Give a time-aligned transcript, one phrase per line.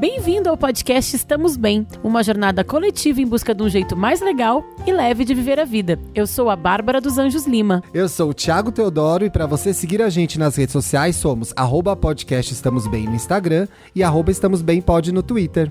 [0.00, 4.64] Bem-vindo ao podcast Estamos Bem, uma jornada coletiva em busca de um jeito mais legal
[4.86, 6.00] e leve de viver a vida.
[6.14, 7.82] Eu sou a Bárbara dos Anjos Lima.
[7.92, 11.52] Eu sou o Thiago Teodoro e para você seguir a gente nas redes sociais somos
[11.54, 15.70] arroba podcast Estamos Bem no Instagram e arroba Estamos Bem Pod no Twitter.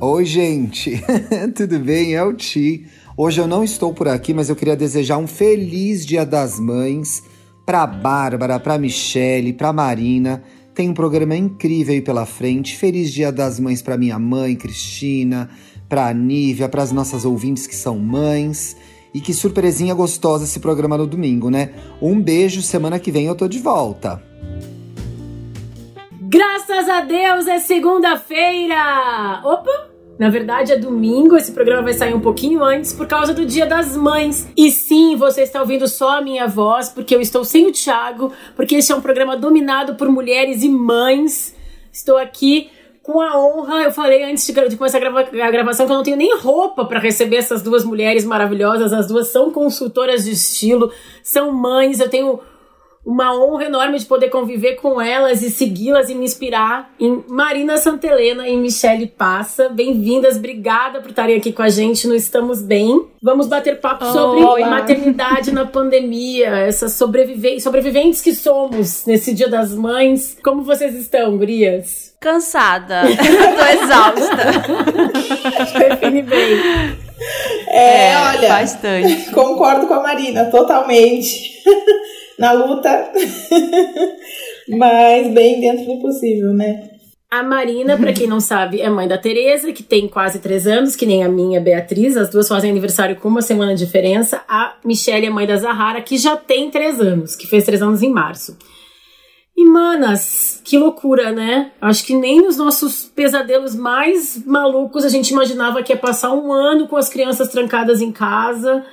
[0.00, 1.00] Oi, gente,
[1.54, 2.16] tudo bem?
[2.16, 2.88] É o Ti.
[3.16, 7.22] Hoje eu não estou por aqui, mas eu queria desejar um feliz Dia das Mães
[7.64, 10.42] para Bárbara, para Michele, para Marina
[10.78, 12.76] tem um programa incrível aí pela frente.
[12.76, 15.50] Feliz Dia das Mães para minha mãe, Cristina,
[15.88, 18.76] para Nívia, para as nossas ouvintes que são mães.
[19.12, 21.72] E que surpresinha gostosa esse programa no domingo, né?
[22.00, 24.22] Um beijo, semana que vem eu tô de volta.
[26.20, 29.40] Graças a Deus é segunda-feira!
[29.44, 29.87] Opa!
[30.18, 33.66] Na verdade, é domingo, esse programa vai sair um pouquinho antes por causa do Dia
[33.66, 34.48] das Mães.
[34.56, 38.32] E sim, você está ouvindo só a minha voz, porque eu estou sem o Thiago,
[38.56, 41.54] porque esse é um programa dominado por mulheres e mães.
[41.92, 42.68] Estou aqui
[43.00, 46.02] com a honra, eu falei antes de, começar a, grava a gravação que eu não
[46.02, 48.92] tenho nem roupa para receber essas duas mulheres maravilhosas.
[48.92, 52.00] As duas são consultoras de estilo, são mães.
[52.00, 52.40] Eu tenho
[53.04, 57.78] uma honra enorme de poder conviver com elas e segui-las e me inspirar em Marina
[57.78, 59.68] Santelena e Michele Passa.
[59.68, 63.06] Bem-vindas, obrigada por estarem aqui com a gente no Estamos Bem.
[63.22, 69.48] Vamos bater papo oh, sobre maternidade na pandemia, essas sobrevive sobreviventes que somos nesse Dia
[69.48, 70.36] das Mães.
[70.42, 72.14] Como vocês estão, gurias?
[72.20, 74.36] Cansada, tô exausta.
[75.78, 76.58] Define bem.
[77.68, 79.30] É, é, olha, bastante.
[79.30, 81.58] Concordo com a Marina, totalmente
[82.38, 83.12] na luta,
[84.68, 86.90] mas bem dentro do possível, né?
[87.30, 90.96] A Marina, para quem não sabe, é mãe da Tereza, que tem quase três anos,
[90.96, 92.16] que nem a minha Beatriz.
[92.16, 94.42] As duas fazem aniversário com uma semana de diferença.
[94.48, 98.02] A Michelle é mãe da Zahara, que já tem três anos, que fez três anos
[98.02, 98.56] em março.
[99.54, 101.72] E, manas, que loucura, né?
[101.82, 106.50] Acho que nem nos nossos pesadelos mais malucos a gente imaginava que ia passar um
[106.50, 108.86] ano com as crianças trancadas em casa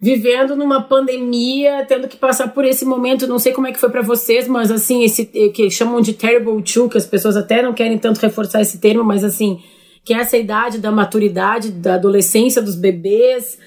[0.00, 3.90] vivendo numa pandemia, tendo que passar por esse momento, não sei como é que foi
[3.90, 7.62] para vocês, mas assim, esse eh, que chamam de terrible two, que as pessoas até
[7.62, 9.60] não querem tanto reforçar esse termo, mas assim,
[10.04, 13.58] que é essa idade da maturidade, da adolescência dos bebês,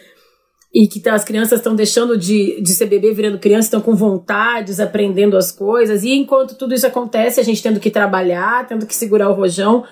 [0.72, 3.95] e que tá, as crianças estão deixando de, de ser bebê, virando criança, estão com
[3.95, 8.85] vontades, aprendendo as coisas, e enquanto tudo isso acontece, a gente tendo que trabalhar, tendo
[8.85, 9.84] que segurar o rojão,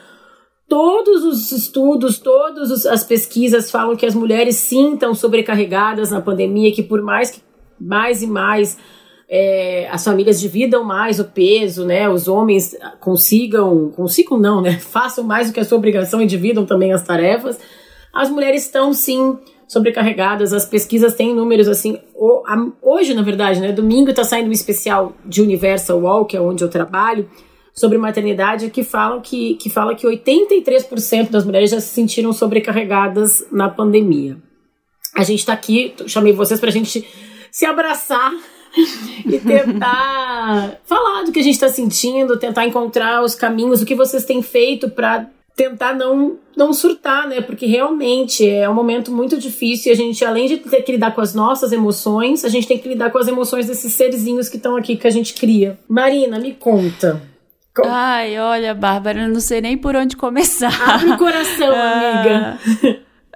[0.68, 6.84] Todos os estudos, todas as pesquisas falam que as mulheres sintam sobrecarregadas na pandemia, que
[6.84, 7.42] por mais que
[7.80, 8.78] mais e mais
[9.30, 12.10] é, as famílias dividam mais o peso, né?
[12.10, 14.74] Os homens consigam, consigam não, né?
[14.80, 17.58] Façam mais do que a sua obrigação e dividam também as tarefas.
[18.14, 19.38] As mulheres estão sim
[19.70, 20.52] sobrecarregadas.
[20.52, 21.98] As pesquisas têm números assim.
[22.82, 23.72] Hoje, na verdade, né?
[23.72, 27.30] Domingo está saindo um especial de Universal Wall, que é onde eu trabalho
[27.78, 33.46] sobre maternidade que falam que, que fala que 83% das mulheres já se sentiram sobrecarregadas
[33.52, 34.38] na pandemia.
[35.16, 37.08] A gente está aqui, chamei vocês para a gente
[37.52, 38.34] se abraçar
[39.26, 43.96] e tentar falar do que a gente está sentindo, tentar encontrar os caminhos, o que
[43.96, 47.42] vocês têm feito para tentar não, não surtar, né?
[47.42, 51.14] Porque realmente é um momento muito difícil e a gente, além de ter que lidar
[51.14, 54.58] com as nossas emoções, a gente tem que lidar com as emoções desses serzinhos que
[54.58, 55.80] estão aqui que a gente cria.
[55.88, 57.37] Marina, me conta.
[57.86, 60.72] Ai, olha, Bárbara, eu não sei nem por onde começar.
[60.90, 62.60] Abre o coração, amiga.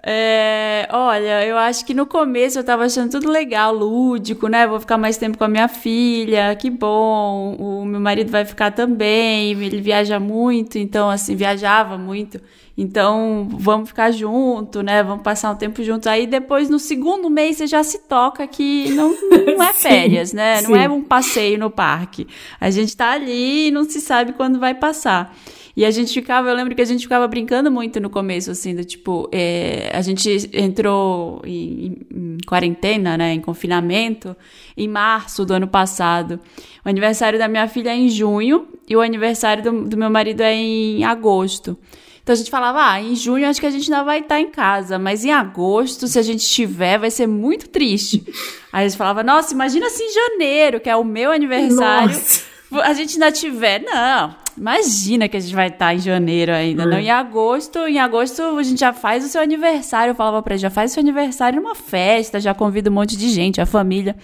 [0.03, 4.65] É, olha, eu acho que no começo eu tava achando tudo legal, lúdico, né?
[4.65, 7.55] Vou ficar mais tempo com a minha filha, que bom.
[7.59, 12.41] O meu marido vai ficar também, ele viaja muito, então, assim, viajava muito.
[12.77, 15.03] Então, vamos ficar junto, né?
[15.03, 16.07] Vamos passar um tempo juntos.
[16.07, 19.15] Aí depois, no segundo mês, você já se toca que não,
[19.57, 20.57] não é férias, né?
[20.57, 20.67] Sim.
[20.69, 22.27] Não é um passeio no parque.
[22.59, 25.35] A gente tá ali e não se sabe quando vai passar.
[25.75, 28.75] E a gente ficava, eu lembro que a gente ficava brincando muito no começo, assim,
[28.75, 34.35] do tipo, é, a gente entrou em, em, quarentena, né, em confinamento,
[34.75, 36.39] em março do ano passado.
[36.85, 40.41] O aniversário da minha filha é em junho e o aniversário do, do meu marido
[40.41, 41.77] é em agosto.
[42.23, 44.51] Então a gente falava, ah, em junho acho que a gente ainda vai estar em
[44.51, 48.23] casa, mas em agosto, se a gente estiver, vai ser muito triste.
[48.71, 52.43] Aí a gente falava, nossa, imagina se em janeiro, que é o meu aniversário, nossa.
[52.83, 53.81] a gente ainda tiver.
[53.81, 56.85] Não, imagina que a gente vai estar em janeiro ainda, é.
[56.85, 56.99] não.
[56.99, 60.11] Em agosto, em agosto a gente já faz o seu aniversário.
[60.11, 63.17] Eu falava pra ele, já faz o seu aniversário numa festa, já convida um monte
[63.17, 64.15] de gente, a família.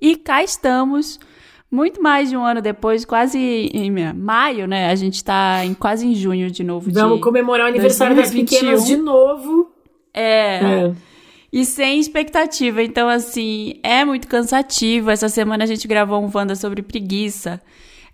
[0.00, 1.20] E cá estamos
[1.72, 4.90] muito mais de um ano depois, quase em maio, né?
[4.90, 6.90] A gente tá em, quase em junho de novo.
[6.92, 8.44] Vamos de comemorar o aniversário 2021.
[8.44, 9.72] das pequenas de novo.
[10.12, 10.60] É.
[10.62, 10.92] é.
[11.50, 12.82] E sem expectativa.
[12.82, 15.10] Então, assim, é muito cansativo.
[15.10, 17.58] Essa semana a gente gravou um Wanda sobre preguiça.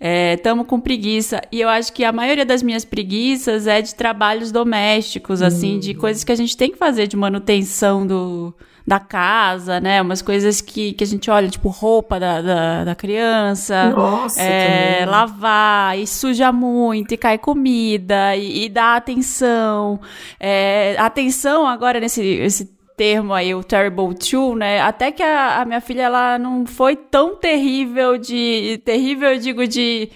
[0.00, 0.36] É,
[0.68, 1.42] com preguiça.
[1.50, 5.94] E eu acho que a maioria das minhas preguiças é de trabalhos domésticos, assim, de
[5.94, 8.54] coisas que a gente tem que fazer de manutenção do,
[8.88, 10.00] da casa, né?
[10.00, 13.90] Umas coisas que, que a gente olha, tipo roupa da, da, da criança.
[13.90, 20.00] Nossa, é, lavar, e suja muito, e cai comida, e, e dá atenção.
[20.40, 22.64] É, atenção agora nesse esse
[22.96, 24.80] termo aí, o Terrible Two, né?
[24.80, 28.80] Até que a, a minha filha, ela não foi tão terrível de...
[28.84, 30.10] Terrível, eu digo, de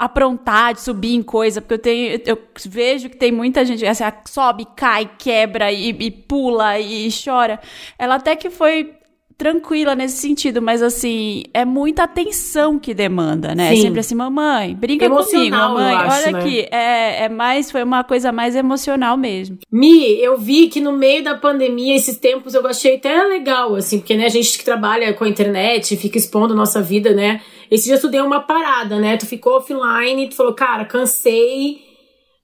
[0.00, 4.02] aprontar, de subir em coisa, porque eu tenho, eu vejo que tem muita gente, assim,
[4.26, 7.60] sobe, cai, quebra e, e pula e chora.
[7.98, 8.94] Ela até que foi
[9.36, 13.72] tranquila nesse sentido, mas assim, é muita atenção que demanda, né?
[13.72, 13.82] É Sim.
[13.82, 16.38] sempre assim, mamãe, brinca comigo, mamãe, acho, olha né?
[16.38, 16.68] aqui.
[16.70, 19.58] É, é mais, foi uma coisa mais emocional mesmo.
[19.70, 23.98] Mi, eu vi que no meio da pandemia, esses tempos, eu achei até legal, assim,
[23.98, 27.40] porque, né, a gente que trabalha com a internet, fica expondo a nossa vida, né?
[27.70, 29.16] Esse dia tu deu uma parada, né?
[29.16, 31.78] Tu ficou offline, tu falou, cara, cansei,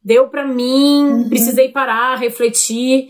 [0.05, 1.29] deu pra mim, uhum.
[1.29, 3.09] precisei parar, refletir.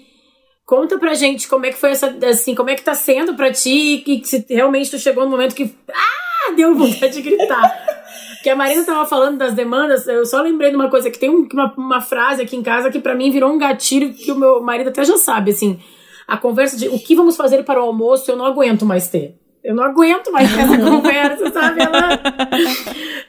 [0.65, 3.53] Conta pra gente como é que foi essa, assim, como é que tá sendo pra
[3.53, 7.63] ti e que se realmente tu chegou no momento que, ah, deu vontade de gritar.
[8.43, 11.29] que a Marina tava falando das demandas, eu só lembrei de uma coisa, que tem
[11.29, 14.63] uma, uma frase aqui em casa que para mim virou um gatilho que o meu
[14.63, 15.79] marido até já sabe, assim,
[16.27, 19.37] a conversa de o que vamos fazer para o almoço eu não aguento mais ter.
[19.67, 21.83] Eu não aguento mais essa conversa, sabe?
[21.83, 22.21] Ela...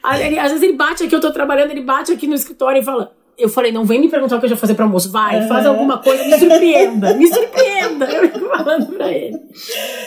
[0.02, 3.10] Às vezes ele bate aqui, eu tô trabalhando, ele bate aqui no escritório e fala:
[3.36, 5.10] eu falei, não vem me perguntar o que eu já fazer para almoço.
[5.10, 8.04] Vai, faz alguma coisa, me surpreenda, me surpreenda.
[8.04, 9.36] Eu fico falando pra ele.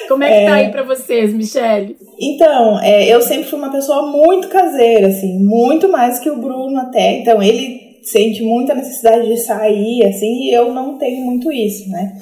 [0.07, 0.45] Como é que tá é...
[0.45, 1.97] tá aí pra vocês, Michelle?
[2.17, 6.79] Então, é, eu sempre fui uma pessoa muito caseira, assim, muito mais que o Bruno
[6.79, 7.19] até.
[7.19, 12.13] Então, ele sente muita necessidade de sair, assim, e eu não tenho muito isso, né?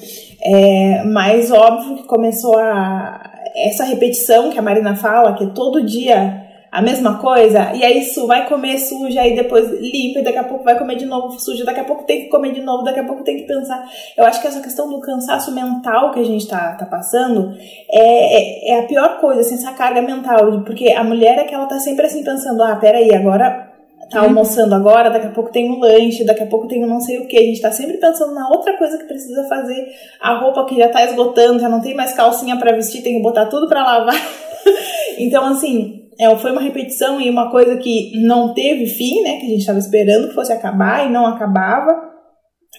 [0.42, 3.29] É, mas óbvio que começou a.
[3.56, 8.28] Essa repetição que a Marina fala, que todo dia a mesma coisa, e aí isso
[8.28, 11.66] vai comer suja, aí depois limpa, e daqui a pouco vai comer de novo suja,
[11.66, 13.84] daqui a pouco tem que comer de novo, daqui a pouco tem que pensar.
[14.16, 17.56] Eu acho que essa questão do cansaço mental que a gente tá, tá passando
[17.92, 21.56] é, é, é a pior coisa, assim, essa carga mental, porque a mulher é que
[21.56, 23.69] ela tá sempre assim pensando, ah, peraí, agora
[24.10, 27.00] tá almoçando agora, daqui a pouco tem um lanche, daqui a pouco tem um não
[27.00, 27.38] sei o que.
[27.38, 29.88] A gente tá sempre pensando na outra coisa que precisa fazer.
[30.20, 33.24] A roupa que já tá esgotando, já não tem mais calcinha para vestir, tem que
[33.24, 34.16] botar tudo para lavar.
[35.18, 39.38] então, assim, é, foi uma repetição e uma coisa que não teve fim, né?
[39.38, 42.10] Que a gente estava esperando que fosse acabar e não acabava.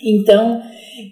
[0.02, 0.60] Então,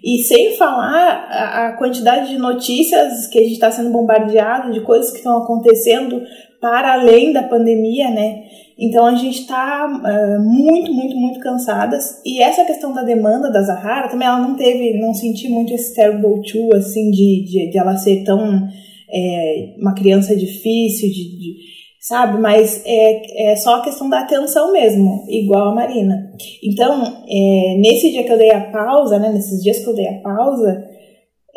[0.03, 4.81] e sem falar a, a quantidade de notícias que a gente está sendo bombardeado, de
[4.81, 6.21] coisas que estão acontecendo
[6.61, 8.43] para além da pandemia, né?
[8.77, 12.21] Então a gente está uh, é, muito, muito, muito cansadas.
[12.25, 15.93] E essa questão da demanda da Zahara também ela não teve, não senti muito esse
[15.93, 18.67] terrible two, assim, de, de, de ela ser tão
[19.11, 21.55] é, uma criança difícil, de, de
[21.99, 22.41] sabe?
[22.41, 26.31] Mas é, é só a questão da atenção mesmo, igual a Marina.
[26.63, 30.07] Então, é, nesse dia que eu dei a pausa, né, nesses dias que eu dei
[30.07, 30.88] a pausa,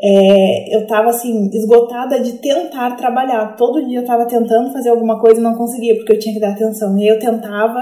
[0.02, 3.54] é, eu tava assim, esgotada de tentar trabalhar.
[3.56, 6.40] Todo dia eu tava tentando fazer alguma coisa e não conseguia, porque eu tinha que
[6.40, 6.99] dar atenção.
[6.99, 7.81] E eu tentava,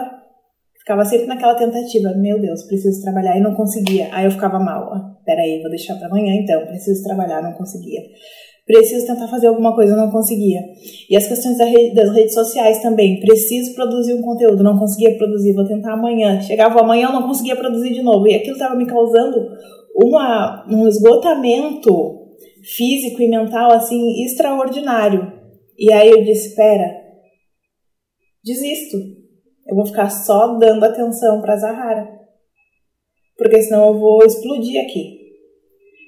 [0.79, 4.09] ficava sempre naquela tentativa, meu Deus, preciso trabalhar, e não conseguia.
[4.13, 4.91] Aí eu ficava mal,
[5.25, 8.03] peraí, vou deixar para amanhã então, preciso trabalhar, não conseguia
[8.71, 10.61] preciso tentar fazer alguma coisa, não conseguia.
[11.09, 15.67] E as questões das redes sociais também, preciso produzir um conteúdo, não conseguia produzir, vou
[15.67, 16.41] tentar amanhã.
[16.41, 18.29] Chegava amanhã, eu não conseguia produzir de novo.
[18.29, 19.49] E aquilo estava me causando
[20.03, 22.21] uma, um esgotamento
[22.77, 25.33] físico e mental assim extraordinário.
[25.79, 26.91] E aí eu disse, espera,
[28.45, 28.97] desisto.
[29.67, 32.09] Eu vou ficar só dando atenção para Zahara.
[33.37, 35.21] Porque senão eu vou explodir aqui.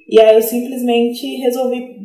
[0.08, 1.96] E aí eu simplesmente resolvi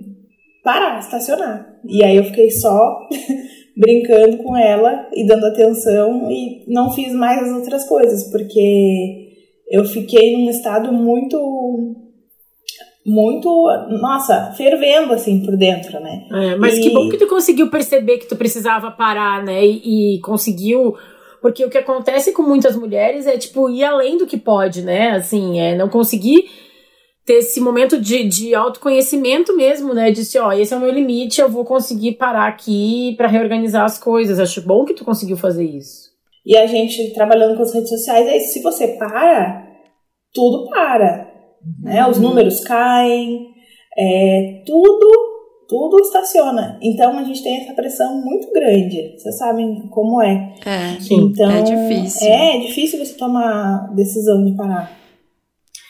[0.63, 1.79] parar, estacionar.
[1.85, 3.07] E aí eu fiquei só
[3.75, 9.26] brincando com ela e dando atenção e não fiz mais as outras coisas, porque
[9.69, 12.07] eu fiquei num estado muito
[13.07, 13.49] muito,
[14.01, 16.27] nossa, fervendo assim por dentro, né?
[16.29, 16.81] É, mas e...
[16.81, 19.65] que bom que tu conseguiu perceber que tu precisava parar, né?
[19.65, 20.93] E, e, conseguiu.
[21.41, 25.11] Porque o que acontece com muitas mulheres é, tipo, ir além do que pode, né?
[25.11, 26.49] Assim, é não conseguir
[27.25, 30.11] ter esse momento de, de autoconhecimento mesmo, né?
[30.11, 33.85] De se, ó, esse é o meu limite, eu vou conseguir parar aqui para reorganizar
[33.85, 34.37] as coisas.
[34.37, 36.06] Acho bom que tu conseguiu fazer isso.
[36.47, 39.67] E a gente trabalhando com as redes sociais, aí se você para,
[40.33, 41.29] tudo para.
[41.83, 42.07] Né?
[42.07, 42.29] Os uhum.
[42.29, 43.49] números caem,
[43.97, 45.09] é, tudo,
[45.67, 46.79] tudo estaciona.
[46.81, 49.17] Então a gente tem essa pressão muito grande.
[49.17, 50.53] Vocês sabem como é.
[50.65, 52.27] É, então, é difícil.
[52.29, 54.97] É, é difícil você tomar decisão de parar.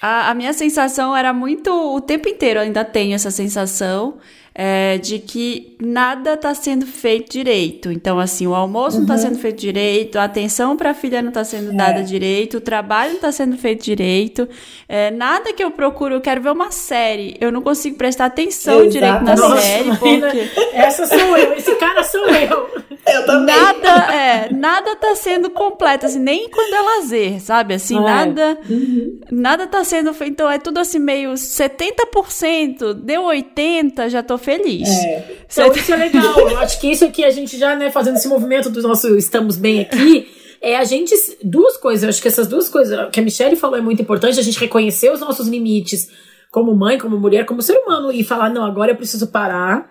[0.02, 1.70] A, a minha sensação era muito.
[1.70, 4.18] O tempo inteiro ainda tenho essa sensação.
[4.60, 7.92] É, de que nada está sendo feito direito.
[7.92, 9.08] Então, assim, o almoço tá uhum.
[9.08, 11.76] não está sendo feito direito, a atenção para a filha não está sendo é.
[11.76, 14.50] dada direito, o trabalho não está sendo feito direito.
[14.90, 18.84] É, nada que eu procuro, eu quero ver uma série, eu não consigo prestar atenção
[18.84, 18.94] Exatamente.
[18.94, 19.96] direito na Nossa, série.
[19.96, 20.50] Porque...
[20.74, 22.88] Essa sou eu, esse cara sou eu.
[23.08, 23.56] Eu também.
[23.56, 27.74] Nada, é, nada tá sendo completo, assim, nem quando é lazer, sabe?
[27.74, 28.02] Assim, é.
[28.02, 29.20] nada, uhum.
[29.32, 30.34] nada tá sendo feito.
[30.34, 34.88] Então, é tudo assim, meio 70%, deu 80%, já tô feliz.
[34.88, 35.38] É.
[35.52, 36.40] Então, isso é legal.
[36.40, 39.58] Eu acho que isso aqui a gente já, né, fazendo esse movimento do nosso estamos
[39.58, 40.30] bem aqui,
[40.62, 41.14] é a gente.
[41.44, 44.40] Duas coisas, eu acho que essas duas coisas que a Michelle falou é muito importante,
[44.40, 46.10] a gente reconhecer os nossos limites
[46.50, 49.90] como mãe, como mulher, como ser humano, e falar, não, agora eu preciso parar.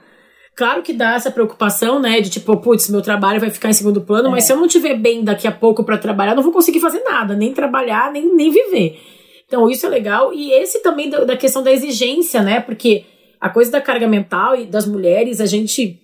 [0.56, 2.18] Claro que dá essa preocupação, né?
[2.22, 4.30] De tipo, putz, meu trabalho vai ficar em segundo plano, é.
[4.30, 6.80] mas se eu não tiver bem daqui a pouco para trabalhar, eu não vou conseguir
[6.80, 8.98] fazer nada, nem trabalhar, nem, nem viver.
[9.46, 10.32] Então, isso é legal.
[10.32, 12.58] E esse também da, da questão da exigência, né?
[12.58, 13.04] Porque
[13.40, 16.00] a coisa da carga mental e das mulheres, a gente.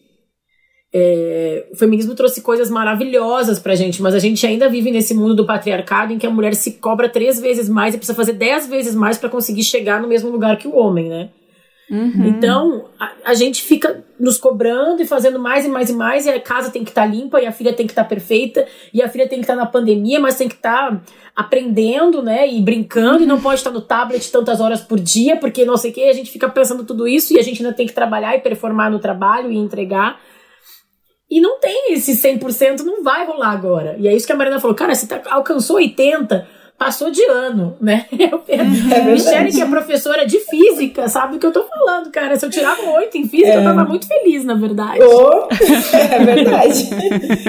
[0.95, 5.35] É, o feminismo trouxe coisas maravilhosas pra gente, mas a gente ainda vive nesse mundo
[5.35, 8.67] do patriarcado em que a mulher se cobra três vezes mais e precisa fazer dez
[8.67, 11.31] vezes mais para conseguir chegar no mesmo lugar que o homem, né?
[11.91, 12.27] Uhum.
[12.27, 16.31] Então, a, a, gente fica nos cobrando e fazendo mais e mais e mais, e
[16.31, 18.67] a casa tem que estar tá limpa, e a filha tem que estar tá perfeita,
[18.95, 21.03] e a filha tem que estar tá na pandemia, mas tem que estar tá
[21.35, 25.65] aprendendo, né, e brincando, e não pode estar no tablet tantas horas por dia, porque
[25.65, 27.87] não sei o que, a gente fica pensando tudo isso, e a gente ainda tem
[27.87, 30.21] que trabalhar e performar no trabalho e entregar.
[31.31, 33.97] E não tem esse 100%, não vai rolar agora.
[33.99, 36.45] E é isso que a Marina falou, cara, você tá, alcançou 80%,
[36.83, 38.07] passou de ano, né?
[38.19, 42.37] Eu, é Michelle, que é professora de física, sabe o que eu tô falando, cara.
[42.37, 43.59] Se eu tirava oito em física, é.
[43.59, 45.01] eu tava muito feliz, na verdade.
[45.03, 45.49] Oh,
[45.97, 46.89] é verdade.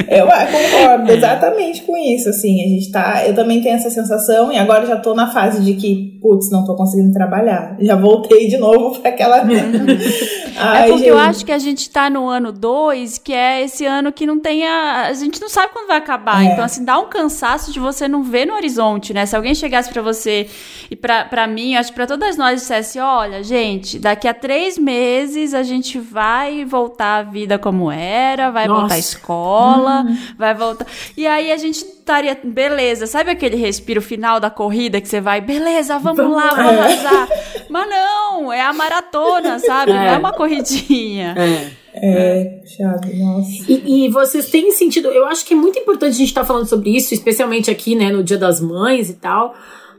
[0.10, 2.62] eu concordo exatamente com isso, assim.
[2.62, 3.28] A gente tá.
[3.28, 6.66] Eu também tenho essa sensação, e agora já tô na fase de que, putz, não
[6.66, 7.76] tô conseguindo trabalhar.
[7.80, 9.44] Já voltei de novo para aquela.
[10.58, 11.10] Ai, é porque gente.
[11.10, 14.40] eu acho que a gente tá no ano dois, que é esse ano que não
[14.40, 15.08] tem a.
[15.08, 16.44] A gente não sabe quando vai acabar.
[16.44, 16.54] É.
[16.54, 19.23] Então, assim, dá um cansaço de você não ver no horizonte, né?
[19.24, 19.26] Né?
[19.26, 20.48] Se alguém chegasse para você
[20.92, 25.54] e para mim, acho que para todas nós dissesse, olha, gente, daqui a três meses
[25.54, 28.82] a gente vai voltar à vida como era, vai Nossa.
[28.82, 30.18] voltar à escola, hum.
[30.38, 30.86] vai voltar.
[31.16, 35.40] E aí a gente estaria, beleza, sabe aquele respiro final da corrida que você vai,
[35.42, 37.28] beleza, vamos, vamos lá, vamos arrasar.
[37.70, 39.92] Mas não, é a maratona, sabe?
[39.92, 39.96] É.
[39.96, 41.36] Não é uma corridinha.
[41.38, 41.83] É.
[41.96, 43.72] É, chato, nossa.
[43.72, 46.48] E, e, vocês têm sentido, eu acho que é muito importante a gente estar tá
[46.48, 49.54] falando sobre isso, especialmente aqui, né, no Dia das Mães e tal,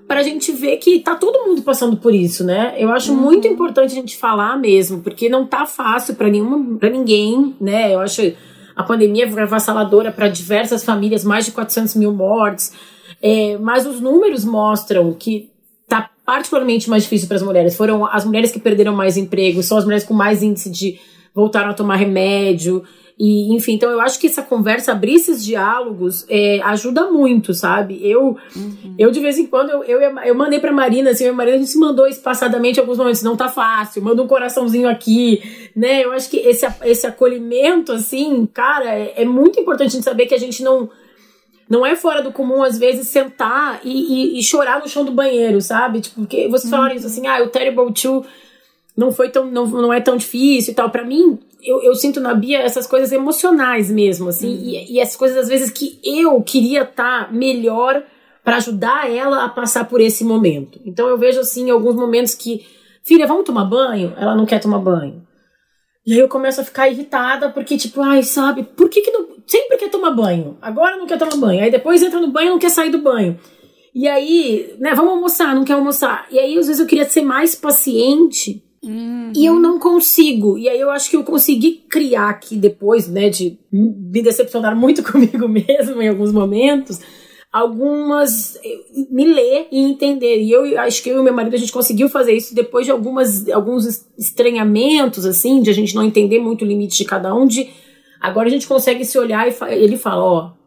[0.08, 2.74] para a gente ver que tá todo mundo passando por isso, né?
[2.76, 3.20] Eu acho uhum.
[3.20, 7.94] muito importante a gente falar mesmo, porque não tá fácil para nenhuma, para ninguém, né?
[7.94, 8.20] Eu acho
[8.76, 12.72] a pandemia foi avassaladora para diversas famílias, mais de 400 mil mortes,
[13.22, 15.50] é, mas os números mostram que
[15.88, 17.76] tá particularmente mais difícil para as mulheres.
[17.76, 20.98] Foram as mulheres que perderam mais emprego, são as mulheres com mais índice de
[21.34, 22.84] voltaram a tomar remédio.
[23.18, 28.00] E, enfim, então eu acho que essa conversa, abrir esses diálogos, é, ajuda muito, sabe?
[28.02, 28.94] Eu, uhum.
[28.98, 31.60] eu de vez em quando, eu, eu, eu mandei pra Marina, assim, a Marina a
[31.60, 35.40] gente se mandou espaçadamente em alguns momentos, não tá fácil, manda um coraçãozinho aqui,
[35.76, 36.04] né?
[36.04, 40.26] Eu acho que esse, esse acolhimento, assim, cara, é, é muito importante a gente saber
[40.26, 40.90] que a gente não.
[41.66, 45.10] Não é fora do comum, às vezes, sentar e, e, e chorar no chão do
[45.10, 46.02] banheiro, sabe?
[46.02, 46.98] Tipo, porque vocês falaram uhum.
[46.98, 48.22] isso assim, ah, o Terrible Two
[48.96, 50.90] não foi tão não, não é tão difícil e tal.
[50.90, 54.64] Para mim eu, eu sinto na Bia essas coisas emocionais mesmo assim uhum.
[54.64, 58.02] e, e essas coisas às vezes que eu queria estar tá melhor
[58.42, 60.78] para ajudar ela a passar por esse momento.
[60.84, 62.64] Então eu vejo assim alguns momentos que
[63.02, 64.12] filha vamos tomar banho?
[64.16, 65.22] Ela não quer tomar banho.
[66.06, 69.26] E aí eu começo a ficar irritada porque tipo ai sabe por que que não
[69.46, 70.58] sempre quer tomar banho?
[70.60, 71.62] Agora não quer tomar banho.
[71.62, 73.38] Aí depois entra no banho não quer sair do banho.
[73.94, 76.26] E aí, né, vamos almoçar, não quer almoçar.
[76.28, 79.32] E aí, às vezes, eu queria ser mais paciente Uhum.
[79.34, 80.58] E eu não consigo.
[80.58, 85.02] E aí eu acho que eu consegui criar aqui depois, né, de me decepcionar muito
[85.04, 87.00] comigo mesmo em alguns momentos,
[87.52, 88.58] algumas
[89.10, 90.42] me ler e entender.
[90.42, 92.92] E eu acho que eu e meu marido a gente conseguiu fazer isso depois de
[92.92, 97.46] algumas alguns estranhamentos assim, de a gente não entender muito o limite de cada um,
[97.46, 97.70] de
[98.20, 100.63] agora a gente consegue se olhar e ele fala, ó,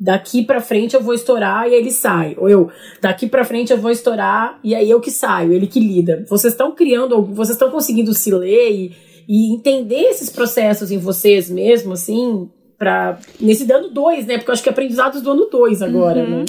[0.00, 2.34] daqui para frente eu vou estourar e ele sai.
[2.38, 2.70] Ou eu,
[3.02, 6.24] daqui para frente eu vou estourar e aí eu que saio, ele que lida.
[6.28, 8.96] Vocês estão criando, vocês estão conseguindo se ler e,
[9.28, 14.38] e, entender esses processos em vocês mesmo, assim, para nesse dano dois, né?
[14.38, 16.30] Porque eu acho que é aprendizados do ano dois agora, uhum.
[16.30, 16.44] né?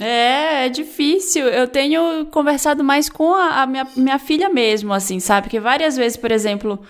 [0.00, 1.46] É, é difícil.
[1.46, 5.48] Eu tenho conversado mais com a, a minha, minha filha mesmo, assim, sabe?
[5.48, 6.80] Que várias vezes, por exemplo,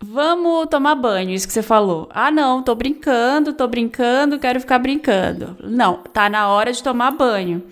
[0.00, 2.08] Vamos tomar banho, isso que você falou.
[2.10, 5.56] Ah, não, tô brincando, tô brincando, quero ficar brincando.
[5.62, 7.62] Não, tá na hora de tomar banho.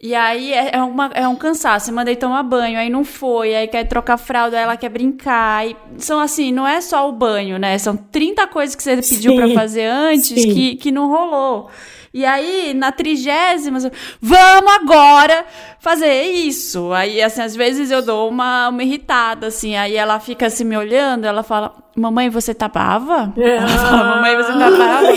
[0.00, 1.90] E aí é, é, uma, é um cansaço.
[1.90, 5.64] Eu mandei tomar banho, aí não foi, aí quer trocar fralda, ela quer brincar.
[5.68, 7.78] E são assim, não é só o banho, né?
[7.78, 11.70] São 30 coisas que você pediu para fazer antes que, que não rolou.
[12.14, 13.78] E aí, na trigésima,
[14.20, 15.46] vamos agora
[15.78, 16.92] fazer isso.
[16.92, 19.76] Aí, assim, às vezes eu dou uma, uma irritada, assim.
[19.76, 23.32] Aí ela fica assim me olhando, ela fala: Mamãe, você tá brava?
[23.36, 25.08] Ela fala, Mamãe, você tá brava?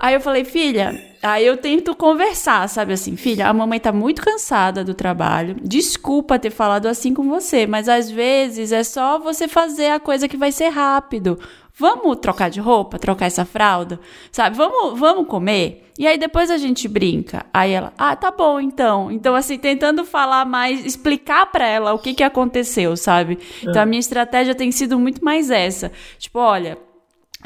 [0.00, 4.22] aí eu falei, filha, Aí eu tento conversar, sabe assim, filha, a mamãe tá muito
[4.22, 5.56] cansada do trabalho.
[5.60, 10.28] Desculpa ter falado assim com você, mas às vezes é só você fazer a coisa
[10.28, 11.36] que vai ser rápido.
[11.78, 14.00] Vamos trocar de roupa, trocar essa fralda,
[14.32, 14.56] sabe?
[14.56, 15.92] Vamos, vamos comer.
[15.98, 17.44] E aí depois a gente brinca.
[17.52, 19.10] Aí ela, ah, tá bom então.
[19.10, 23.38] Então assim, tentando falar mais, explicar para ela o que que aconteceu, sabe?
[23.62, 25.92] Então a minha estratégia tem sido muito mais essa.
[26.18, 26.78] Tipo, olha,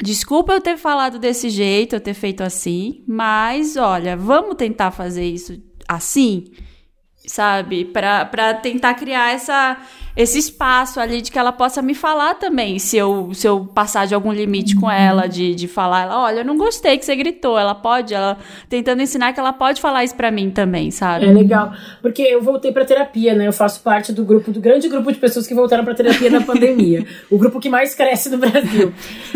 [0.01, 5.25] Desculpa eu ter falado desse jeito, eu ter feito assim, mas olha, vamos tentar fazer
[5.25, 6.45] isso assim,
[7.27, 7.85] sabe?
[7.85, 9.77] Para tentar criar essa
[10.15, 14.05] esse espaço ali de que ela possa me falar também, se eu, se eu passar
[14.05, 17.15] de algum limite com ela, de, de falar, ela, olha, eu não gostei que você
[17.15, 18.37] gritou, ela pode, ela
[18.69, 21.25] tentando ensinar que ela pode falar isso para mim também, sabe?
[21.25, 23.47] É legal, porque eu voltei para terapia, né?
[23.47, 26.41] Eu faço parte do grupo, do grande grupo de pessoas que voltaram para terapia na
[26.41, 28.93] pandemia, o grupo que mais cresce no Brasil.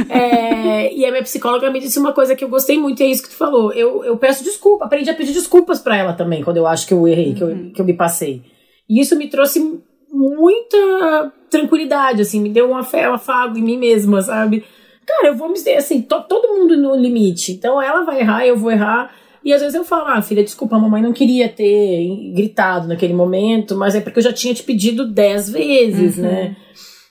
[0.10, 3.08] É, e a minha psicóloga me disse uma coisa que eu gostei muito, e é
[3.08, 3.72] isso que tu falou.
[3.74, 6.94] Eu, eu peço desculpa, aprendi a pedir desculpas para ela também, quando eu acho que
[6.94, 8.44] eu errei, que eu, que eu me passei.
[8.90, 9.82] E isso me trouxe
[10.16, 14.64] muita tranquilidade, assim, me deu um afago em mim mesma, sabe?
[15.06, 17.52] Cara, eu vou me dizer assim, to, todo mundo no limite.
[17.52, 19.12] Então ela vai errar, eu vou errar.
[19.44, 23.14] E às vezes eu falo, ah, filha, desculpa, a mamãe não queria ter gritado naquele
[23.14, 26.24] momento, mas é porque eu já tinha te pedido dez vezes, uhum.
[26.24, 26.56] né?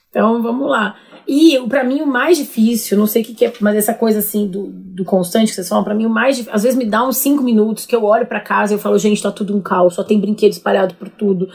[0.09, 0.97] Então vamos lá.
[1.27, 4.19] E para mim o mais difícil, não sei o que, que, é, mas essa coisa
[4.19, 6.85] assim do, do constante que vocês falam, para mim o mais difícil, às vezes me
[6.85, 9.55] dá uns cinco minutos que eu olho para casa e eu falo, gente, tá tudo
[9.55, 11.47] um caos, só tem brinquedo espalhado por tudo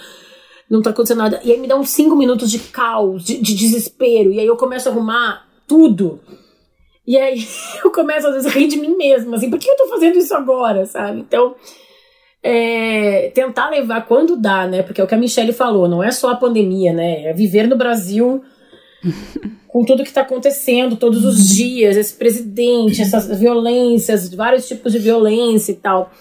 [0.70, 1.40] não tá acontecendo nada.
[1.42, 4.30] E aí me dá uns cinco minutos de caos, de, de desespero.
[4.30, 6.20] E aí eu começo a arrumar tudo.
[7.04, 7.44] E aí
[7.82, 10.16] eu começo às vezes a rir de mim mesma, assim, por que eu tô fazendo
[10.16, 11.20] isso agora, sabe?
[11.20, 11.56] Então,
[12.40, 14.82] é, tentar levar quando dá, né?
[14.82, 17.24] Porque é o que a Michelle falou, não é só a pandemia, né?
[17.24, 18.42] É viver no Brasil
[19.66, 25.00] com tudo que tá acontecendo todos os dias, esse presidente, essas violências, vários tipos de
[25.00, 26.12] violência e tal.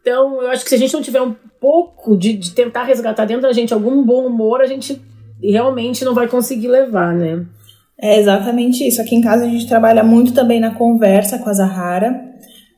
[0.00, 3.24] Então, eu acho que se a gente não tiver um pouco de, de tentar resgatar
[3.24, 5.00] dentro da gente algum bom humor, a gente
[5.40, 7.46] realmente não vai conseguir levar, né?
[8.00, 9.00] É exatamente isso.
[9.00, 12.20] Aqui em casa a gente trabalha muito também na conversa com a Zahara.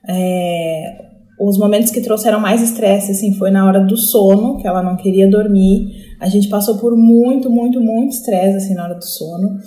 [0.06, 1.02] É,
[1.40, 4.96] os momentos que trouxeram mais estresse assim foi na hora do sono, que ela não
[4.96, 5.88] queria dormir.
[6.20, 9.58] A gente passou por muito, muito, muito estresse assim na hora do sono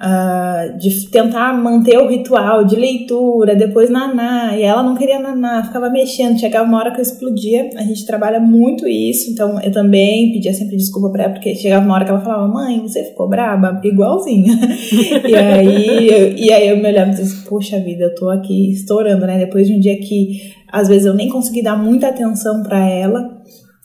[0.00, 5.64] uh, de tentar manter o ritual de leitura, depois naná, e ela não queria naná,
[5.64, 9.72] ficava mexendo, chegava uma hora que eu explodia, a gente trabalha muito isso, então eu
[9.72, 13.04] também pedia sempre desculpa pra ela, porque chegava uma hora que ela falava, mãe, você
[13.04, 13.80] ficou braba?
[13.84, 14.52] Igualzinha.
[15.26, 18.72] e, aí, eu, e aí eu me olhava e disse, poxa vida, eu tô aqui
[18.72, 22.64] estourando, né, depois de um dia que às vezes eu nem consegui dar muita atenção
[22.64, 23.33] para ela,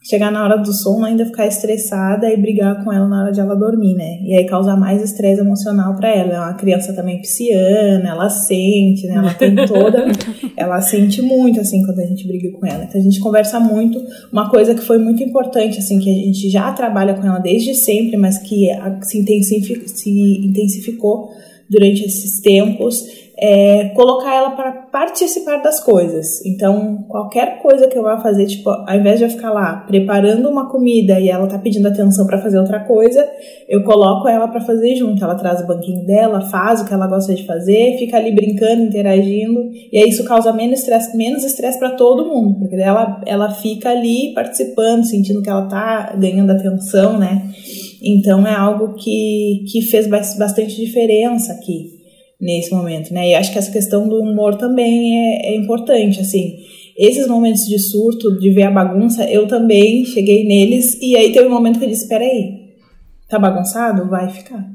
[0.01, 3.39] chegar na hora do sono ainda ficar estressada e brigar com ela na hora de
[3.39, 4.19] ela dormir, né?
[4.23, 6.33] E aí causar mais estresse emocional para ela.
[6.33, 9.15] É uma criança também pisciana, ela sente, né?
[9.15, 10.05] Ela tem toda,
[10.55, 12.85] ela sente muito assim quando a gente briga com ela.
[12.85, 14.01] Então a gente conversa muito.
[14.31, 17.75] Uma coisa que foi muito importante assim que a gente já trabalha com ela desde
[17.75, 18.67] sempre, mas que
[19.01, 20.09] se intensificou, se
[20.45, 21.29] intensificou
[21.69, 26.45] durante esses tempos é, colocar ela para participar das coisas.
[26.45, 30.49] Então, qualquer coisa que eu vá fazer, tipo, ao invés de eu ficar lá preparando
[30.49, 33.25] uma comida e ela tá pedindo atenção para fazer outra coisa,
[33.69, 35.23] eu coloco ela para fazer junto.
[35.23, 38.84] Ela traz o banquinho dela, faz o que ela gosta de fazer, fica ali brincando,
[38.84, 43.52] interagindo, e aí isso causa menos estresse, menos estresse para todo mundo, porque ela ela
[43.52, 47.49] fica ali participando, sentindo que ela tá ganhando atenção, né?
[48.02, 51.98] Então é algo que, que fez bastante diferença aqui
[52.39, 53.30] nesse momento, né?
[53.30, 56.58] E acho que essa questão do humor também é, é importante, assim.
[56.97, 61.47] Esses momentos de surto, de ver a bagunça, eu também cheguei neles e aí teve
[61.47, 62.69] um momento que eu disse, peraí,
[63.28, 64.10] tá bagunçado?
[64.10, 64.65] Vai ficar.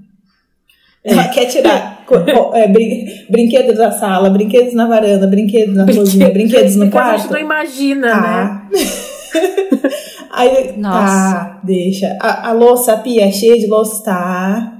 [1.03, 2.05] Ela quer tirar
[2.55, 7.14] é, brin brinquedos da sala, brinquedos na varanda, brinquedos na cozinha, brinquedos no quarto.
[7.14, 8.68] A gente não imagina, ah.
[8.72, 8.81] né?
[10.33, 11.35] Aí, tá, Nossa.
[11.35, 12.18] tá, deixa.
[12.20, 14.73] A, a louça, a pia é cheia de louça, tá.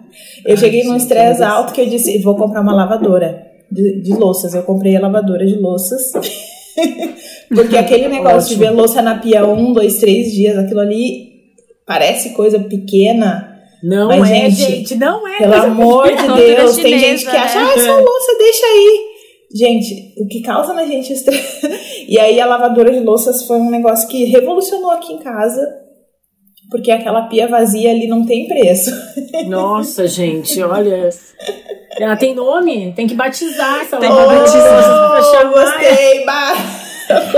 [0.45, 4.55] Eu cheguei num estresse alto que eu disse, vou comprar uma lavadora de, de louças.
[4.55, 6.13] Eu comprei a lavadora de louças.
[7.49, 11.35] Porque aquele negócio de ver louça na pia um, dois, três dias, aquilo ali
[11.87, 13.51] parece coisa pequena.
[13.83, 15.39] Não mas, é, gente, gente, não é.
[15.39, 19.15] Pelo amor de Deus, tem gente que acha, ah, essa louça deixa aí.
[19.55, 21.61] Gente, o que causa na gente estresse.
[22.09, 25.84] e aí a lavadora de louças foi um negócio que revolucionou aqui em casa.
[26.75, 28.91] Porque aquela pia vazia ali não tem preço.
[29.47, 31.09] Nossa, gente, olha.
[32.01, 32.93] Ela tem nome?
[32.97, 35.11] Tem que batizar essa Tem que batizar.
[35.13, 35.53] pra chamar.
[35.53, 36.55] Gostei, bah.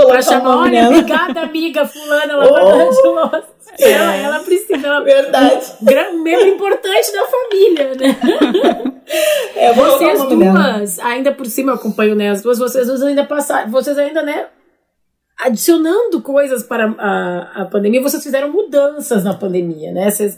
[0.07, 3.43] Pra chamar, olha, obrigada, amiga fulana, lavadora de louças.
[3.79, 4.87] Ela, ela precisa.
[4.87, 5.65] Ela, Verdade.
[6.13, 8.97] um membro importante da família, né?
[9.55, 13.69] É, Vocês duas, ainda por cima eu acompanho né, as duas, vocês duas ainda passaram,
[13.69, 14.47] vocês ainda, né,
[15.39, 20.09] adicionando coisas para a, a pandemia, vocês fizeram mudanças na pandemia, né?
[20.09, 20.37] Vocês,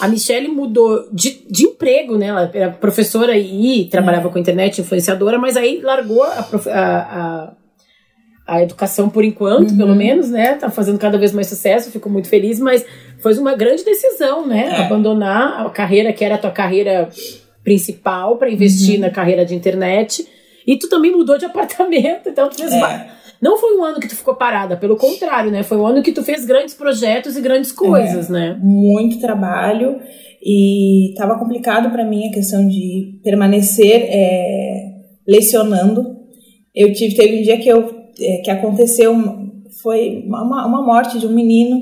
[0.00, 2.26] a Michelle mudou de, de emprego, né?
[2.26, 7.52] Ela era professora e trabalhava com internet, influenciadora, mas aí largou a, a, a,
[8.46, 10.54] a educação por enquanto, pelo menos, né?
[10.54, 12.84] Tá fazendo cada vez mais sucesso, fico muito feliz, mas
[13.20, 14.70] foi uma grande decisão, né?
[14.72, 14.86] É.
[14.86, 17.08] Abandonar a carreira que era a tua carreira
[17.62, 20.26] principal para investir na carreira de internet.
[20.66, 23.21] E tu também mudou de apartamento, então tu fez É.
[23.42, 25.64] Não foi um ano que tu ficou parada, pelo contrário, né?
[25.64, 28.56] Foi um ano que tu fez grandes projetos e grandes coisas, né?
[28.62, 29.98] muito trabalho
[30.40, 34.92] e estava complicado para mim a questão de permanecer é,
[35.26, 36.16] lecionando.
[36.72, 39.12] Eu tive teve um dia que eu é, que aconteceu
[39.82, 41.80] foi uma, uma morte de um menino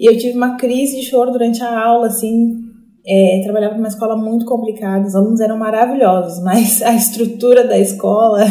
[0.00, 2.62] e eu tive uma crise de choro durante a aula assim.
[3.06, 8.42] É, trabalhava numa escola muito complicada, os alunos eram maravilhosos, mas a estrutura da escola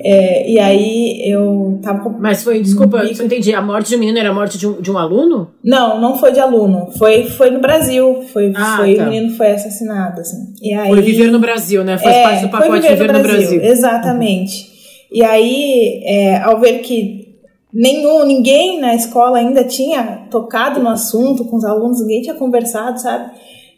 [0.00, 3.52] é, e aí eu tava com Mas foi, desculpa, eu não entendi.
[3.52, 5.50] A morte de um menino era a morte de um, de um aluno?
[5.62, 6.90] Não, não foi de aluno.
[6.96, 8.22] Foi, foi no Brasil.
[8.32, 9.02] Foi, Ah, foi tá.
[9.04, 10.52] o menino foi assassinado, assim.
[10.62, 11.98] E aí, Foi viver no Brasil, né?
[11.98, 13.62] Faz é, parte do pacote viver, no Brasil.
[13.62, 14.68] Exatamente.
[15.10, 17.36] E aí, é, ao ver que
[17.72, 23.00] nenhum, ninguém na escola ainda tinha tocado no assunto com os alunos, ninguém tinha conversado,
[23.00, 23.30] sabe?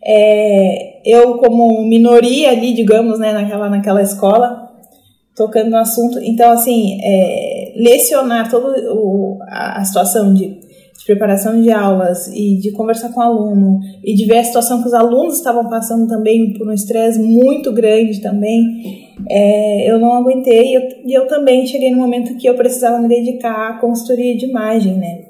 [0.03, 4.70] É, eu, como minoria ali, digamos, né, naquela, naquela escola,
[5.35, 6.19] tocando no assunto.
[6.21, 8.75] Então, assim, é, lecionar toda
[9.49, 14.25] a situação de, de preparação de aulas e de conversar com o aluno e de
[14.27, 19.11] ver a situação que os alunos estavam passando também por um estresse muito grande também,
[19.29, 22.99] é, eu não aguentei e eu, e eu também cheguei no momento que eu precisava
[22.99, 25.25] me dedicar à consultoria de imagem, né?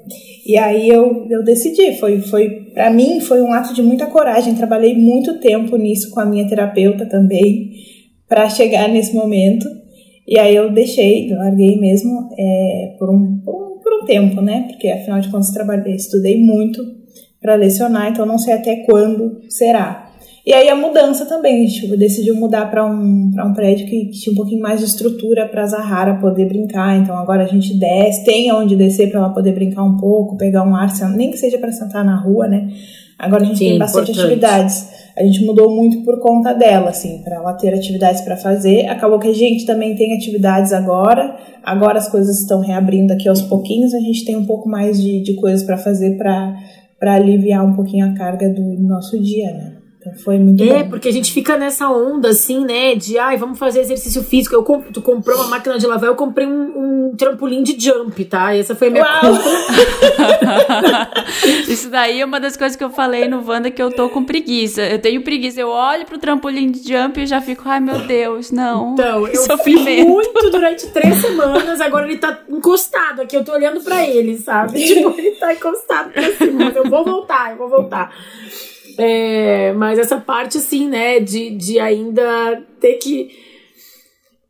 [0.46, 4.54] E aí eu, eu decidi, foi, foi para mim foi um ato de muita coragem,
[4.54, 7.70] trabalhei muito tempo nisso com a minha terapeuta também
[8.28, 9.68] para chegar nesse momento.
[10.30, 14.68] E aí eu deixei, larguei mesmo é, por, um, por, um, por um tempo, né?
[14.68, 16.80] Porque afinal de contas trabalhei, estudei muito
[17.40, 20.08] para lecionar, então não sei até quando será.
[20.46, 24.06] E aí a mudança também, a gente decidiu mudar para um, pra um prédio que,
[24.06, 26.96] que tinha um pouquinho mais de estrutura para a Zahara poder brincar.
[26.96, 30.62] Então agora a gente desce, tem onde descer para ela poder brincar um pouco, pegar
[30.62, 32.68] um ar, nem que seja para sentar na rua, né?
[33.18, 34.32] Agora a gente Sim, tem bastante importante.
[34.32, 34.99] atividades.
[35.20, 38.86] A gente mudou muito por conta dela, assim, para ela ter atividades para fazer.
[38.86, 41.36] Acabou que a gente também tem atividades agora.
[41.62, 43.92] Agora as coisas estão reabrindo aqui aos pouquinhos.
[43.92, 48.06] A gente tem um pouco mais de, de coisas para fazer para aliviar um pouquinho
[48.06, 49.79] a carga do nosso dia, né?
[50.00, 50.88] Então foi muito É, bom.
[50.90, 52.94] porque a gente fica nessa onda, assim, né?
[52.94, 54.54] De, ai, vamos fazer exercício físico.
[54.54, 58.24] Eu comp tu comprou uma máquina de lavar, eu comprei um, um trampolim de jump,
[58.24, 58.54] tá?
[58.56, 59.20] Essa foi a minha Uau!
[61.68, 64.24] Isso daí é uma das coisas que eu falei no Wanda que eu tô com
[64.24, 64.80] preguiça.
[64.82, 65.60] Eu tenho preguiça.
[65.60, 68.94] Eu olho pro trampolim de jump e já fico, ai meu Deus, não.
[68.94, 70.08] Então, eu sofrimento.
[70.08, 74.80] muito durante três semanas, agora ele tá encostado aqui, eu tô olhando pra ele, sabe?
[74.82, 78.10] Tipo, ele tá encostado pra cima, mas eu vou voltar, eu vou voltar.
[79.02, 83.30] É, mas essa parte, assim, né, de, de ainda ter que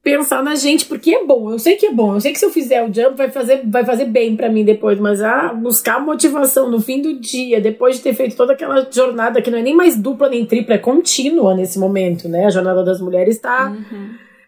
[0.02, 2.44] pensar na gente, porque é bom, eu sei que é bom, eu sei que se
[2.44, 6.00] eu fizer o jump vai fazer, vai fazer bem pra mim depois, mas ah, buscar
[6.00, 9.62] motivação no fim do dia, depois de ter feito toda aquela jornada que não é
[9.62, 12.46] nem mais dupla nem tripla, é contínua nesse momento, né?
[12.46, 13.72] A jornada das mulheres tá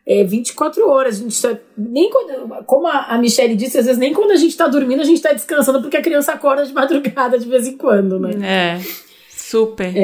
[0.05, 1.21] é 24 horas.
[1.21, 4.37] A gente tá, nem quando, como a, a Michelle disse, às vezes nem quando a
[4.37, 7.69] gente tá dormindo a gente tá descansando porque a criança acorda de madrugada de vez
[7.69, 8.31] em quando, né?
[8.43, 9.12] É.
[9.53, 9.95] Super.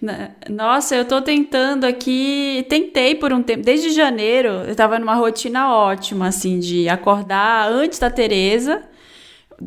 [0.00, 2.66] Na- Nossa, eu tô tentando aqui.
[2.68, 3.62] Tentei por um tempo.
[3.64, 8.82] Desde janeiro, eu tava numa rotina ótima, assim, de acordar antes da Tereza.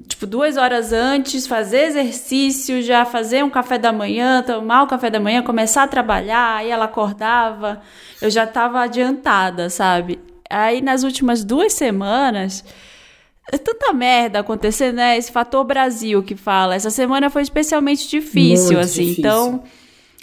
[0.08, 5.10] Tipo, duas horas antes, fazer exercício, já fazer um café da manhã, tomar o café
[5.10, 7.80] da manhã, começar a trabalhar, aí ela acordava,
[8.20, 10.20] eu já tava adiantada, sabe?
[10.50, 12.64] Aí nas últimas duas semanas,
[13.52, 15.18] é tanta merda acontecendo, né?
[15.18, 16.76] Esse fator Brasil que fala.
[16.76, 19.02] Essa semana foi especialmente difícil, Muito assim.
[19.02, 19.20] difícil.
[19.20, 19.64] Então,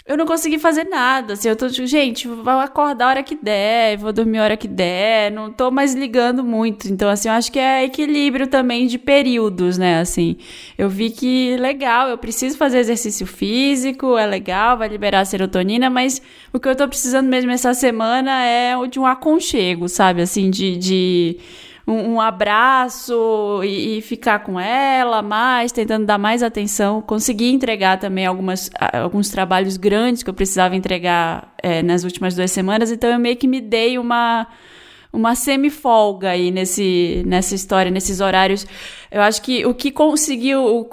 [0.07, 1.33] eu não consegui fazer nada.
[1.33, 4.57] Assim, eu tô tipo, gente, vou acordar a hora que der, vou dormir a hora
[4.57, 6.87] que der, não tô mais ligando muito.
[6.87, 9.99] Então, assim, eu acho que é equilíbrio também de períodos, né?
[9.99, 10.35] Assim,
[10.77, 16.21] eu vi que legal, eu preciso fazer exercício físico, é legal, vai liberar serotonina, mas
[16.51, 20.23] o que eu tô precisando mesmo essa semana é de um aconchego, sabe?
[20.23, 20.75] Assim, de.
[20.75, 21.37] de
[21.91, 27.01] um, um abraço e, e, ficar com ela mais, tentando dar mais atenção.
[27.01, 32.51] Consegui entregar também algumas, alguns trabalhos grandes que eu precisava entregar é, nas últimas duas
[32.51, 34.47] semanas, então eu meio que me dei uma
[35.13, 38.65] uma semi-folga aí nesse, nessa história, nesses horários.
[39.09, 40.89] Eu acho que o que conseguiu,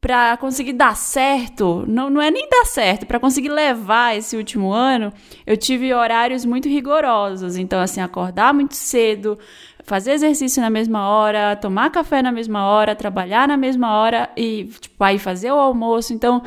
[0.00, 4.72] para conseguir dar certo, não, não é nem dar certo, para conseguir levar esse último
[4.72, 5.12] ano,
[5.46, 7.56] eu tive horários muito rigorosos.
[7.56, 9.38] Então, assim, acordar muito cedo,
[9.84, 14.68] fazer exercício na mesma hora, tomar café na mesma hora, trabalhar na mesma hora e,
[14.80, 16.12] tipo, aí fazer o almoço.
[16.12, 16.42] Então,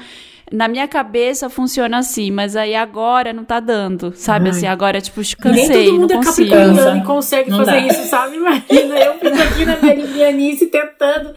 [0.51, 4.45] na minha cabeça funciona assim, mas aí agora não tá dando, sabe?
[4.45, 4.51] Ai.
[4.51, 6.49] Assim, agora, tipo, cansei, Nem todo mundo não é consigo.
[6.49, 7.87] capricorniano e consegue não fazer dá.
[7.87, 8.35] isso, sabe?
[8.37, 11.33] Imagina, eu fico aqui na minha librianice tentando...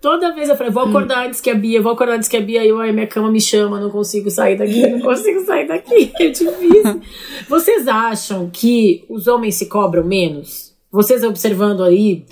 [0.00, 2.40] Toda vez eu falei, vou acordar antes que a Bia, vou acordar antes que a
[2.40, 5.66] Bia, e eu, ai, minha cama me chama, não consigo sair daqui, não consigo sair
[5.68, 7.02] daqui, é difícil.
[7.46, 10.69] Vocês acham que os homens se cobram menos?
[10.90, 12.24] Vocês observando aí,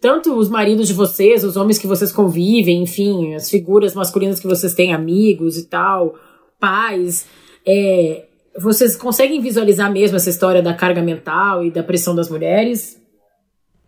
[0.00, 4.46] tanto os maridos de vocês, os homens que vocês convivem, enfim, as figuras masculinas que
[4.46, 6.14] vocês têm, amigos e tal,
[6.58, 7.26] pais,
[7.66, 8.24] é,
[8.58, 13.00] vocês conseguem visualizar mesmo essa história da carga mental e da pressão das mulheres?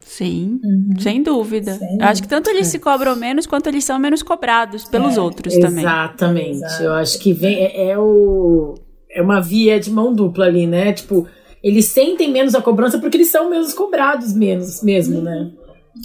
[0.00, 0.98] Sim, uhum.
[0.98, 1.74] sem dúvida.
[1.74, 1.98] Sim.
[2.00, 5.54] Acho que tanto eles se cobram menos quanto eles são menos cobrados pelos é, outros
[5.58, 5.84] também.
[5.84, 6.82] Exatamente.
[6.82, 8.74] Eu acho que vem, é, é, o,
[9.10, 10.94] é uma via de mão dupla ali, né?
[10.94, 11.26] Tipo,
[11.62, 15.50] eles sentem menos a cobrança porque eles são menos cobrados menos mesmo, né?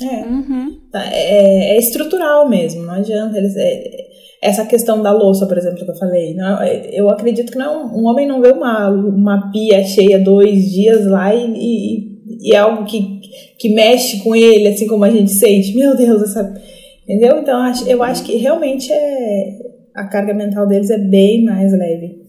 [0.01, 0.25] É.
[0.25, 0.79] Uhum.
[0.91, 3.37] Tá, é, é, estrutural mesmo, não adianta.
[3.37, 3.83] Eles, é,
[4.41, 6.33] essa questão da louça, por exemplo, que eu falei.
[6.33, 10.71] Não, é, eu acredito que não, um homem não vê uma, uma pia cheia dois
[10.71, 13.21] dias lá e, e, e, é algo que,
[13.59, 15.75] que mexe com ele, assim como a gente sente.
[15.75, 16.53] Meu Deus, essa.
[17.03, 17.39] Entendeu?
[17.39, 19.59] Então eu acho, eu acho que realmente é,
[19.93, 22.22] a carga mental deles é bem mais leve.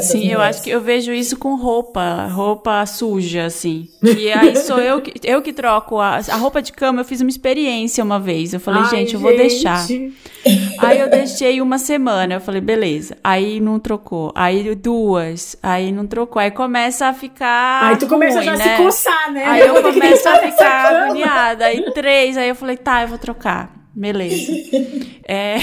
[0.00, 3.88] Sim, eu acho que eu vejo isso com roupa, roupa suja, assim.
[4.02, 7.00] E aí sou eu que, eu que troco a, a roupa de cama.
[7.00, 8.52] Eu fiz uma experiência uma vez.
[8.52, 9.86] Eu falei, Ai, gente, eu vou deixar.
[10.78, 12.34] Aí eu deixei uma semana.
[12.34, 13.16] Eu falei, beleza.
[13.24, 14.32] Aí não trocou.
[14.34, 15.56] Aí duas.
[15.62, 16.40] Aí não trocou.
[16.40, 17.84] Aí começa a ficar.
[17.84, 18.76] Aí tu começa ruim, já a né?
[18.76, 19.44] se coçar, né?
[19.44, 21.64] Aí eu começo a ficar agoniada.
[21.66, 22.36] Aí três.
[22.36, 23.74] Aí eu falei, tá, eu vou trocar.
[23.94, 24.52] Beleza.
[25.28, 25.56] É.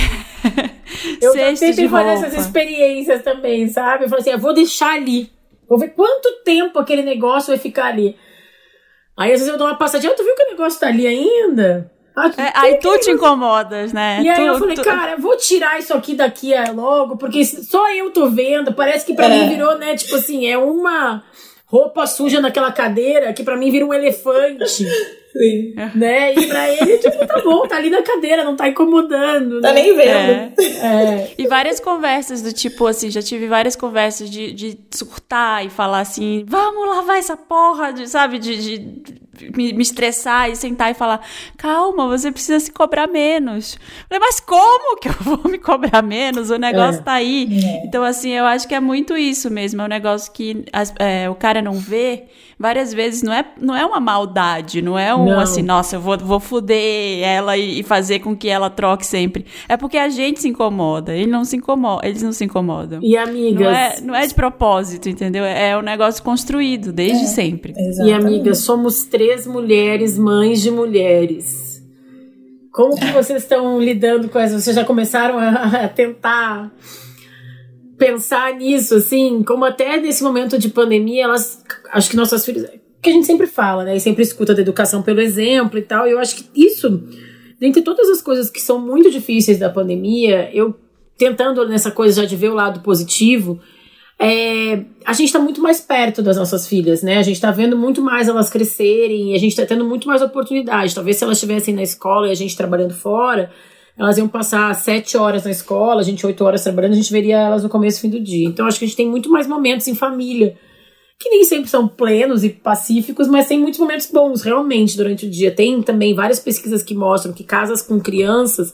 [1.22, 4.06] Eu tentei fazer essas experiências também, sabe?
[4.06, 5.32] Eu falei assim, eu vou deixar ali.
[5.68, 8.16] Vou ver quanto tempo aquele negócio vai ficar ali.
[9.18, 11.92] Aí às vezes eu dou uma passadinha, tu viu que o negócio tá ali ainda?
[12.16, 14.22] Ah, é, aí tu te incomodas, né?
[14.22, 14.84] E aí tu, eu falei, tu...
[14.84, 18.74] cara, eu vou tirar isso aqui daqui é, logo, porque só eu tô vendo.
[18.74, 19.30] Parece que pra é.
[19.30, 19.96] mim virou, né?
[19.96, 21.24] Tipo assim, é uma
[21.66, 24.86] roupa suja naquela cadeira que para mim vira um elefante.
[25.34, 25.74] Sim.
[25.96, 26.34] Né?
[26.34, 29.60] E pra ele, tipo, tá bom, tá ali na cadeira, não tá incomodando.
[29.62, 29.82] Tá né?
[29.82, 30.08] nem vendo.
[30.08, 30.54] É.
[30.60, 31.34] É.
[31.38, 36.02] E várias conversas do tipo assim, já tive várias conversas de, de surtar e falar
[36.02, 38.38] assim, vamos lavar essa porra, de, sabe?
[38.38, 39.24] De, de
[39.56, 41.22] me, me, estressar e sentar e falar,
[41.58, 43.78] calma, você precisa se cobrar menos.
[44.08, 46.50] falei, mas como que eu vou me cobrar menos?
[46.50, 47.04] O negócio é.
[47.04, 47.48] tá aí.
[47.52, 47.86] É.
[47.86, 49.82] Então, assim, eu acho que é muito isso mesmo.
[49.82, 52.26] É um negócio que as, é, o cara não vê,
[52.58, 55.40] várias vezes não é, não é uma maldade, não é um não.
[55.40, 59.46] assim, nossa, eu vou, vou fuder ela e, e, fazer com que ela troque sempre.
[59.68, 63.00] É porque a gente se incomoda, ele não se incomoda, eles não se incomodam.
[63.02, 63.62] E amigas.
[63.62, 65.44] Não é, não é de propósito, entendeu?
[65.44, 67.74] É um negócio construído desde é, sempre.
[67.78, 68.10] Exatamente.
[68.10, 71.82] E amigas, somos três mulheres, mães de mulheres.
[72.72, 74.60] Como que vocês estão lidando com isso?
[74.60, 76.72] Vocês já começaram a, a tentar
[77.98, 81.64] pensar nisso, assim, como até nesse momento de pandemia, elas.
[81.92, 82.70] Acho que nossas filhas.
[83.02, 83.96] Que a gente sempre fala, né?
[83.96, 86.08] E sempre escuta da educação pelo exemplo e tal.
[86.08, 87.04] E eu acho que isso,
[87.60, 90.74] dentre todas as coisas que são muito difíceis da pandemia, eu
[91.18, 93.60] tentando nessa coisa já de ver o lado positivo,
[94.20, 97.18] é, a gente está muito mais perto das nossas filhas, né?
[97.18, 100.96] A gente está vendo muito mais elas crescerem, a gente está tendo muito mais oportunidade.
[100.96, 103.52] Talvez se elas estivessem na escola e a gente trabalhando fora,
[103.98, 107.38] elas iam passar sete horas na escola, a gente oito horas trabalhando, a gente veria
[107.38, 108.48] elas no começo e fim do dia.
[108.48, 110.58] Então acho que a gente tem muito mais momentos em família,
[111.20, 115.30] que nem sempre são plenos e pacíficos, mas tem muitos momentos bons, realmente, durante o
[115.30, 115.52] dia.
[115.52, 118.74] Tem também várias pesquisas que mostram que casas com crianças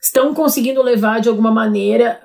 [0.00, 2.20] estão conseguindo levar de alguma maneira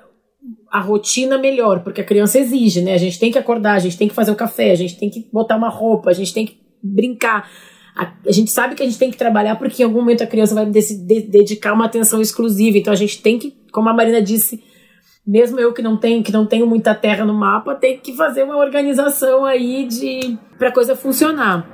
[0.70, 2.94] a rotina melhor, porque a criança exige, né?
[2.94, 5.10] A gente tem que acordar, a gente tem que fazer o café, a gente tem
[5.10, 7.50] que botar uma roupa, a gente tem que brincar.
[7.98, 10.26] A, a, gente sabe que a gente tem que trabalhar porque em algum momento a
[10.26, 10.80] criança vai de,
[11.22, 12.78] dedicar uma atenção exclusiva.
[12.78, 14.62] Então a gente tem que, como a Marina disse,
[15.26, 18.44] mesmo eu que não tenho, que não tenho muita terra no mapa, tem que fazer
[18.44, 21.68] uma organização aí de para coisa funcionar.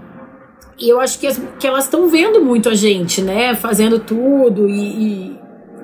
[0.79, 3.55] E eu acho que, as, que elas estão vendo muito a gente, né?
[3.55, 5.39] Fazendo tudo e, e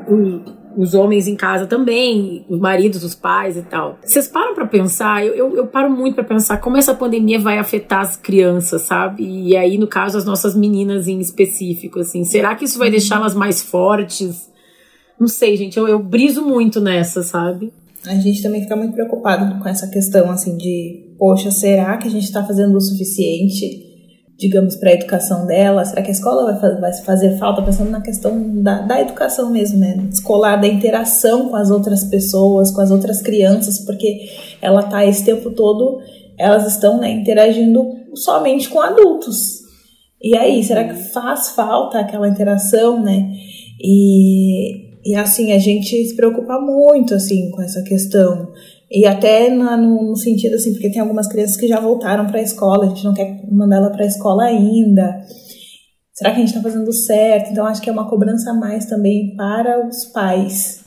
[0.08, 0.42] o,
[0.76, 3.98] os homens em casa também, os maridos, os pais e tal.
[4.02, 5.24] Vocês param para pensar?
[5.24, 9.24] Eu, eu, eu, paro muito para pensar como essa pandemia vai afetar as crianças, sabe?
[9.24, 12.24] E aí, no caso, as nossas meninas em específico, assim.
[12.24, 14.50] Será que isso vai deixá-las mais fortes?
[15.18, 15.78] Não sei, gente.
[15.78, 17.72] Eu, eu briso muito nessa, sabe?
[18.06, 22.10] A gente também fica muito preocupado com essa questão, assim, de, poxa, será que a
[22.10, 23.89] gente tá fazendo o suficiente?
[24.40, 25.84] Digamos, para a educação dela?
[25.84, 29.78] Será que a escola vai, vai fazer falta pensando na questão da, da educação mesmo,
[29.78, 30.08] né?
[30.10, 34.30] Escolar, da interação com as outras pessoas, com as outras crianças, porque
[34.62, 36.00] ela tá esse tempo todo,
[36.38, 39.60] elas estão né, interagindo somente com adultos.
[40.22, 43.30] E aí, será que faz falta aquela interação, né?
[43.78, 48.48] E, e assim, a gente se preocupa muito assim com essa questão.
[48.90, 52.42] E até no, no, sentido assim, porque tem algumas crianças que já voltaram para a
[52.42, 55.24] escola, a gente não quer mandar ela para a escola ainda.
[56.12, 57.52] Será que a gente está fazendo certo?
[57.52, 60.80] Então acho que é uma cobrança a mais também para os pais.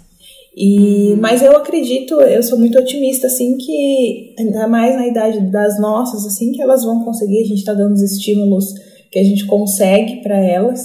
[0.56, 1.22] E, uhum.
[1.22, 6.26] mas eu acredito, eu sou muito otimista assim que ainda mais na idade das nossas
[6.28, 7.40] assim que elas vão conseguir.
[7.40, 8.66] A gente está dando os estímulos
[9.10, 10.82] que a gente consegue para elas.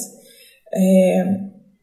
[0.72, 1.40] É,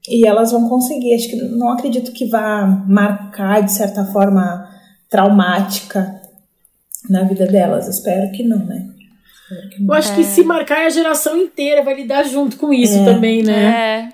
[0.10, 1.14] e elas vão conseguir.
[1.14, 4.75] Acho que não acredito que vá marcar de certa forma
[5.16, 6.22] traumática
[7.10, 7.88] na vida delas.
[7.88, 8.86] Espero que não, né?
[9.72, 9.88] Que não.
[9.88, 10.16] Eu acho é.
[10.16, 13.06] que se marcar é a geração inteira vai lidar junto com isso é.
[13.06, 14.14] também, né?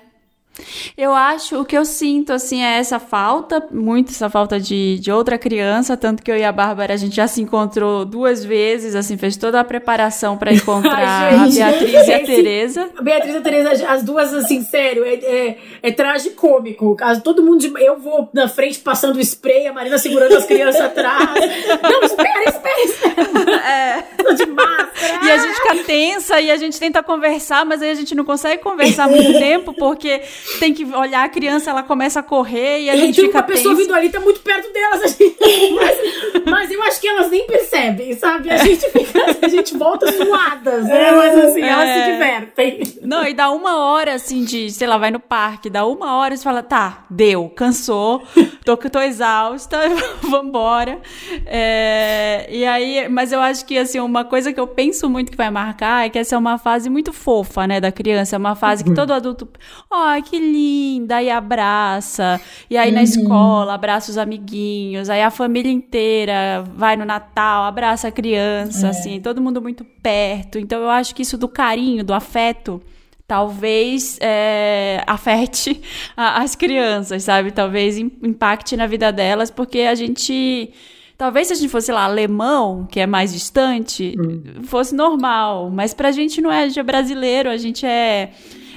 [0.96, 5.10] Eu acho, o que eu sinto, assim, é essa falta, muito essa falta de, de
[5.10, 8.94] outra criança, tanto que eu e a Bárbara, a gente já se encontrou duas vezes,
[8.94, 12.90] assim, fez toda a preparação para encontrar Ai, gente, a Beatriz e a Tereza.
[12.96, 16.96] A Beatriz e a Tereza, as duas, assim, sério, é, é, é tragicômico.
[17.24, 21.22] Todo mundo, de, eu vou na frente passando spray, a Marina segurando as crianças atrás.
[21.82, 23.52] Não, espera, espera, espera.
[23.52, 24.02] É.
[24.22, 25.24] Tô de máscara.
[25.24, 28.24] E a gente fica tensa e a gente tenta conversar, mas aí a gente não
[28.24, 30.22] consegue conversar muito tempo, porque
[30.58, 33.42] tem que olhar a criança, ela começa a correr e a e gente fica uma
[33.44, 35.16] pessoa vindo ali, tá muito perto delas.
[35.16, 35.36] Gente,
[35.74, 38.50] mas, mas, eu acho que elas nem percebem, sabe?
[38.50, 41.08] A gente fica, a gente volta suadas, né?
[41.08, 41.68] É, mas assim, é.
[41.68, 42.12] elas se é.
[42.12, 42.82] divertem.
[43.02, 46.34] Não, e dá uma hora assim de, sei lá, vai no parque, dá uma hora
[46.34, 48.22] e você fala, tá, deu, cansou,
[48.64, 49.78] tô, tô exausta,
[50.22, 51.00] vambora.
[51.46, 55.36] É, e aí, mas eu acho que assim, uma coisa que eu penso muito que
[55.36, 58.36] vai marcar é que essa é uma fase muito fofa, né, da criança.
[58.36, 58.96] É uma fase que uhum.
[58.96, 59.48] todo adulto,
[59.90, 62.40] ó, oh, que linda, e abraça.
[62.68, 62.94] E aí uhum.
[62.94, 65.10] na escola, abraça os amiguinhos.
[65.10, 68.90] Aí a família inteira vai no Natal, abraça a criança, é.
[68.90, 70.58] assim, todo mundo muito perto.
[70.58, 72.82] Então eu acho que isso do carinho, do afeto,
[73.26, 75.80] talvez é, afete
[76.16, 77.50] a, as crianças, sabe?
[77.50, 80.70] Talvez impacte na vida delas, porque a gente.
[81.16, 84.62] Talvez se a gente fosse lá alemão, que é mais distante, hum.
[84.64, 85.70] fosse normal.
[85.70, 88.32] Mas pra gente não é, a gente é brasileiro, a gente é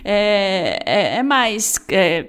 [0.06, 2.28] é, é, é mais é,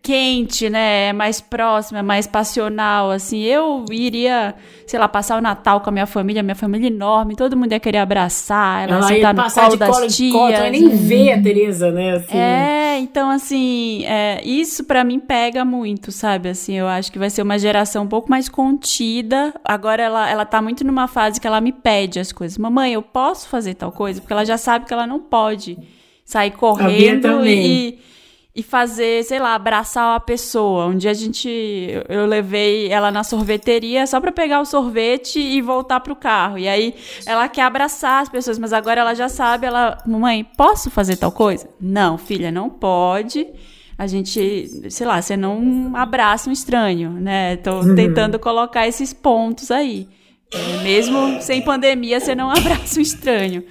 [0.00, 1.08] quente, né?
[1.08, 3.40] É mais próxima, é mais passional, assim.
[3.42, 4.54] Eu iria,
[4.86, 7.80] sei lá, passar o Natal com a minha família, minha família enorme, todo mundo ia
[7.80, 10.32] querer abraçar, ela, ela sentar no colo das colo tias.
[10.32, 12.16] Colo, ela nem vê a Tereza, né?
[12.16, 12.36] Assim.
[12.36, 16.48] É, então, assim, é, isso para mim pega muito, sabe?
[16.48, 19.54] Assim, eu acho que vai ser uma geração um pouco mais contida.
[19.64, 22.58] Agora ela, ela tá muito numa fase que ela me pede as coisas.
[22.58, 24.20] Mamãe, eu posso fazer tal coisa?
[24.20, 25.78] Porque ela já sabe que ela não pode
[26.24, 27.98] sair correndo e,
[28.54, 30.86] e fazer, sei lá, abraçar uma pessoa.
[30.86, 31.48] Um dia a gente,
[32.08, 36.58] eu levei ela na sorveteria só para pegar o sorvete e voltar pro carro.
[36.58, 36.94] E aí
[37.26, 41.32] ela quer abraçar as pessoas, mas agora ela já sabe, ela, mamãe, posso fazer tal
[41.32, 41.68] coisa?
[41.80, 43.46] Não, filha, não pode.
[43.96, 47.56] A gente, sei lá, você não abraça um estranho, né?
[47.56, 47.94] Tô uhum.
[47.94, 50.08] tentando colocar esses pontos aí.
[50.52, 53.64] É, mesmo sem pandemia, você não abraça um estranho.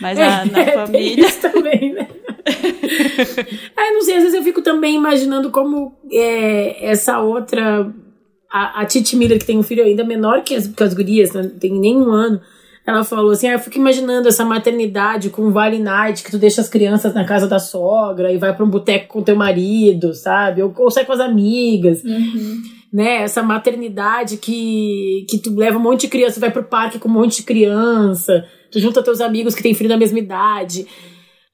[0.00, 1.26] Mas é, a, na é, família.
[1.26, 2.08] Isso também, né?
[3.76, 7.92] é, não sei, às vezes eu fico também imaginando como é, essa outra.
[8.50, 11.32] A, a Titi Miller, que tem um filho ainda menor que as, que as gurias,
[11.32, 11.50] não né?
[11.58, 12.40] tem nem um ano.
[12.86, 16.60] Ela falou assim: ah, eu fico imaginando essa maternidade com Vale Night, que tu deixa
[16.60, 20.62] as crianças na casa da sogra e vai para um boteco com teu marido, sabe?
[20.62, 22.04] Ou, ou sai com as amigas.
[22.04, 22.62] Uhum.
[22.92, 23.22] Né?
[23.22, 27.12] Essa maternidade que, que tu leva um monte de criança, vai pro parque com um
[27.12, 28.44] monte de criança
[28.80, 30.86] junta teus amigos que têm filho da mesma idade.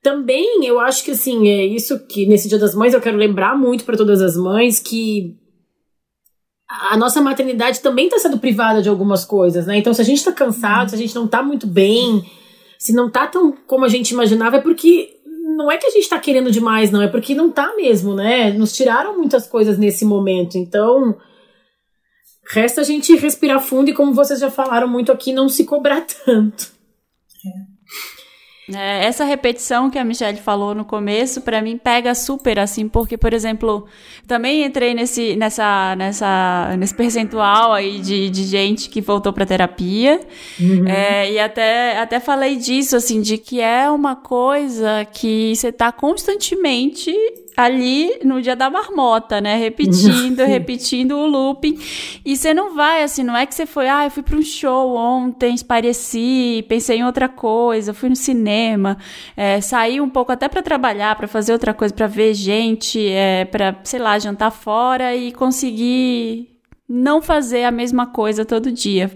[0.03, 3.57] Também eu acho que assim, é isso que nesse Dia das Mães eu quero lembrar
[3.57, 5.37] muito para todas as mães que
[6.91, 9.77] a nossa maternidade também está sendo privada de algumas coisas, né?
[9.77, 12.25] Então, se a gente está cansado, se a gente não está muito bem,
[12.79, 15.17] se não está tão como a gente imaginava, é porque
[15.57, 18.53] não é que a gente está querendo demais, não, é porque não está mesmo, né?
[18.53, 20.57] Nos tiraram muitas coisas nesse momento.
[20.57, 21.17] Então,
[22.53, 26.01] Resta a gente respirar fundo e, como vocês já falaram muito aqui, não se cobrar
[26.25, 26.73] tanto.
[28.75, 33.17] É, essa repetição que a Michelle falou no começo, para mim pega super assim, porque,
[33.17, 33.87] por exemplo,
[34.27, 40.21] também entrei nesse, nessa, nessa, nesse percentual aí de, de gente que voltou para terapia.
[40.59, 40.87] Uhum.
[40.87, 45.91] É, e até, até falei disso, assim, de que é uma coisa que você tá
[45.91, 47.13] constantemente
[47.57, 49.57] ali no dia da marmota, né?
[49.57, 51.79] Repetindo, repetindo o looping.
[52.25, 54.43] E você não vai assim, não é que você foi, ah, eu fui para um
[54.43, 58.97] show ontem, espareci, pensei em outra coisa, fui no cinema,
[59.37, 63.45] é, saí um pouco até para trabalhar, para fazer outra coisa, para ver gente, é,
[63.45, 66.49] para sei lá, jantar fora e conseguir
[66.89, 69.11] não fazer a mesma coisa todo dia.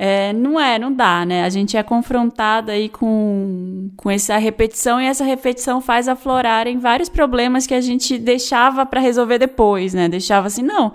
[0.00, 1.42] É, não é, não dá, né?
[1.42, 7.08] A gente é confrontado aí com, com essa repetição e essa repetição faz aflorarem vários
[7.08, 10.08] problemas que a gente deixava para resolver depois, né?
[10.08, 10.92] Deixava assim, não,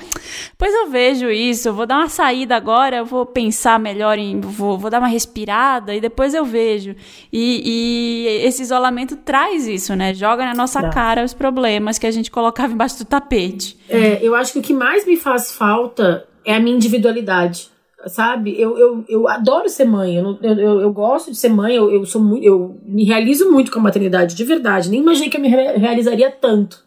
[0.57, 4.39] pois eu vejo isso, eu vou dar uma saída agora, eu vou pensar melhor em,
[4.39, 6.95] vou, vou dar uma respirada e depois eu vejo.
[7.29, 10.13] E, e esse isolamento traz isso, né?
[10.13, 13.77] Joga na nossa cara os problemas que a gente colocava embaixo do tapete.
[13.89, 17.72] É, eu acho que o que mais me faz falta é a minha individualidade
[18.07, 18.59] sabe?
[18.59, 22.05] Eu, eu, eu adoro ser mãe, eu, eu, eu gosto de ser mãe, eu, eu,
[22.05, 24.89] sou muito, eu me realizo muito com a maternidade, de verdade.
[24.89, 26.83] Nem imaginei que eu me realizaria tanto.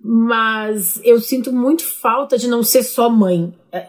[0.00, 3.52] Mas eu sinto muito falta de não ser só mãe.
[3.72, 3.88] É,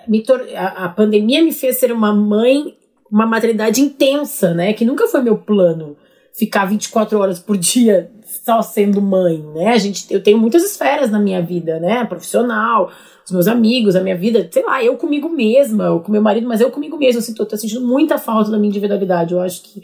[0.55, 2.75] a, a pandemia me fez ser uma mãe,
[3.11, 4.73] uma maternidade intensa, né?
[4.73, 5.95] Que nunca foi meu plano
[6.33, 9.67] ficar 24 horas por dia só sendo mãe, né?
[9.67, 12.05] A gente, eu tenho muitas esferas na minha vida, né?
[12.05, 12.91] Profissional,
[13.29, 16.47] os meus amigos, a minha vida, sei lá, eu comigo mesma, eu com meu marido,
[16.47, 19.33] mas eu comigo mesma, assim, tô, tô sentindo muita falta da minha individualidade.
[19.33, 19.83] Eu acho que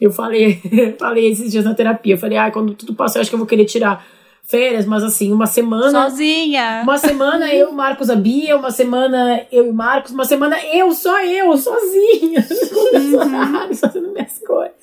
[0.00, 0.60] eu falei,
[0.98, 3.38] falei esses dias na terapia, eu falei, ah, quando tudo passar, eu acho que eu
[3.38, 4.04] vou querer tirar
[4.42, 6.08] férias, mas assim, uma semana.
[6.08, 6.80] Sozinha!
[6.82, 11.22] Uma semana eu, Marcos, a Bia, uma semana eu e Marcos, uma semana eu, só
[11.22, 13.74] eu, sozinha, uhum.
[13.76, 14.74] fazendo minhas coisas.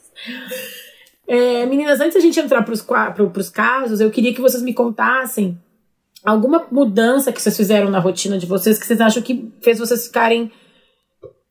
[1.28, 5.58] É, meninas, antes da gente entrar para os casos, eu queria que vocês me contassem
[6.28, 10.08] alguma mudança que vocês fizeram na rotina de vocês que vocês acham que fez vocês
[10.08, 10.52] ficarem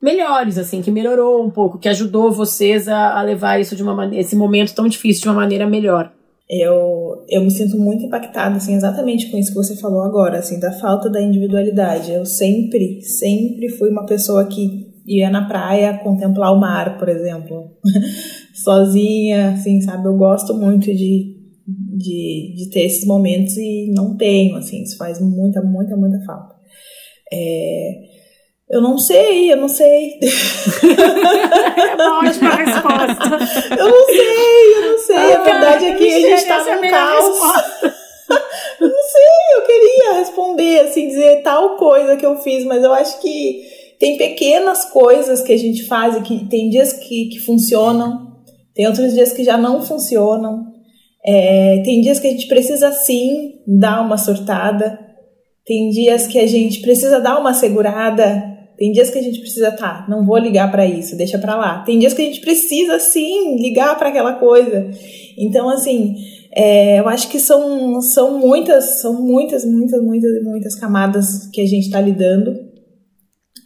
[0.02, 3.94] melhores, assim, que melhorou um pouco, que ajudou vocês a, a levar isso de uma
[3.94, 6.12] maneira, esse momento tão difícil de uma maneira melhor?
[6.48, 10.60] Eu, eu me sinto muito impactada, assim, exatamente com isso que você falou agora, assim,
[10.60, 12.12] da falta da individualidade.
[12.12, 17.70] Eu sempre, sempre fui uma pessoa que ia na praia contemplar o mar, por exemplo,
[18.62, 20.06] sozinha, assim, sabe?
[20.06, 21.35] Eu gosto muito de
[21.66, 26.54] de, de ter esses momentos e não tenho, assim, isso faz muita, muita, muita falta.
[27.32, 27.92] É,
[28.68, 30.18] eu não sei, eu não sei.
[31.78, 33.74] é uma ótima resposta.
[33.78, 35.16] eu não sei, eu não sei.
[35.16, 37.38] Ah, a verdade é que a gente tá num caos.
[38.80, 42.92] eu não sei, eu queria responder, assim, dizer tal coisa que eu fiz, mas eu
[42.92, 43.62] acho que
[43.98, 48.36] tem pequenas coisas que a gente faz e que tem dias que, que funcionam,
[48.74, 50.75] tem outros dias que já não funcionam.
[51.26, 54.98] É, tem dias que a gente precisa sim dar uma surtada,
[55.64, 59.72] tem dias que a gente precisa dar uma segurada, tem dias que a gente precisa,
[59.72, 61.82] tá, não vou ligar para isso, deixa para lá.
[61.82, 64.88] Tem dias que a gente precisa sim ligar para aquela coisa.
[65.36, 66.14] Então, assim,
[66.54, 71.66] é, eu acho que são, são muitas, são muitas, muitas, muitas, muitas camadas que a
[71.66, 72.54] gente está lidando.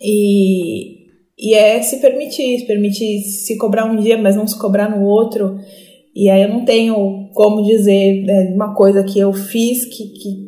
[0.00, 0.96] E,
[1.36, 5.04] e é se permitir, se permitir se cobrar um dia, mas não se cobrar no
[5.04, 5.58] outro.
[6.14, 10.46] E aí eu não tenho como dizer né, uma coisa que eu fiz que, que,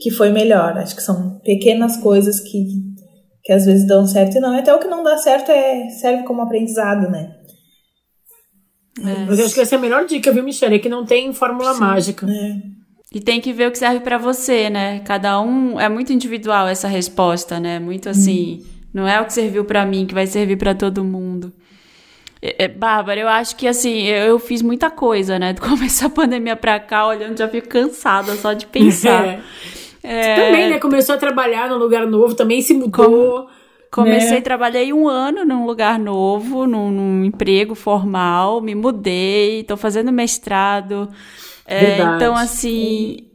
[0.00, 0.76] que foi melhor.
[0.78, 2.66] Acho que são pequenas coisas que,
[3.42, 4.54] que às vezes dão certo e não.
[4.54, 7.34] E até o que não dá certo é, serve como aprendizado, né?
[9.00, 9.26] É.
[9.26, 10.76] Mas eu acho que essa é a melhor dica, viu, Michelle?
[10.76, 11.80] É que não tem fórmula Sim.
[11.80, 12.26] mágica.
[12.30, 12.74] É.
[13.14, 15.00] E tem que ver o que serve para você, né?
[15.00, 17.78] Cada um é muito individual essa resposta, né?
[17.78, 18.66] Muito assim, hum.
[18.92, 21.52] não é o que serviu para mim que vai servir para todo mundo.
[22.46, 25.54] É, é, Bárbara, eu acho que assim, eu, eu, fiz muita coisa, né?
[25.58, 29.40] Começou a pandemia pra cá, olhando, já fico cansada só de pensar.
[30.06, 30.32] É.
[30.32, 30.34] é...
[30.34, 30.78] Também, né?
[30.78, 33.48] Começou a trabalhar num lugar novo, também se mudou.
[33.90, 34.40] Comecei, né?
[34.42, 41.08] trabalhei um ano num lugar novo, num, num emprego formal, me mudei, tô fazendo mestrado.
[41.66, 43.30] É, então, assim,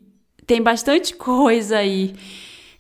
[0.46, 2.14] tem bastante coisa aí.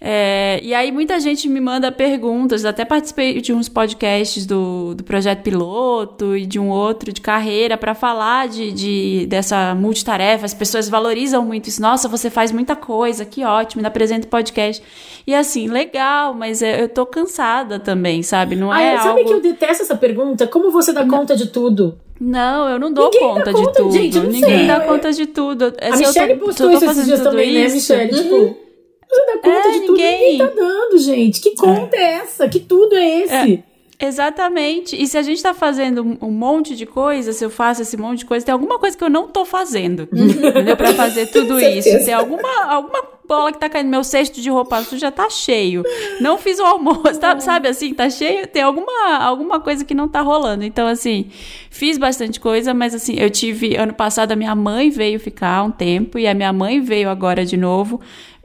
[0.02, 5.04] É, e aí muita gente me manda perguntas, até participei de uns podcasts do, do
[5.04, 10.45] projeto piloto e de um outro de carreira para falar de, de dessa multitarefa.
[10.45, 11.82] As pessoas valorizam muito isso.
[11.82, 14.82] Nossa, você faz muita coisa, que ótimo, ainda apresenta podcast.
[15.28, 18.56] E assim, legal, mas eu tô cansada também, sabe?
[18.56, 19.26] Não é sabe algo...
[19.26, 20.47] que eu detesto essa pergunta?
[20.47, 22.00] Como você dá conta de tudo?
[22.22, 23.91] Não, eu não dou conta, conta, de tudo.
[23.91, 24.68] Gente, Ninguém sei.
[24.68, 25.74] dá conta de tudo.
[25.82, 27.93] A Michelle tô, postou tô, tô isso esses dias também, né, isso.
[27.93, 28.24] né, Michelle?
[28.24, 28.69] Tipo,
[29.10, 30.32] Você dá conta É, de tudo ninguém.
[30.34, 31.41] ninguém tá dando, gente.
[31.41, 32.47] Que conta é, essa?
[32.47, 33.64] Que tudo é esse?
[34.01, 34.95] Exatamente.
[34.95, 38.20] E se a gente tá fazendo um- monte de coisa, se eu faço esse monte
[38.20, 40.07] de coisa, tem alguma coisa que eu não tô fazendo.
[40.14, 40.78] entendeu?
[40.78, 41.89] Pra fazer tudo isso.
[42.05, 43.89] Tem alguma, alguma bola que tá caindo.
[43.89, 45.84] Meu cesto de roupa suja tá cheio.
[46.22, 47.93] Não fiz o almoço, tá- sabe assim?
[47.93, 48.47] Tá cheio.
[48.47, 50.64] Tem alguma, alguma coisa que não tá rolando.
[50.64, 51.26] Então, assim,
[51.70, 53.76] fiz bastante coisa, mas assim, eu tive.
[53.76, 57.43] Ano passado, a minha mãe veio ficar um tempo e a minha mãe veio agora
[57.45, 57.99] de novo.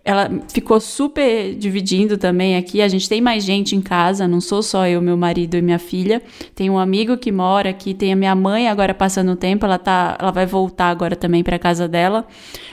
[0.05, 2.83] Ela ficou super dividindo também aqui.
[2.83, 5.79] A gente tem mais gente em casa, não sou só eu, meu marido e minha
[5.79, 6.23] filha.
[6.55, 9.79] Tem um amigo que mora aqui, tem a minha mãe agora passando o tempo, ela
[9.79, 12.27] tá, ela vai voltar agora também para casa dela.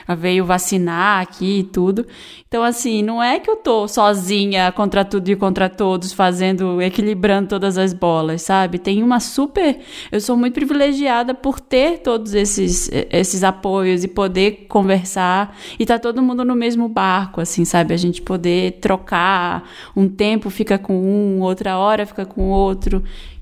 [0.06, 2.06] Ela veio vacinar aqui e tudo.
[2.52, 7.48] Então assim, não é que eu tô sozinha contra tudo e contra todos, fazendo, equilibrando
[7.48, 8.78] todas as bolas, sabe?
[8.78, 9.80] Tem uma super,
[10.12, 15.98] eu sou muito privilegiada por ter todos esses esses apoios e poder conversar e tá
[15.98, 17.94] todo mundo no mesmo barco, assim, sabe?
[17.94, 19.64] A gente poder trocar,
[19.96, 23.02] um tempo fica com um, outra hora fica com outro.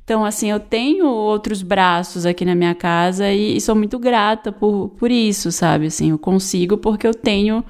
[0.09, 4.51] Então, assim, eu tenho outros braços aqui na minha casa e, e sou muito grata
[4.51, 5.85] por, por isso, sabe?
[5.85, 7.63] Assim, eu consigo porque eu tenho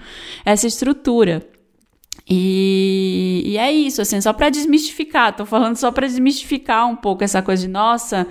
[0.46, 1.46] essa estrutura.
[2.30, 7.26] E, e é isso, assim, só para desmistificar, tô falando só para desmistificar um pouco
[7.26, 8.26] essa coisa de, nossa,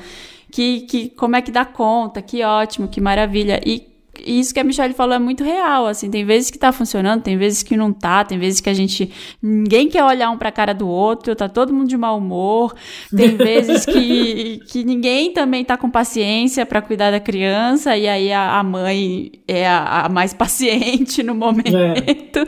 [0.51, 3.61] que, que como é que dá conta, que ótimo, que maravilha.
[3.63, 7.23] E isso que a Michelle falou é muito real, assim, tem vezes que tá funcionando,
[7.23, 9.11] tem vezes que não tá, tem vezes que a gente,
[9.43, 12.75] ninguém quer olhar um pra cara do outro, tá todo mundo de mau humor,
[13.15, 18.33] tem vezes que, que ninguém também tá com paciência para cuidar da criança, e aí
[18.33, 21.77] a, a mãe é a, a, mais paciente no momento.
[21.77, 22.47] É.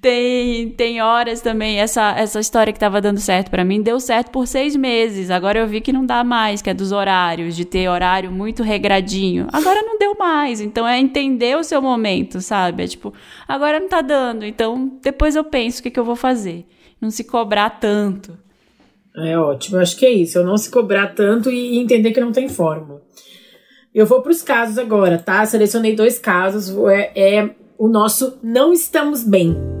[0.00, 4.30] Tem, tem horas também, essa, essa história que tava dando certo para mim, deu certo
[4.30, 5.28] por seis meses.
[5.28, 8.62] Agora eu vi que não dá mais, que é dos horários, de ter horário muito
[8.62, 9.48] regradinho.
[9.52, 10.60] Agora não deu mais.
[10.60, 12.84] Então é entender o seu momento, sabe?
[12.84, 13.12] É tipo,
[13.46, 14.44] agora não tá dando.
[14.44, 16.64] Então depois eu penso o que, que eu vou fazer.
[17.00, 18.38] Não se cobrar tanto.
[19.16, 20.38] É ótimo, acho que é isso.
[20.38, 23.02] Eu não se cobrar tanto e entender que não tem fórmula.
[23.92, 25.44] Eu vou para os casos agora, tá?
[25.44, 26.72] Selecionei dois casos.
[26.88, 29.77] É, é o nosso Não Estamos Bem.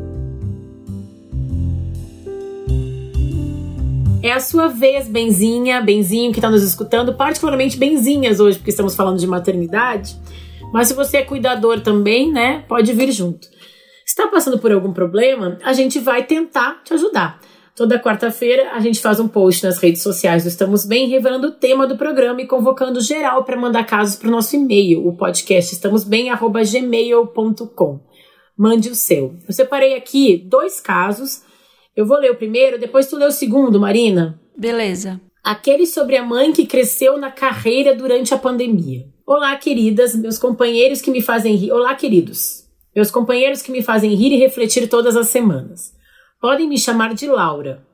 [4.20, 8.96] É a sua vez, Benzinha, Benzinho que está nos escutando, particularmente Benzinhas hoje, porque estamos
[8.96, 10.16] falando de maternidade.
[10.72, 13.46] Mas se você é cuidador também, né, pode vir junto.
[14.04, 15.56] Está passando por algum problema?
[15.62, 17.38] A gente vai tentar te ajudar.
[17.76, 21.52] Toda quarta-feira a gente faz um post nas redes sociais do Estamos Bem, revelando o
[21.52, 25.74] tema do programa e convocando geral para mandar casos para o nosso e-mail, o podcast
[25.74, 28.00] estamosbem@gmail.com.
[28.56, 29.36] Mande o seu.
[29.46, 31.46] Eu separei aqui dois casos.
[31.98, 34.40] Eu vou ler o primeiro, depois tu lê o segundo, Marina.
[34.56, 35.20] Beleza.
[35.42, 39.04] Aquele sobre a mãe que cresceu na carreira durante a pandemia.
[39.26, 41.72] Olá, queridas, meus companheiros que me fazem rir.
[41.72, 42.68] Olá, queridos.
[42.94, 45.92] Meus companheiros que me fazem rir e refletir todas as semanas.
[46.40, 47.84] Podem me chamar de Laura.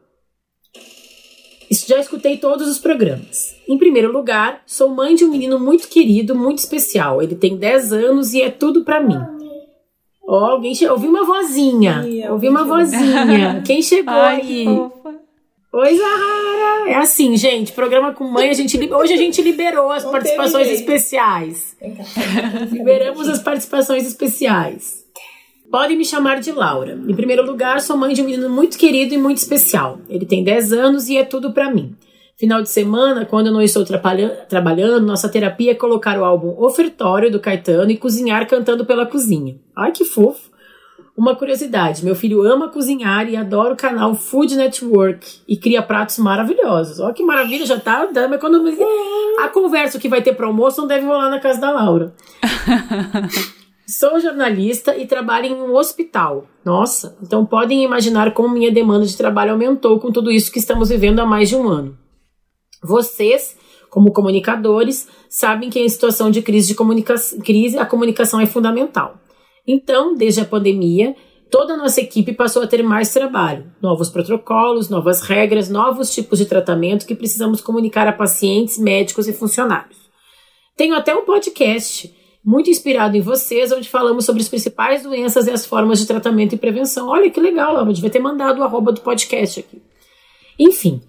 [1.70, 3.56] Já escutei todos os programas.
[3.66, 7.22] Em primeiro lugar, sou mãe de um menino muito querido, muito especial.
[7.22, 9.43] Ele tem 10 anos e é tudo para mim.
[10.26, 10.88] Ó, oh, alguém che...
[10.88, 12.00] ouvi uma vozinha.
[12.00, 13.62] Ai, ouvi uma vozinha.
[13.66, 14.66] Quem chegou Ai, aí?
[14.68, 16.88] Oi, Zahara!
[16.88, 20.68] É assim, gente, programa com mãe, a gente hoje a gente liberou as Não participações
[20.68, 21.76] especiais.
[22.70, 25.04] Liberamos as participações especiais.
[25.70, 26.98] Podem me chamar de Laura.
[27.08, 29.98] Em primeiro lugar, sou mãe de um menino muito querido e muito especial.
[30.08, 31.96] Ele tem 10 anos e é tudo para mim.
[32.36, 36.60] Final de semana, quando eu não estou trabalha trabalhando, nossa terapia é colocar o álbum
[36.60, 39.56] Ofertório do Caetano e cozinhar cantando pela cozinha.
[39.76, 40.50] Ai, que fofo!
[41.16, 46.18] Uma curiosidade: meu filho ama cozinhar e adora o canal Food Network e cria pratos
[46.18, 46.98] maravilhosos.
[46.98, 48.84] Olha que maravilha, já tá dando economia.
[49.38, 52.12] A conversa que vai ter para almoço não deve rolar na casa da Laura.
[53.86, 56.46] Sou jornalista e trabalho em um hospital.
[56.64, 60.88] Nossa, então podem imaginar como minha demanda de trabalho aumentou com tudo isso que estamos
[60.88, 62.03] vivendo há mais de um ano.
[62.84, 63.56] Vocês,
[63.88, 69.18] como comunicadores, sabem que em situação de crise, de comunica crise a comunicação é fundamental.
[69.66, 71.16] Então, desde a pandemia,
[71.50, 76.38] toda a nossa equipe passou a ter mais trabalho, novos protocolos, novas regras, novos tipos
[76.38, 79.96] de tratamento que precisamos comunicar a pacientes, médicos e funcionários.
[80.76, 82.14] Tenho até um podcast
[82.44, 86.54] muito inspirado em vocês, onde falamos sobre as principais doenças e as formas de tratamento
[86.54, 87.08] e prevenção.
[87.08, 89.80] Olha que legal, Laura, devia ter mandado o arroba do podcast aqui.
[90.58, 91.00] Enfim,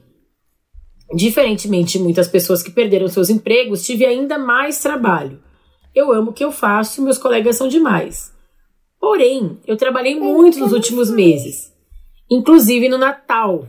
[1.13, 5.39] diferentemente de muitas pessoas que perderam seus empregos, tive ainda mais trabalho.
[5.93, 8.33] Eu amo o que eu faço, meus colegas são demais.
[8.99, 11.71] Porém, eu trabalhei muito nos últimos meses,
[12.29, 13.67] inclusive no Natal.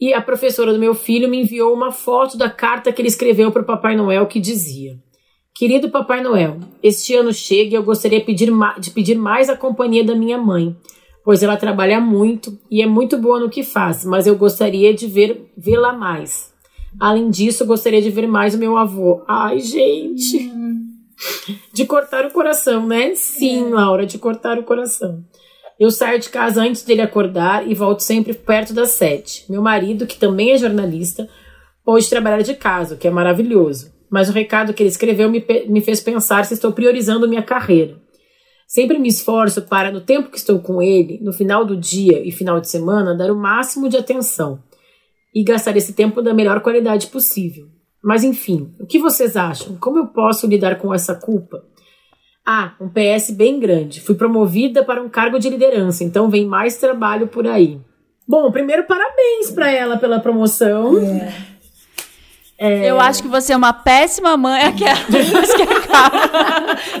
[0.00, 3.50] E a professora do meu filho me enviou uma foto da carta que ele escreveu
[3.50, 4.98] para o Papai Noel que dizia:
[5.54, 9.56] Querido Papai Noel, este ano chega e eu gostaria de pedir, de pedir mais a
[9.56, 10.76] companhia da minha mãe,
[11.28, 15.06] pois ela trabalha muito e é muito boa no que faz, mas eu gostaria de
[15.06, 16.54] ver vê-la mais.
[16.98, 19.22] Além disso, eu gostaria de ver mais o meu avô.
[19.28, 20.50] Ai, gente.
[21.70, 23.14] De cortar o coração, né?
[23.14, 25.22] Sim, Laura, de cortar o coração.
[25.78, 29.44] Eu saio de casa antes dele acordar e volto sempre perto das sete.
[29.50, 31.28] Meu marido, que também é jornalista,
[31.84, 33.92] pôde trabalhar de casa, o que é maravilhoso.
[34.08, 38.07] Mas o recado que ele escreveu me, me fez pensar se estou priorizando minha carreira.
[38.68, 42.30] Sempre me esforço para, no tempo que estou com ele, no final do dia e
[42.30, 44.62] final de semana, dar o máximo de atenção
[45.34, 47.66] e gastar esse tempo da melhor qualidade possível.
[48.04, 49.74] Mas enfim, o que vocês acham?
[49.78, 51.64] Como eu posso lidar com essa culpa?
[52.46, 54.02] Ah, um PS bem grande.
[54.02, 57.80] Fui promovida para um cargo de liderança, então vem mais trabalho por aí.
[58.26, 60.98] Bom, primeiro parabéns para ela pela promoção.
[60.98, 61.58] É.
[62.58, 62.90] É...
[62.90, 64.60] Eu acho que você é uma péssima mãe.
[64.60, 64.72] É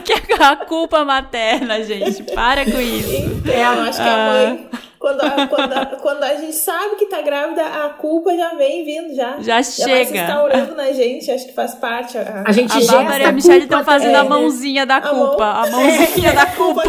[0.04, 2.22] que é, que é a culpa materna, gente.
[2.34, 3.10] Para com isso.
[3.50, 4.78] É, eu acho que a mãe ah.
[4.98, 8.84] Quando a, quando, a, quando a gente sabe que tá grávida, a culpa já vem
[8.84, 9.36] vindo, já.
[9.38, 9.94] Já, já chega.
[9.94, 12.18] Vai se instaurando na gente, acho que faz parte.
[12.18, 15.00] A, a gente a gesta Bárbara e a Michelle estão fazendo é, a mãozinha da
[15.00, 15.44] culpa.
[15.44, 16.82] A, mão, a mãozinha é, da culpa.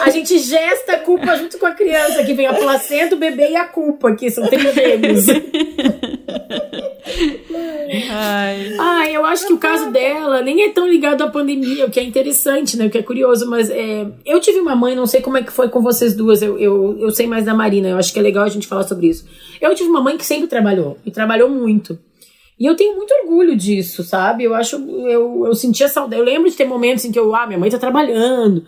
[0.00, 3.50] a gente gesta a culpa junto com a criança, que vem a placenta, o bebê
[3.50, 5.26] e a culpa, que são trigêmeos.
[8.10, 8.76] Ai.
[8.78, 12.00] Ai, eu acho que o caso dela nem é tão ligado à pandemia, o que
[12.00, 12.86] é interessante, né?
[12.86, 15.52] O que é curioso, mas é, eu tive uma mãe, não sei como é que
[15.52, 18.22] foi com vocês duas, eu, eu, eu sei mais da Marina, eu acho que é
[18.22, 19.26] legal a gente falar sobre isso.
[19.60, 21.98] Eu tive uma mãe que sempre trabalhou, e trabalhou muito.
[22.58, 24.44] E eu tenho muito orgulho disso, sabe?
[24.44, 26.20] Eu acho, eu, eu sentia saudade.
[26.20, 28.64] Eu lembro de ter momentos em que eu, ah, minha mãe tá trabalhando.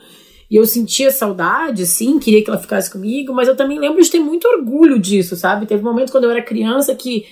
[0.50, 4.10] E eu sentia saudade, sim, queria que ela ficasse comigo, mas eu também lembro de
[4.10, 5.66] ter muito orgulho disso, sabe?
[5.66, 7.26] Teve um momento quando eu era criança que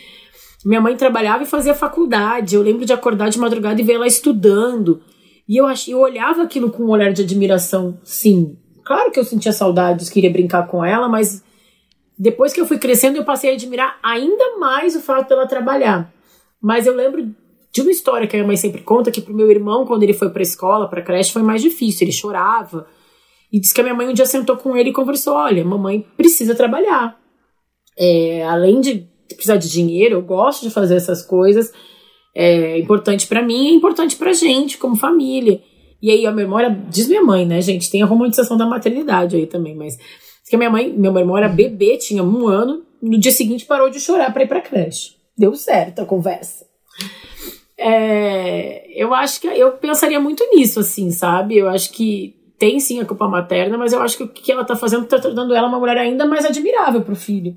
[0.64, 2.54] minha mãe trabalhava e fazia faculdade.
[2.54, 5.00] Eu lembro de acordar de madrugada e ver ela estudando.
[5.48, 5.88] E eu, ach...
[5.88, 8.56] eu olhava aquilo com um olhar de admiração, sim.
[8.84, 11.42] Claro que eu sentia saudades, queria brincar com ela, mas
[12.18, 16.12] depois que eu fui crescendo, eu passei a admirar ainda mais o fato dela trabalhar.
[16.60, 17.34] Mas eu lembro
[17.72, 20.12] de uma história que a minha mãe sempre conta que pro meu irmão, quando ele
[20.12, 22.04] foi pra escola, pra creche, foi mais difícil.
[22.04, 22.86] Ele chorava.
[23.52, 26.06] E disse que a minha mãe um dia sentou com ele e conversou: olha, mamãe
[26.16, 27.18] precisa trabalhar.
[27.98, 31.72] É, além de precisar de dinheiro, eu gosto de fazer essas coisas.
[32.34, 35.60] É importante para mim, é importante pra gente, como família.
[36.00, 37.90] E aí a memória, diz minha mãe, né, gente?
[37.90, 39.96] Tem a romantização da maternidade aí também, mas
[40.48, 43.98] que a minha mãe, irmão era bebê, tinha um ano, no dia seguinte parou de
[43.98, 45.14] chorar para ir pra creche.
[45.36, 46.66] Deu certo a conversa.
[47.78, 51.56] É, eu acho que eu pensaria muito nisso, assim, sabe?
[51.56, 54.64] Eu acho que tem sim a culpa materna, mas eu acho que o que ela
[54.64, 57.56] tá fazendo tá tornando ela uma mulher ainda mais admirável pro filho.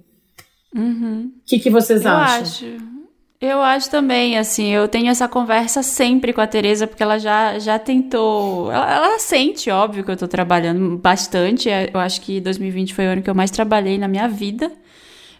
[0.76, 1.32] O uhum.
[1.45, 2.41] que, que vocês eu acham?
[2.41, 2.95] Acho.
[3.39, 7.59] Eu acho também, assim, eu tenho essa conversa sempre com a Tereza, porque ela já,
[7.59, 8.71] já tentou.
[8.71, 11.69] Ela, ela, sente, óbvio, que eu tô trabalhando bastante.
[11.69, 14.71] É, eu acho que 2020 foi o ano que eu mais trabalhei na minha vida.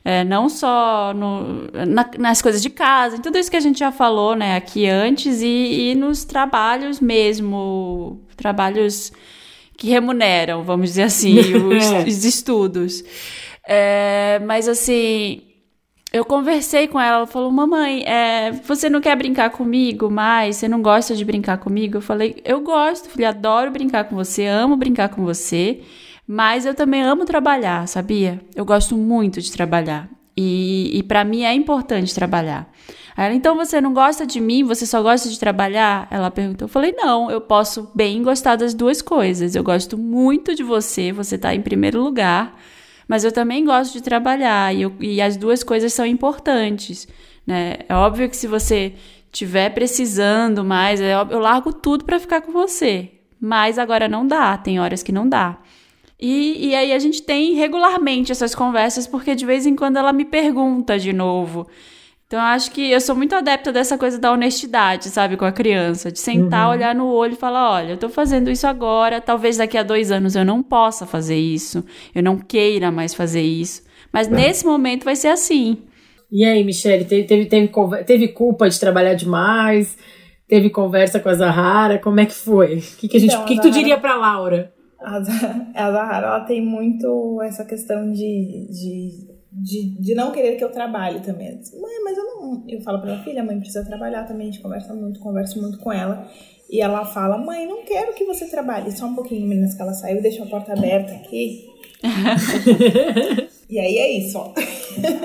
[0.04, 3.80] É, não só no, na, nas coisas de casa, em tudo isso que a gente
[3.80, 9.12] já falou, né, aqui antes, e, e nos trabalhos mesmo, trabalhos
[9.76, 13.04] que remuneram, vamos dizer assim, os, os estudos.
[13.68, 15.42] É, mas assim,
[16.14, 20.56] eu conversei com ela, ela falou: Mamãe, é, você não quer brincar comigo mais?
[20.56, 21.98] Você não gosta de brincar comigo?
[21.98, 25.82] Eu falei: Eu gosto, filha, adoro brincar com você, amo brincar com você,
[26.26, 28.40] mas eu também amo trabalhar, sabia?
[28.56, 30.10] Eu gosto muito de trabalhar.
[30.38, 32.70] E, e para mim é importante trabalhar.
[33.18, 36.08] Aí ela, então você não gosta de mim, você só gosta de trabalhar?
[36.12, 36.66] Ela perguntou.
[36.66, 39.56] Eu falei, não, eu posso bem gostar das duas coisas.
[39.56, 42.58] Eu gosto muito de você, você tá em primeiro lugar
[43.08, 47.08] mas eu também gosto de trabalhar e, eu, e as duas coisas são importantes.
[47.46, 47.78] Né?
[47.88, 48.94] É óbvio que se você
[49.32, 53.12] estiver precisando mais, é eu largo tudo para ficar com você.
[53.40, 55.60] Mas agora não dá, tem horas que não dá.
[56.20, 60.14] E, e aí a gente tem regularmente essas conversas, porque de vez em quando ela
[60.14, 61.68] me pergunta de novo.
[62.28, 65.52] Então, eu acho que eu sou muito adepta dessa coisa da honestidade, sabe, com a
[65.52, 66.12] criança.
[66.12, 66.74] De sentar, uhum.
[66.74, 70.12] olhar no olho e falar: olha, eu tô fazendo isso agora, talvez daqui a dois
[70.12, 73.84] anos eu não possa fazer isso, eu não queira mais fazer isso.
[74.12, 74.36] Mas uhum.
[74.36, 75.78] nesse momento vai ser assim.
[76.32, 77.70] E aí, Michelle, teve, teve, teve,
[78.06, 79.96] teve culpa de trabalhar demais?
[80.48, 82.00] Teve conversa com a Zahara?
[82.00, 82.78] Como é que foi?
[82.78, 84.74] O que, que, a gente, então, que, que tu diria pra Laura?
[85.00, 90.64] A, a Zahara, ela tem muito essa questão de, de de, de não querer que
[90.64, 91.50] eu trabalhe também.
[91.50, 92.64] mãe, mas eu não.
[92.68, 95.80] Eu falo pra minha filha, mãe precisa trabalhar também, a gente conversa muito, converso muito
[95.80, 96.28] com ela.
[96.70, 98.92] E ela fala, mãe, não quero que você trabalhe.
[98.92, 101.70] Só um pouquinho, meninas, que ela saiu, deixa a porta aberta aqui.
[103.70, 104.52] e aí é isso, ó.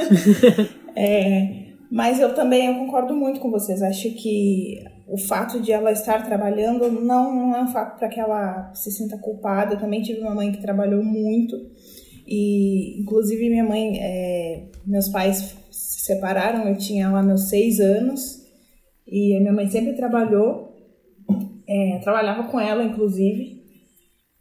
[0.95, 3.83] é, mas eu também eu concordo muito com vocês.
[3.83, 8.21] Acho que o fato de ela estar trabalhando não, não é um fato para que
[8.21, 9.75] ela se sinta culpada.
[9.75, 11.57] Eu também tive uma mãe que trabalhou muito
[12.31, 16.69] e, inclusive, minha mãe, é, meus pais se separaram.
[16.69, 18.41] Eu tinha lá meus seis anos
[19.05, 20.77] e a minha mãe sempre trabalhou,
[21.69, 23.61] é, trabalhava com ela, inclusive.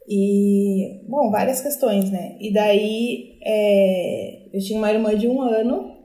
[0.08, 2.36] E, bom, várias questões, né?
[2.40, 5.96] E daí, é, eu tinha uma irmã de um ano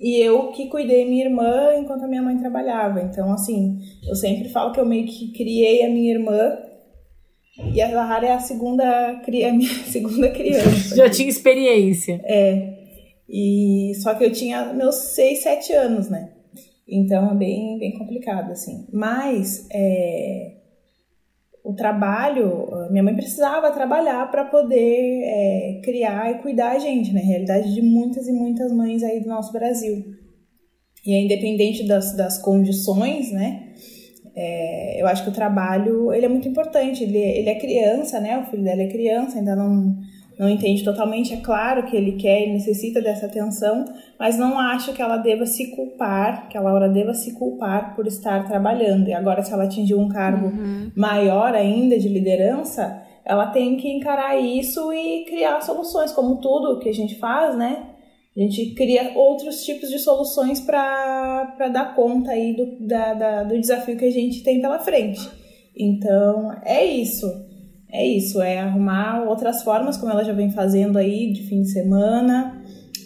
[0.00, 3.02] e eu que cuidei minha irmã enquanto a minha mãe trabalhava.
[3.02, 6.56] Então, assim, eu sempre falo que eu meio que criei a minha irmã
[7.58, 10.96] e a Zahara é a segunda, a minha segunda criança.
[10.96, 12.20] Já tinha experiência.
[12.24, 12.78] É.
[13.28, 16.32] E só que eu tinha meus 6, 7 anos, né?
[16.88, 18.86] Então é bem, bem complicado, assim.
[18.92, 20.56] Mas é,
[21.62, 27.20] o trabalho, minha mãe precisava trabalhar para poder é, criar e cuidar a gente, né?
[27.20, 30.04] Realidade de muitas e muitas mães aí do nosso Brasil.
[31.06, 33.74] E é independente das, das condições, né?
[34.34, 37.04] É, eu acho que o trabalho ele é muito importante.
[37.04, 38.38] Ele, ele é criança, né?
[38.38, 39.96] O filho dela é criança, ainda não
[40.40, 43.84] não entende totalmente, é claro que ele quer e necessita dessa atenção,
[44.18, 48.06] mas não acho que ela deva se culpar, que a Laura deva se culpar por
[48.06, 49.08] estar trabalhando.
[49.08, 50.90] E agora, se ela atingiu um cargo uhum.
[50.96, 56.88] maior ainda de liderança, ela tem que encarar isso e criar soluções, como tudo que
[56.88, 57.89] a gente faz, né?
[58.36, 63.58] A gente cria outros tipos de soluções para dar conta aí do, da, da, do
[63.58, 65.20] desafio que a gente tem pela frente.
[65.76, 67.26] Então, é isso
[67.92, 71.70] é isso, é arrumar outras formas, como ela já vem fazendo aí de fim de
[71.70, 72.62] semana,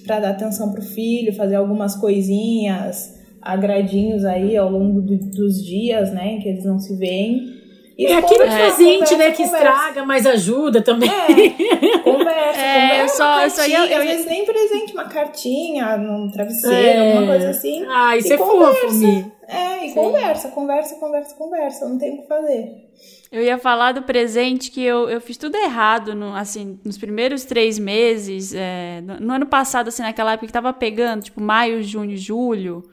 [0.07, 6.13] para dar atenção pro filho, fazer algumas coisinhas, agradinhos aí ao longo do, dos dias,
[6.13, 7.54] né, em que eles não se veem.
[7.97, 9.69] E é aquele presente, né, que conversa.
[9.69, 11.09] estraga, mas ajuda também.
[11.09, 13.17] É, conversa, é, conversa.
[13.17, 17.13] Só, cartinha, só ia, eu às vezes nem presente, uma cartinha num travesseiro, é.
[17.13, 17.85] alguma coisa assim.
[17.89, 18.81] Ah, isso é conversa.
[18.81, 19.33] fofo, Mi.
[19.47, 19.95] É, e Sim.
[19.95, 22.85] conversa, conversa, conversa, conversa, não tem o que fazer.
[23.31, 27.45] Eu ia falar do presente que eu, eu fiz tudo errado, no, assim, nos primeiros
[27.45, 28.55] três meses.
[28.55, 32.85] É, no, no, ano passado, assim, naquela época que tava pegando, tipo, maio, junho, julho.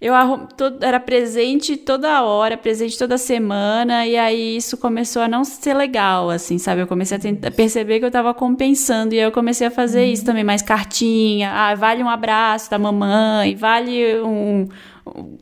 [0.00, 5.26] Eu arrum, todo, era presente toda hora, presente toda semana, e aí isso começou a
[5.26, 6.80] não ser legal, assim, sabe?
[6.80, 10.04] Eu comecei a tentar, perceber que eu tava compensando, e aí eu comecei a fazer
[10.04, 10.12] uhum.
[10.12, 11.50] isso também, mais cartinha.
[11.52, 14.68] Ah, vale um abraço da mamãe, vale um,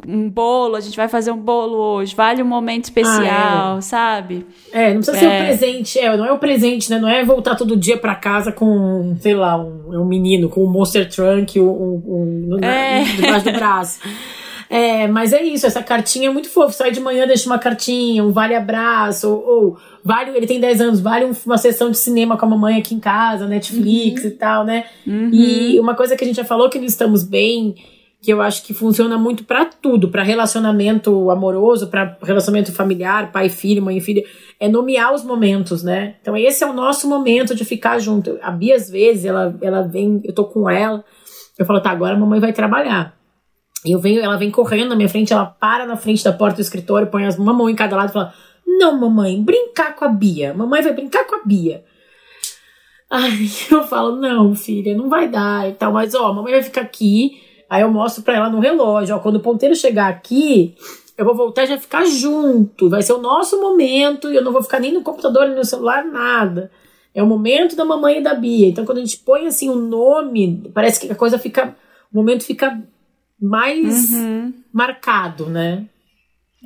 [0.08, 3.80] um bolo, a gente vai fazer um bolo hoje, vale um momento especial, ah, é.
[3.82, 4.46] sabe?
[4.72, 5.20] É, não precisa é.
[5.20, 6.98] ser um presente, é, não é o um presente, né?
[6.98, 10.70] Não é voltar todo dia para casa com, sei lá, um, um menino com um
[10.70, 13.04] Monster Trunk um, um, um é.
[13.04, 14.00] debaixo do braço.
[14.68, 16.72] É, mas é isso, essa cartinha é muito fofa.
[16.72, 20.80] Sai de manhã, deixa uma cartinha, um vale abraço, ou, ou vale, ele tem 10
[20.80, 24.28] anos, vale uma sessão de cinema com a mamãe aqui em casa, Netflix uhum.
[24.28, 24.84] e tal, né?
[25.06, 25.30] Uhum.
[25.32, 27.74] E uma coisa que a gente já falou que não estamos bem
[28.20, 33.48] que eu acho que funciona muito para tudo, para relacionamento amoroso, para relacionamento familiar, pai
[33.48, 34.24] filho, mãe filha,
[34.58, 36.16] é nomear os momentos, né?
[36.20, 38.36] Então esse é o nosso momento de ficar junto.
[38.42, 41.04] A Bia às vezes ela ela vem, eu tô com ela,
[41.56, 43.15] eu falo, tá, agora a mamãe vai trabalhar.
[43.84, 46.62] Eu venho, ela vem correndo na minha frente, ela para na frente da porta do
[46.62, 48.34] escritório, põe as mamãe em cada lado e fala:
[48.66, 50.54] "Não, mamãe, brincar com a Bia.
[50.54, 51.84] Mamãe vai brincar com a Bia."
[53.10, 56.80] Aí eu falo: "Não, filha, não vai dar e tal, mas ó, mamãe vai ficar
[56.80, 60.76] aqui Aí eu mostro para ela no relógio, ó, quando o ponteiro chegar aqui,
[61.18, 62.88] eu vou voltar e já ficar junto.
[62.88, 65.64] Vai ser o nosso momento e eu não vou ficar nem no computador, nem no
[65.64, 66.70] celular, nada.
[67.12, 68.68] É o momento da mamãe e da Bia.
[68.68, 71.74] Então, quando a gente põe assim o um nome, parece que a coisa fica.
[72.12, 72.80] O momento fica
[73.40, 74.52] mais uhum.
[74.72, 75.86] marcado, né?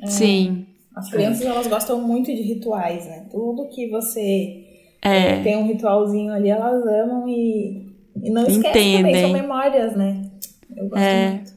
[0.01, 0.07] É.
[0.07, 0.65] Sim.
[0.95, 3.27] As crianças, elas gostam muito de rituais, né?
[3.31, 4.65] Tudo que você
[5.01, 5.41] é.
[5.41, 10.29] tem um ritualzinho ali, elas amam e, e não esquecem também, são memórias, né?
[10.75, 11.53] Eu gosto é, muito.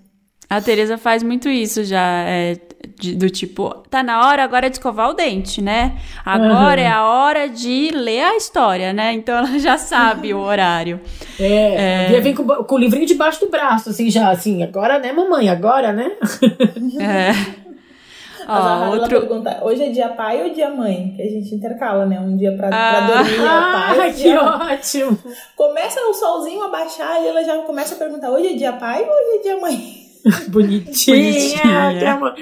[0.48, 2.54] A Teresa faz muito isso já, é,
[2.98, 5.96] de, do tipo, tá na hora agora de escovar o dente, né?
[6.24, 6.86] Agora uhum.
[6.86, 9.12] é a hora de ler a história, né?
[9.12, 11.00] Então ela já sabe o horário.
[11.38, 12.20] É, é...
[12.20, 15.48] vem com, com o livrinho debaixo do braço, assim, já, assim, agora, né, mamãe?
[15.48, 16.12] Agora, né?
[17.00, 17.64] É.
[18.46, 19.20] Ó, outro...
[19.20, 21.14] pergunta, hoje é dia pai ou dia mãe?
[21.16, 22.20] Que a gente intercala, né?
[22.20, 24.08] Um dia pra, ah, pra dormir, é pai.
[24.08, 25.18] Ah, que ótimo!
[25.56, 29.02] Começa o solzinho a baixar e ela já começa a perguntar, hoje é dia pai
[29.02, 30.03] ou hoje é dia mãe?
[30.48, 32.18] Bonitinha!
[32.18, 32.34] Bonitinha.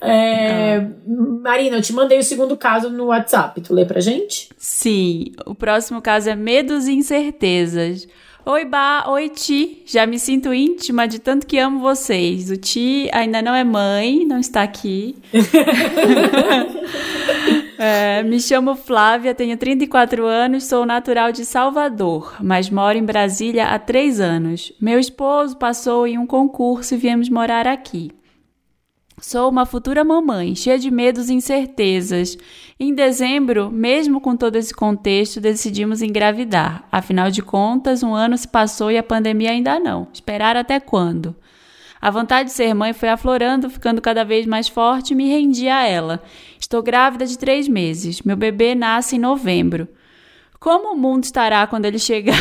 [0.00, 0.88] É, ah.
[1.42, 3.60] Marina, eu te mandei o segundo caso no WhatsApp.
[3.60, 4.48] Tu lê pra gente?
[4.56, 5.32] Sim.
[5.44, 8.06] O próximo caso é Medos e Incertezas.
[8.44, 9.82] Oi, Bá, oi, Ti.
[9.84, 12.50] Já me sinto íntima de tanto que amo vocês.
[12.50, 15.16] O Ti ainda não é mãe, não está aqui.
[17.78, 23.66] é, me chamo Flávia, tenho 34 anos, sou natural de Salvador, mas moro em Brasília
[23.68, 24.72] há três anos.
[24.80, 28.10] Meu esposo passou em um concurso e viemos morar aqui.
[29.20, 32.36] Sou uma futura mamãe, cheia de medos e incertezas.
[32.78, 36.86] Em dezembro, mesmo com todo esse contexto, decidimos engravidar.
[36.92, 40.08] Afinal de contas, um ano se passou e a pandemia ainda não.
[40.12, 41.34] Esperar até quando?
[42.06, 45.66] A vontade de ser mãe foi aflorando, ficando cada vez mais forte e me rendi
[45.68, 46.22] a ela.
[46.56, 48.22] Estou grávida de três meses.
[48.22, 49.88] Meu bebê nasce em novembro.
[50.60, 52.38] Como o mundo estará quando ele chegar?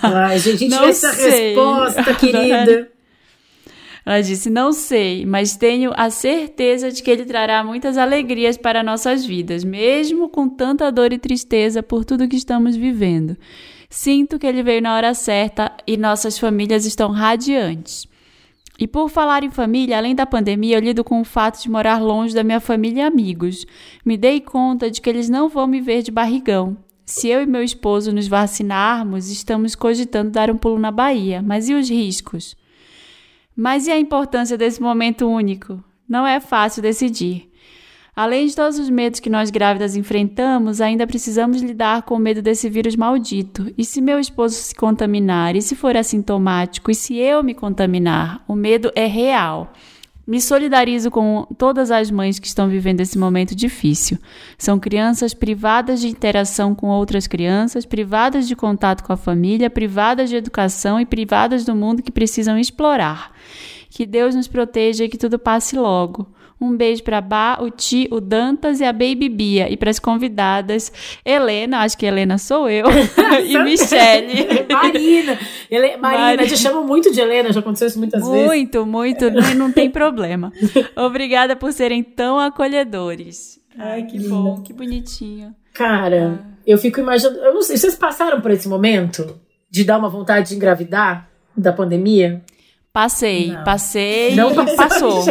[0.00, 1.56] Ai, gente, a gente Não essa sei.
[1.56, 2.88] resposta, querida.
[4.06, 8.80] Ela disse: Não sei, mas tenho a certeza de que ele trará muitas alegrias para
[8.80, 13.36] nossas vidas, mesmo com tanta dor e tristeza por tudo que estamos vivendo.
[13.88, 18.08] Sinto que ele veio na hora certa e nossas famílias estão radiantes.
[18.80, 21.98] E por falar em família, além da pandemia, eu lido com o fato de morar
[21.98, 23.66] longe da minha família e amigos.
[24.02, 26.78] Me dei conta de que eles não vão me ver de barrigão.
[27.04, 31.42] Se eu e meu esposo nos vacinarmos, estamos cogitando dar um pulo na Bahia.
[31.42, 32.56] Mas e os riscos?
[33.54, 35.84] Mas e a importância desse momento único?
[36.08, 37.49] Não é fácil decidir.
[38.14, 42.42] Além de todos os medos que nós grávidas enfrentamos, ainda precisamos lidar com o medo
[42.42, 43.72] desse vírus maldito.
[43.78, 45.54] E se meu esposo se contaminar?
[45.56, 46.90] E se for assintomático?
[46.90, 48.44] E se eu me contaminar?
[48.48, 49.72] O medo é real.
[50.26, 54.16] Me solidarizo com todas as mães que estão vivendo esse momento difícil.
[54.56, 60.30] São crianças privadas de interação com outras crianças, privadas de contato com a família, privadas
[60.30, 63.32] de educação e privadas do mundo que precisam explorar.
[63.88, 66.28] Que Deus nos proteja e que tudo passe logo.
[66.60, 69.70] Um beijo para Bá, o Ti, o Dantas e a Baby Bia.
[69.70, 70.92] E para as convidadas,
[71.24, 72.84] Helena, acho que Helena sou eu,
[73.46, 74.66] e Michele.
[74.70, 75.38] Marina.
[75.70, 76.46] Ele, Marina, Marina.
[76.46, 78.46] te chamam muito de Helena, já aconteceu isso muitas vezes.
[78.46, 80.52] Muito, muito, não, não tem problema.
[80.96, 83.58] Obrigada por serem tão acolhedores.
[83.78, 85.54] Ai, que bom, que bonitinho.
[85.72, 87.38] Cara, eu fico imaginando.
[87.38, 89.40] Eu não sei, vocês passaram por esse momento
[89.70, 92.42] de dar uma vontade de engravidar da pandemia?
[92.92, 93.62] Passei, Não.
[93.62, 95.24] passei Não e passou.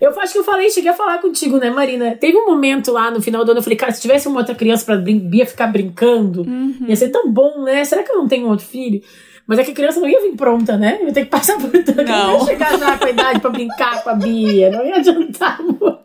[0.00, 2.14] Eu acho que eu falei, cheguei a falar contigo, né, Marina?
[2.16, 4.54] Teve um momento lá no final do ano, eu falei, cara, se tivesse uma outra
[4.54, 6.86] criança pra brin Bia ficar brincando, Uhum.
[6.88, 7.84] ia ser tão bom, né?
[7.84, 9.00] Será que eu não tenho outro filho?
[9.46, 10.98] Mas é que a criança não ia vir pronta, né?
[11.00, 12.02] Eu ia ter que passar por tudo.
[12.02, 12.38] Não.
[12.38, 14.70] não ia chegar já com a idade pra brincar com a Bia.
[14.70, 16.04] Não ia adiantar muito.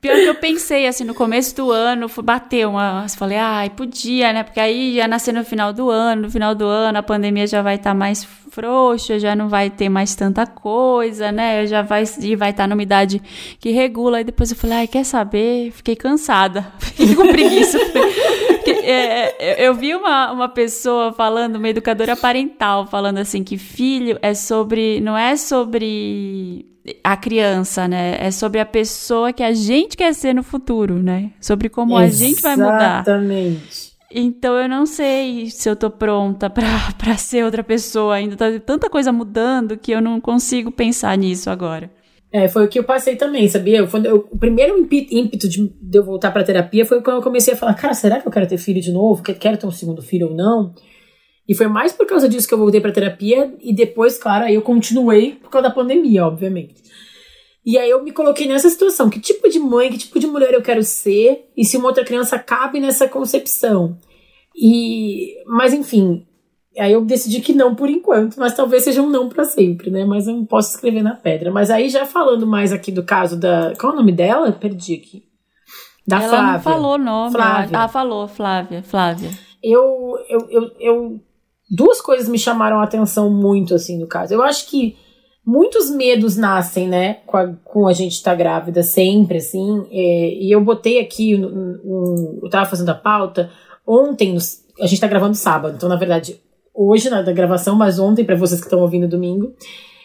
[0.00, 3.04] Pior que eu pensei, assim, no começo do ano, fui bater uma.
[3.08, 4.44] Falei, ai, podia, né?
[4.44, 7.62] Porque aí ia nascer no final do ano, no final do ano a pandemia já
[7.62, 8.22] vai estar mais
[8.58, 11.64] frouxa, já não vai ter mais tanta coisa, né?
[11.64, 13.22] Já vai e vai estar numa idade
[13.60, 14.18] que regula.
[14.18, 15.70] Aí depois eu falei, ai, quer saber?
[15.70, 17.78] Fiquei cansada, fiquei com preguiça.
[18.66, 24.18] É, é, eu vi uma, uma pessoa falando, uma educadora parental, falando assim que filho
[24.20, 25.00] é sobre.
[25.00, 26.66] não é sobre
[27.04, 28.16] a criança, né?
[28.20, 31.30] É sobre a pessoa que a gente quer ser no futuro, né?
[31.40, 33.02] Sobre como a gente vai mudar.
[33.02, 33.87] Exatamente.
[34.10, 38.36] Então eu não sei se eu tô pronta pra ser outra pessoa ainda.
[38.36, 41.90] Tá tanta coisa mudando que eu não consigo pensar nisso agora.
[42.30, 43.78] É, foi o que eu passei também, sabia?
[43.78, 44.78] Eu, o primeiro
[45.10, 48.20] ímpeto de, de eu voltar pra terapia foi quando eu comecei a falar, cara, será
[48.20, 49.22] que eu quero ter filho de novo?
[49.22, 50.74] Que- Quero ter um segundo filho ou não?
[51.48, 54.54] E foi mais por causa disso que eu voltei pra terapia e depois, claro, aí
[54.54, 56.74] eu continuei por causa da pandemia, obviamente.
[57.68, 60.54] E aí eu me coloquei nessa situação, que tipo de mãe, que tipo de mulher
[60.54, 63.98] eu quero ser e se uma outra criança cabe nessa concepção.
[64.56, 66.26] E, mas enfim,
[66.78, 70.04] Aí eu decidi que não por enquanto, mas talvez seja um não pra sempre, né?
[70.04, 71.50] Mas eu não posso escrever na pedra.
[71.50, 73.74] Mas aí já falando mais aqui do caso da.
[73.78, 74.52] Qual é o nome dela?
[74.52, 75.24] Perdi aqui.
[76.06, 76.52] Da Ela Flávia.
[76.52, 77.32] não falou nome.
[77.32, 77.74] Flávia.
[77.74, 79.30] Ela, ah, falou, Flávia, Flávia.
[79.62, 81.20] Eu, eu, eu, eu.
[81.68, 84.32] Duas coisas me chamaram a atenção muito, assim, no caso.
[84.32, 84.96] Eu acho que
[85.50, 89.86] muitos medos nascem, né, com a, com a gente estar grávida sempre, assim.
[89.90, 93.50] é, e eu botei aqui, um, um- eu tava fazendo a pauta,
[93.86, 94.36] ontem,
[94.78, 96.38] a gente tá gravando sábado, então, na verdade,
[96.74, 99.54] hoje na da gravação, mas ontem, para vocês que estão ouvindo domingo,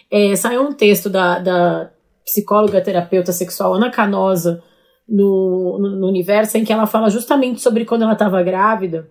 [0.09, 1.91] é, saiu um texto da, da
[2.23, 4.63] psicóloga terapeuta sexual Ana Canosa
[5.07, 9.09] no, no, no Universo, em que ela fala justamente sobre quando ela estava grávida,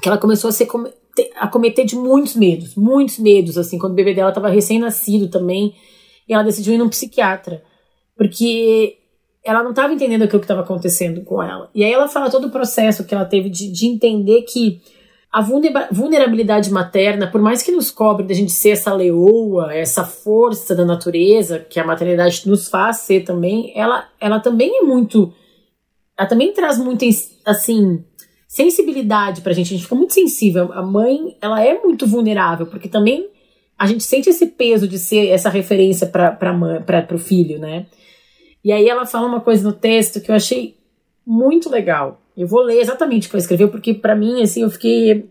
[0.00, 0.66] que ela começou a ser
[1.14, 4.48] come- te- a cometer de muitos medos, muitos medos, assim, quando o bebê dela estava
[4.48, 5.74] recém-nascido também,
[6.28, 7.62] e ela decidiu ir num psiquiatra,
[8.16, 8.96] porque
[9.44, 11.68] ela não estava entendendo aquilo que estava acontecendo com ela.
[11.74, 14.80] E aí ela fala todo o processo que ela teve de, de entender que
[15.32, 20.04] a vulnera- vulnerabilidade materna, por mais que nos cobre da gente ser essa leoa, essa
[20.04, 25.32] força da natureza, que a maternidade nos faz ser também, ela, ela também é muito.
[26.18, 27.06] Ela também traz muita,
[27.46, 28.04] assim,
[28.52, 29.68] sensibilidade pra gente.
[29.68, 30.74] A gente fica muito sensível.
[30.74, 33.30] A mãe, ela é muito vulnerável, porque também
[33.78, 37.86] a gente sente esse peso de ser essa referência para o filho, né?
[38.62, 40.76] E aí ela fala uma coisa no texto que eu achei
[41.26, 42.20] muito legal.
[42.36, 45.30] Eu vou ler exatamente o que ela escreveu, porque para mim, assim, eu fiquei.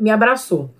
[0.00, 0.70] me abraçou.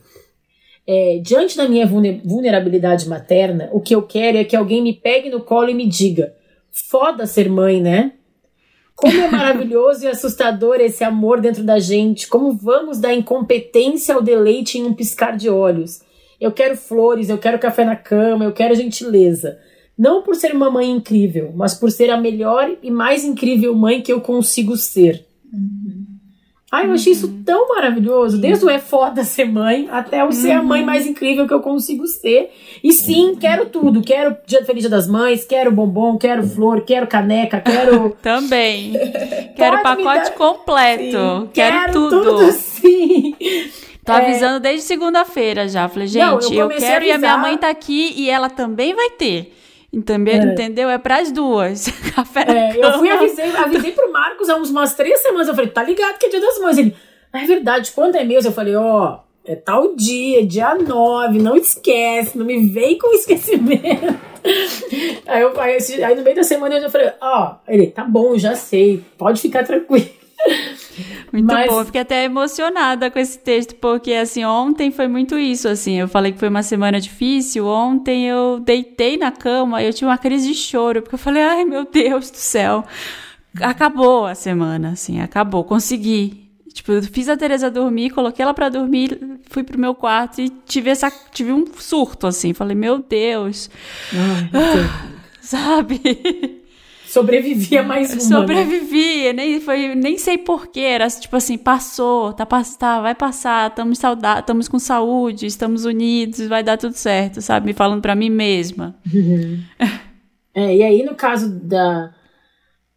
[0.86, 5.28] É, diante da minha vulnerabilidade materna, o que eu quero é que alguém me pegue
[5.28, 6.34] no colo e me diga:
[6.90, 8.14] foda ser mãe, né?
[9.02, 12.28] Como é maravilhoso e assustador esse amor dentro da gente.
[12.28, 16.02] Como vamos da incompetência ao deleite em um piscar de olhos.
[16.40, 19.58] Eu quero flores, eu quero café na cama, eu quero gentileza.
[19.98, 24.00] Não por ser uma mãe incrível, mas por ser a melhor e mais incrível mãe
[24.00, 25.26] que eu consigo ser.
[25.52, 26.01] Uhum.
[26.72, 27.42] Ai, eu achei isso uhum.
[27.44, 28.38] tão maravilhoso.
[28.38, 30.86] Desde o é foda ser mãe até o ser a mãe uhum.
[30.86, 32.50] mais incrível que eu consigo ser.
[32.82, 34.00] E sim, quero tudo.
[34.00, 38.16] Quero dia feliz dia das mães, quero bombom, quero flor, quero caneca, quero.
[38.22, 38.94] Também.
[39.54, 40.34] quero pacote dar...
[40.34, 41.02] completo.
[41.02, 42.22] Sim, quero, quero, tudo.
[42.22, 43.36] tudo sim.
[44.02, 44.16] Tô é...
[44.16, 45.86] avisando desde segunda-feira já.
[45.90, 48.94] Falei, gente, Não, eu, eu, quero e a minha mãe tá aqui e ela também
[48.94, 49.52] vai ter.
[50.00, 50.44] Também, é.
[50.44, 50.88] Entendeu?
[50.88, 51.86] É pras duas.
[52.16, 55.48] Café é, eu fui avisei, avisei pro Marcos há umas três semanas.
[55.48, 56.78] Eu falei, tá ligado que é dia das mães?
[56.78, 56.96] Ele,
[57.32, 58.44] ah, é verdade, quando é mês?
[58.44, 63.12] Eu falei, ó, oh, é tal dia, dia 9, não esquece, não me vem com
[63.14, 64.18] esquecimento.
[65.26, 67.70] aí, eu, aí, aí, no meio da semana eu já falei, ó, oh.
[67.70, 70.21] ele, tá bom, já sei, pode ficar tranquilo.
[71.32, 71.70] Muito Mas...
[71.70, 76.06] bom, fiquei até emocionada com esse texto, porque assim, ontem foi muito isso, assim, eu
[76.06, 80.18] falei que foi uma semana difícil, ontem eu deitei na cama e eu tive uma
[80.18, 82.84] crise de choro, porque eu falei, ai meu Deus do céu,
[83.60, 86.42] acabou a semana, assim, acabou, consegui.
[86.72, 89.18] Tipo, eu fiz a Teresa dormir, coloquei ela para dormir,
[89.50, 93.70] fui pro meu quarto e tive essa, tive um surto, assim, falei, meu Deus,
[94.12, 95.08] ai, ah,
[95.40, 96.61] sabe?
[97.12, 98.16] Sobrevivia mais uma.
[98.16, 98.20] Né?
[98.22, 99.44] Sobrevivia, né?
[99.44, 100.80] nem, foi, nem sei porquê.
[100.80, 103.98] Era tipo assim, passou, tá, tá vai passar, estamos
[104.38, 107.66] estamos com saúde, estamos unidos, vai dar tudo certo, sabe?
[107.66, 108.96] Me falando para mim mesma.
[109.12, 109.58] Uhum.
[110.54, 112.14] é, e aí, no caso da,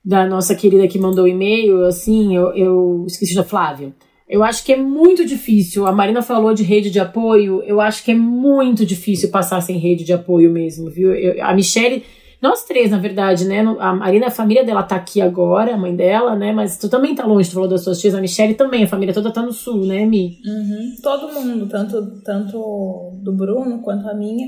[0.04, 3.94] da nossa querida que mandou o e-mail, assim, eu, eu esqueci da Flávia.
[4.30, 5.86] Eu acho que é muito difícil.
[5.86, 7.62] A Marina falou de rede de apoio.
[7.64, 11.14] Eu acho que é muito difícil passar sem rede de apoio mesmo, viu?
[11.14, 12.02] Eu, a Michelle
[12.42, 13.62] nós três, na verdade, né?
[13.80, 16.52] A Marina, a família dela tá aqui agora, a mãe dela, né?
[16.52, 19.14] Mas tu também tá longe, tu falou das suas tias, a Michelle também, a família
[19.14, 20.40] toda tá no sul, né, Mi?
[20.46, 20.96] Uhum.
[21.02, 24.48] Todo mundo, tanto, tanto do Bruno quanto a minha.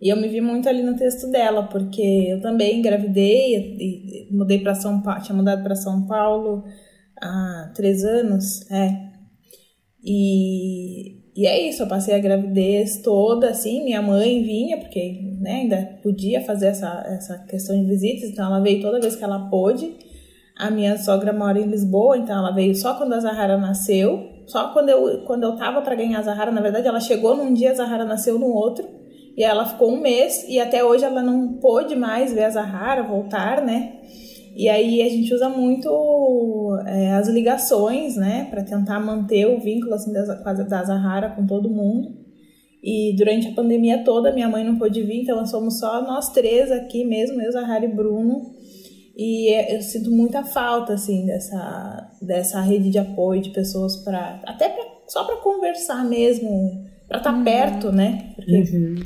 [0.00, 4.58] E eu me vi muito ali no texto dela, porque eu também engravidei e mudei
[4.58, 6.64] para São Paulo, tinha mudado para São Paulo
[7.20, 9.14] há três anos, é.
[10.04, 15.62] E e é isso, eu passei a gravidez toda, assim, minha mãe vinha, porque né,
[15.62, 19.50] ainda podia fazer essa, essa questão de visitas, então ela veio toda vez que ela
[19.50, 19.96] pôde.
[20.56, 24.72] A minha sogra mora em Lisboa, então ela veio só quando a Zahara nasceu, só
[24.72, 27.72] quando eu, quando eu tava para ganhar a Zahara, na verdade ela chegou num dia,
[27.72, 28.86] a Zahara nasceu no outro,
[29.36, 33.02] e ela ficou um mês, e até hoje ela não pôde mais ver a Zahara
[33.02, 33.94] voltar, né?
[34.54, 39.94] E aí a gente usa muito é, as ligações, né, para tentar manter o vínculo
[39.94, 42.24] assim da, da Zahara com todo mundo.
[42.82, 46.70] E durante a pandemia toda, minha mãe não pôde vir, então somos só nós três
[46.70, 48.52] aqui mesmo, eu, Zahara e Bruno.
[49.16, 54.40] E é, eu sinto muita falta, assim, dessa, dessa rede de apoio de pessoas para
[54.44, 57.44] até pra, só para conversar mesmo, para estar tá uhum.
[57.44, 58.32] perto, né?
[58.36, 58.96] Porque uhum.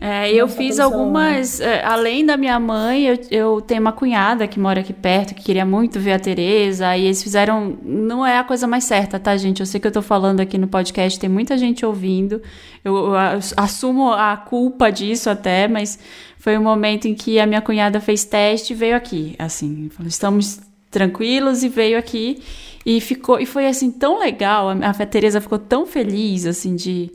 [0.00, 1.60] É, eu fiz algumas.
[1.60, 5.42] É, além da minha mãe, eu, eu, tenho uma cunhada que mora aqui perto, que
[5.42, 7.76] queria muito ver a Tereza, e eles fizeram.
[7.82, 9.60] Não é a coisa mais certa, tá, gente?
[9.60, 12.40] Eu sei que eu tô falando aqui no podcast, tem muita gente ouvindo.
[12.84, 13.14] Eu, eu,
[13.56, 15.98] assumo a culpa disso até, mas
[16.38, 19.34] foi um momento em que a minha cunhada fez teste e veio aqui.
[19.36, 20.60] Assim, estamos
[20.92, 22.40] tranquilos e veio aqui.
[22.86, 23.40] E ficou.
[23.40, 24.68] E foi assim tão legal.
[24.68, 27.10] A, a Tereza ficou tão feliz, assim, de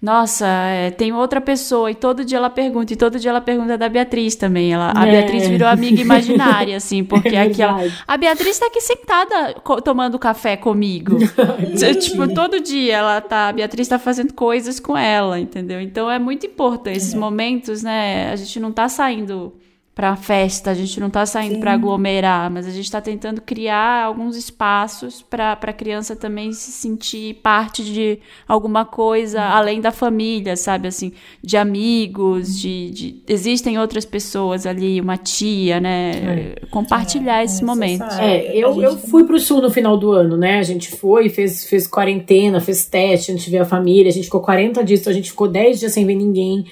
[0.00, 3.76] nossa, é, tem outra pessoa, e todo dia ela pergunta, e todo dia ela pergunta
[3.76, 4.72] da Beatriz também.
[4.72, 5.10] Ela, a é.
[5.10, 10.16] Beatriz virou amiga imaginária, assim, porque é aqui ela, a Beatriz tá aqui sentada tomando
[10.16, 11.18] café comigo.
[12.00, 15.80] tipo, todo dia ela tá, a Beatriz tá fazendo coisas com ela, entendeu?
[15.80, 17.18] Então é muito importante esses é.
[17.18, 18.30] momentos, né?
[18.30, 19.52] A gente não tá saindo
[19.98, 24.04] para festa, a gente não está saindo para aglomerar, mas a gente está tentando criar
[24.04, 29.52] alguns espaços para a criança também se sentir parte de alguma coisa uhum.
[29.54, 30.86] além da família, sabe?
[30.86, 36.12] Assim, de amigos, de, de existem outras pessoas ali, uma tia, né?
[36.60, 36.66] É.
[36.70, 38.16] Compartilhar é, esses é momentos.
[38.18, 38.84] É, eu, gente...
[38.84, 40.60] eu fui para o sul no final do ano, né?
[40.60, 44.26] A gente foi, fez, fez quarentena, fez teste, a gente viu a família, a gente
[44.26, 46.64] ficou 40 dias, a gente ficou 10 dias sem ver ninguém.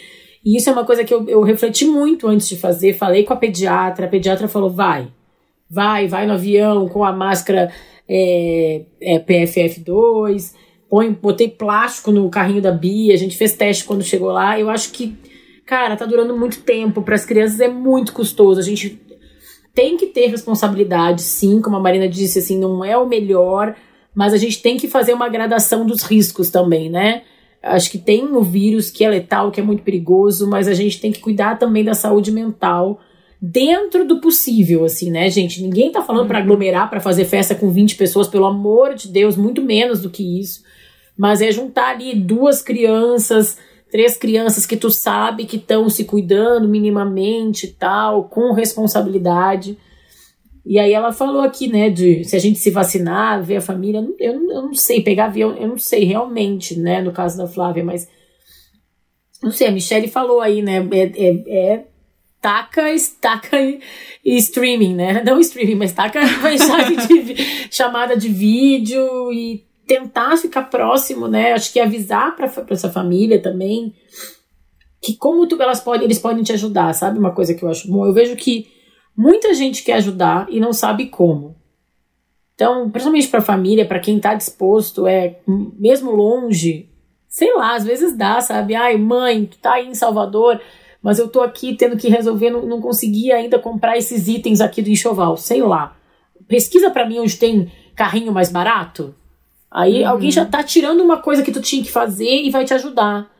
[0.46, 2.94] E isso é uma coisa que eu, eu refleti muito antes de fazer.
[2.94, 5.08] Falei com a pediatra, a pediatra falou: vai,
[5.68, 7.72] vai, vai no avião com a máscara
[8.08, 10.54] é, é, PFF2,
[10.88, 14.58] põe, botei plástico no carrinho da Bia, a gente fez teste quando chegou lá.
[14.58, 15.16] Eu acho que,
[15.66, 17.02] cara, tá durando muito tempo.
[17.02, 18.60] Para as crianças é muito custoso.
[18.60, 19.00] A gente
[19.74, 23.74] tem que ter responsabilidade, sim, como a Marina disse, assim, não é o melhor,
[24.14, 27.24] mas a gente tem que fazer uma gradação dos riscos também, né?
[27.66, 31.00] Acho que tem o vírus que é letal, que é muito perigoso, mas a gente
[31.00, 33.00] tem que cuidar também da saúde mental
[33.40, 35.62] dentro do possível, assim, né, gente?
[35.62, 39.36] Ninguém tá falando para aglomerar, para fazer festa com 20 pessoas, pelo amor de Deus,
[39.36, 40.62] muito menos do que isso.
[41.16, 43.58] Mas é juntar ali duas crianças,
[43.90, 49.78] três crianças que tu sabe que estão se cuidando minimamente e tal, com responsabilidade.
[50.66, 54.04] E aí ela falou aqui, né, de se a gente se vacinar, ver a família,
[54.18, 57.84] eu, eu não sei, pegar avião, eu não sei realmente, né, no caso da Flávia,
[57.84, 58.08] mas
[59.40, 61.84] não sei, a Michelle falou aí, né, é, é, é
[62.40, 63.80] taca, estaca e,
[64.24, 65.22] e, streaming, né?
[65.26, 66.20] Não streaming, mas taca
[67.08, 67.34] de,
[67.72, 71.54] chamada de vídeo e tentar ficar próximo, né?
[71.54, 73.92] Acho que avisar para essa família também
[75.02, 77.18] que como tu, elas podem, eles podem te ajudar, sabe?
[77.18, 78.06] Uma coisa que eu acho bom.
[78.06, 78.66] Eu vejo que
[79.16, 81.56] muita gente quer ajudar e não sabe como.
[82.54, 86.88] Então, principalmente para a família, para quem está disposto, é mesmo longe,
[87.28, 88.74] sei lá, às vezes dá, sabe?
[88.74, 90.60] Ai, mãe, tu tá aí em Salvador,
[91.02, 94.80] mas eu tô aqui tendo que resolver, não, não consegui ainda comprar esses itens aqui
[94.80, 95.96] do enxoval, sei lá.
[96.48, 99.14] Pesquisa para mim onde tem carrinho mais barato.
[99.70, 100.08] Aí uhum.
[100.08, 103.30] alguém já tá tirando uma coisa que tu tinha que fazer e vai te ajudar,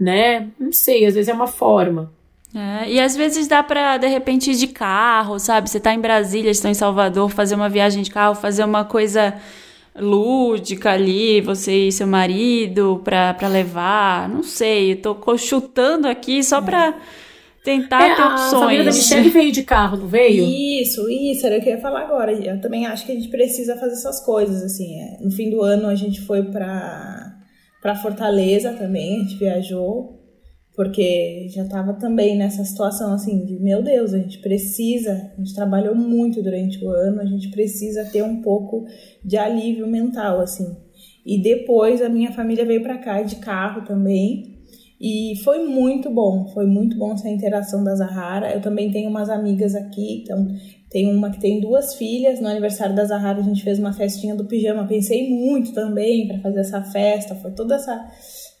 [0.00, 0.48] né?
[0.58, 2.12] Não sei, às vezes é uma forma.
[2.54, 5.68] É, e às vezes dá pra, de repente, ir de carro, sabe?
[5.68, 9.34] Você tá em Brasília, está em Salvador, fazer uma viagem de carro, fazer uma coisa
[10.00, 16.42] lúdica ali, você e seu marido pra, pra levar, não sei, eu tô chutando aqui
[16.42, 16.94] só pra
[17.64, 18.54] tentar é, ter opções.
[18.54, 20.44] A família da Michelle veio de carro, não veio?
[20.44, 22.32] Isso, isso, era o que eu ia falar agora.
[22.32, 25.00] Eu também acho que a gente precisa fazer essas coisas, assim.
[25.00, 25.18] É.
[25.20, 27.34] No fim do ano a gente foi pra,
[27.82, 30.17] pra Fortaleza também, a gente viajou
[30.78, 35.52] porque já estava também nessa situação assim de meu Deus, a gente precisa, a gente
[35.52, 38.86] trabalhou muito durante o ano, a gente precisa ter um pouco
[39.24, 40.76] de alívio mental assim.
[41.26, 44.56] E depois a minha família veio para cá de carro também.
[45.00, 48.54] E foi muito bom, foi muito bom essa interação da Zahara.
[48.54, 50.46] Eu também tenho umas amigas aqui, então
[50.88, 52.40] tem uma que tem duas filhas.
[52.40, 54.86] No aniversário da Zahara a gente fez uma festinha do pijama.
[54.86, 58.08] Pensei muito também para fazer essa festa, foi toda essa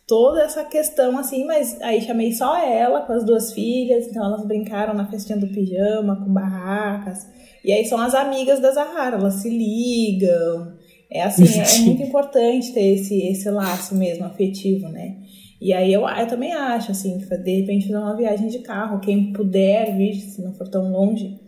[0.08, 4.44] toda essa questão assim, mas aí chamei só ela com as duas filhas, então elas
[4.46, 7.28] brincaram na festinha do pijama, com barracas.
[7.62, 10.72] E aí são as amigas da Zahara, elas se ligam.
[11.10, 15.16] É assim, é muito importante ter esse, esse laço mesmo afetivo, né?
[15.60, 19.32] E aí eu, eu também acho, assim, de repente fazer uma viagem de carro, quem
[19.32, 21.38] puder vir, se não for tão longe,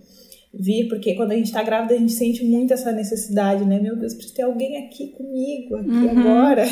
[0.53, 3.79] vir, porque quando a gente tá grávida a gente sente muito essa necessidade, né?
[3.79, 6.19] Meu Deus, precisa ter alguém aqui comigo, aqui uhum.
[6.19, 6.67] agora.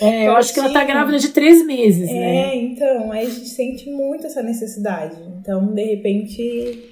[0.00, 2.36] É, eu acho que ela tá grávida de três meses, é, né?
[2.36, 5.16] É, então, aí a gente sente muito essa necessidade.
[5.40, 6.90] Então, de repente.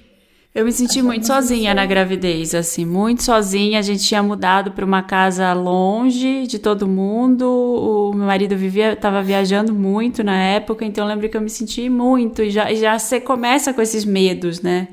[0.55, 3.79] Eu me senti muito sozinha na gravidez, assim, muito sozinha.
[3.79, 7.47] A gente tinha mudado para uma casa longe de todo mundo.
[7.47, 11.49] O meu marido vivia, estava viajando muito na época, então eu lembro que eu me
[11.49, 12.43] senti muito.
[12.43, 14.89] E já, já você começa com esses medos, né?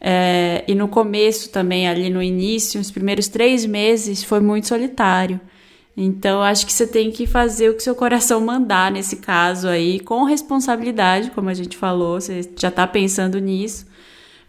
[0.00, 5.40] É, e no começo também, ali no início, os primeiros três meses, foi muito solitário.
[5.96, 9.98] Então, acho que você tem que fazer o que seu coração mandar nesse caso aí,
[9.98, 13.88] com responsabilidade, como a gente falou, você já está pensando nisso.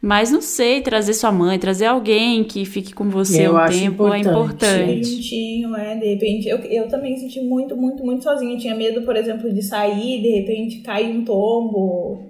[0.02, 4.08] Mas não sei, trazer sua mãe, trazer alguém que fique com você eu um tempo
[4.16, 4.16] importante.
[4.16, 5.04] é importante.
[5.04, 6.47] Juntinho, é, de repente.
[6.47, 8.58] Eu, eu também senti muito, muito, muito sozinha.
[8.58, 12.28] tinha medo, por exemplo, de sair, de repente cair um tombo.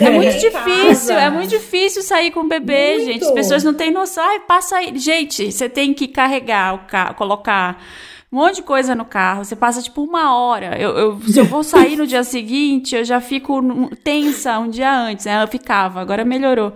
[0.00, 3.04] É muito difícil, é muito difícil sair com o bebê, muito.
[3.04, 3.24] gente.
[3.24, 4.24] As pessoas não têm noção.
[4.24, 4.96] Ai, passa aí.
[4.98, 7.82] Gente, você tem que carregar o carro, colocar
[8.30, 9.44] um monte de coisa no carro.
[9.44, 10.78] Você passa tipo uma hora.
[10.78, 13.60] Eu, eu, se eu vou sair no dia seguinte, eu já fico
[14.02, 15.26] tensa um dia antes.
[15.26, 15.42] Né?
[15.42, 16.72] Eu ficava, agora melhorou.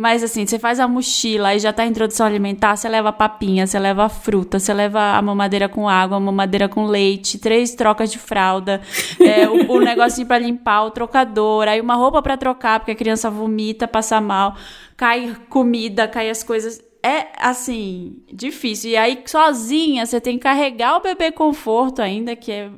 [0.00, 3.66] Mas assim, você faz a mochila, aí já tá a introdução alimentar, você leva papinha,
[3.66, 8.08] você leva fruta, você leva a mamadeira com água, a mamadeira com leite, três trocas
[8.08, 8.80] de fralda,
[9.18, 12.94] é, o, o negocinho para limpar, o trocador, aí uma roupa para trocar, porque a
[12.94, 14.54] criança vomita, passa mal,
[14.96, 18.90] cai comida, cai as coisas é assim, difícil.
[18.90, 22.70] E aí, sozinha, você tem que carregar o bebê conforto ainda, que é,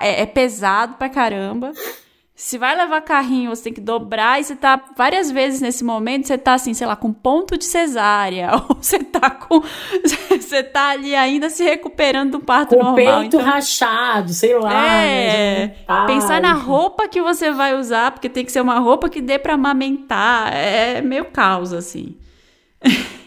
[0.00, 1.72] é, é pesado pra caramba.
[2.36, 6.26] Se vai levar carrinho, você tem que dobrar e você tá várias vezes nesse momento,
[6.26, 9.62] você tá assim, sei lá, com ponto de cesárea, ou você tá com
[10.40, 12.96] você tá ali ainda se recuperando do parto com normal.
[12.96, 14.84] peito então, rachado, sei lá.
[14.84, 15.66] É.
[15.66, 16.06] Né?
[16.08, 19.38] Pensar na roupa que você vai usar, porque tem que ser uma roupa que dê
[19.38, 22.16] para amamentar, é meio caos assim.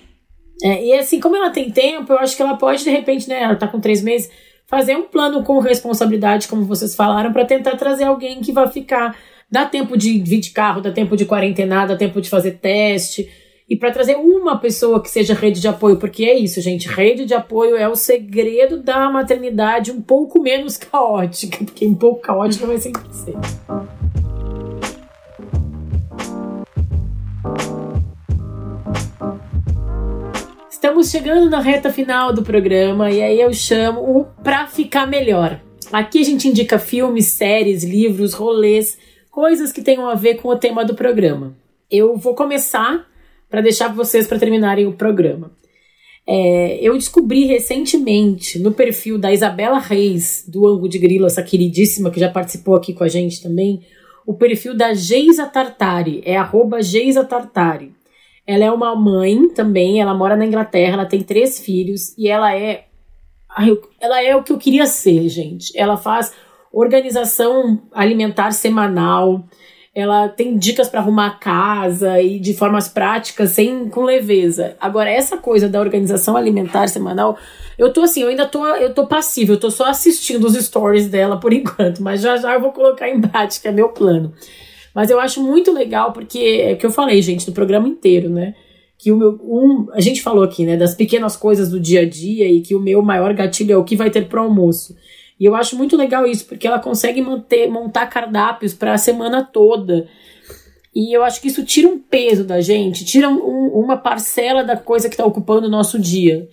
[0.63, 3.43] É, e assim, como ela tem tempo, eu acho que ela pode, de repente, né?
[3.43, 4.29] Ela tá com três meses,
[4.65, 9.15] fazer um plano com responsabilidade, como vocês falaram, para tentar trazer alguém que vai ficar.
[9.49, 13.29] Dá tempo de vir de carro, dá tempo de quarentenar, dá tempo de fazer teste.
[13.69, 17.25] e para trazer uma pessoa que seja rede de apoio, porque é isso, gente, rede
[17.25, 22.65] de apoio é o segredo da maternidade um pouco menos caótica, porque um pouco caótica
[22.65, 23.35] vai sempre ser.
[30.87, 35.59] Estamos chegando na reta final do programa e aí eu chamo o Pra Ficar Melhor.
[35.91, 38.97] Aqui a gente indica filmes, séries, livros, rolês,
[39.29, 41.53] coisas que tenham a ver com o tema do programa.
[41.91, 43.05] Eu vou começar
[43.49, 45.51] para deixar vocês para terminarem o programa.
[46.25, 52.09] É, eu descobri recentemente no perfil da Isabela Reis, do Ango de Grilo, essa queridíssima
[52.09, 53.81] que já participou aqui com a gente também,
[54.25, 57.96] o perfil da Geisa Tartari, é arroba Geisa Tartari.
[58.47, 62.55] Ela é uma mãe também, ela mora na Inglaterra, ela tem três filhos e ela
[62.55, 62.85] é.
[63.99, 65.77] Ela é o que eu queria ser, gente.
[65.77, 66.31] Ela faz
[66.71, 69.43] organização alimentar semanal,
[69.93, 74.77] ela tem dicas para arrumar a casa e de formas práticas, sem com leveza.
[74.79, 77.35] Agora, essa coisa da organização alimentar semanal,
[77.79, 81.07] eu tô assim, eu ainda tô, eu tô passiva, eu tô só assistindo os stories
[81.07, 84.33] dela por enquanto, mas já já eu vou colocar em prática, é meu plano.
[84.97, 88.31] Mas eu acho muito legal porque é o que eu falei, gente, do programa inteiro,
[88.31, 88.55] né?
[88.97, 89.39] Que o meu.
[89.43, 92.73] Um, a gente falou aqui, né, das pequenas coisas do dia a dia e que
[92.73, 94.95] o meu maior gatilho é o que vai ter pro almoço.
[95.39, 99.43] E eu acho muito legal isso, porque ela consegue manter, montar cardápios para a semana
[99.43, 100.07] toda.
[100.95, 104.75] E eu acho que isso tira um peso da gente, tira um, uma parcela da
[104.75, 106.49] coisa que está ocupando o nosso dia.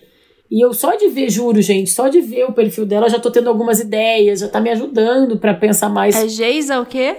[0.51, 3.31] E eu só de ver, juro, gente, só de ver o perfil dela, já tô
[3.31, 6.15] tendo algumas ideias, já tá me ajudando para pensar mais.
[6.15, 7.17] É Geisa o quê?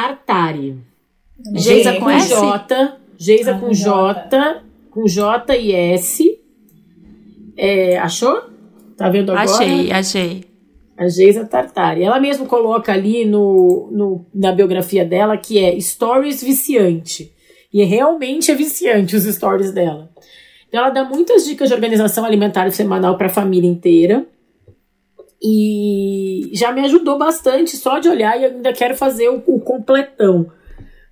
[0.00, 0.78] Tartari.
[1.54, 2.98] Geisa com, com J.
[3.18, 6.38] Geisa ah, com J, J, com J e S.
[7.56, 8.42] É, achou?
[8.96, 9.44] Tá vendo agora?
[9.44, 10.56] Achei, achei
[10.96, 12.02] a Geisa Tartari.
[12.02, 17.32] Ela mesma coloca ali no, no, na biografia dela que é stories viciante.
[17.72, 20.10] E realmente é viciante os stories dela.
[20.68, 24.26] Então ela dá muitas dicas de organização alimentar semanal para a família inteira.
[25.42, 30.50] E já me ajudou bastante só de olhar e ainda quero fazer o, o completão.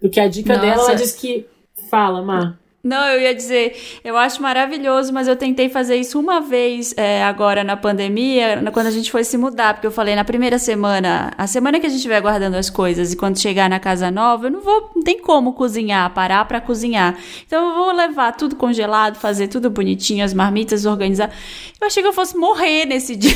[0.00, 0.66] Porque a dica Nossa.
[0.66, 1.46] dela, ela diz que.
[1.90, 2.58] Fala, Mar.
[2.84, 7.24] Não, eu ia dizer, eu acho maravilhoso, mas eu tentei fazer isso uma vez é,
[7.24, 11.32] agora na pandemia, quando a gente foi se mudar, porque eu falei na primeira semana,
[11.38, 14.48] a semana que a gente estiver guardando as coisas e quando chegar na casa nova,
[14.48, 17.16] eu não vou, não tem como cozinhar, parar para cozinhar.
[17.46, 21.32] Então eu vou levar tudo congelado, fazer tudo bonitinho, as marmitas organizar.
[21.80, 23.34] Eu achei que eu fosse morrer nesse dia.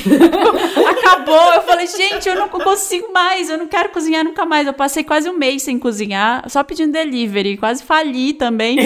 [0.91, 4.67] Acabou, eu falei, gente, eu não consigo mais, eu não quero cozinhar nunca mais.
[4.67, 8.77] Eu passei quase um mês sem cozinhar, só pedindo delivery, quase fali também.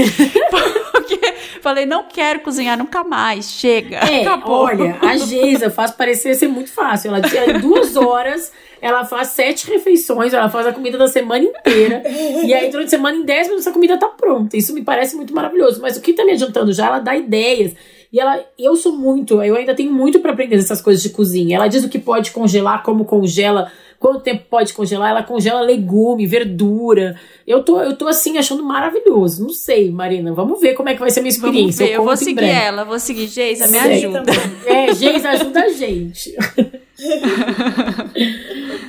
[0.93, 1.19] Porque
[1.61, 3.97] falei, não quero cozinhar nunca mais, chega.
[3.97, 4.65] É, acabou.
[4.65, 7.15] olha, a Geisa faz parecer ser muito fácil.
[7.15, 7.21] Ela
[7.51, 12.03] em duas horas, ela faz sete refeições, ela faz a comida da semana inteira.
[12.45, 14.57] e aí, durante a semana, em dez minutos, a comida tá pronta.
[14.57, 15.81] Isso me parece muito maravilhoso.
[15.81, 17.75] Mas o que tá me adiantando já, ela dá ideias.
[18.13, 21.57] E ela, eu sou muito, eu ainda tenho muito para aprender essas coisas de cozinha.
[21.57, 23.73] Ela diz o que pode congelar, como congela,
[24.03, 25.11] quanto tempo pode congelar.
[25.11, 27.17] Ela congela legume, verdura.
[27.47, 29.43] Eu tô, eu tô assim achando maravilhoso.
[29.43, 31.85] Não sei, Marina, vamos ver como é que vai ser a minha experiência.
[31.85, 34.25] Eu, eu, vou seguir ela, vou seguir Geisa, me ajuda.
[34.67, 36.35] É, Geisa ajuda a gente.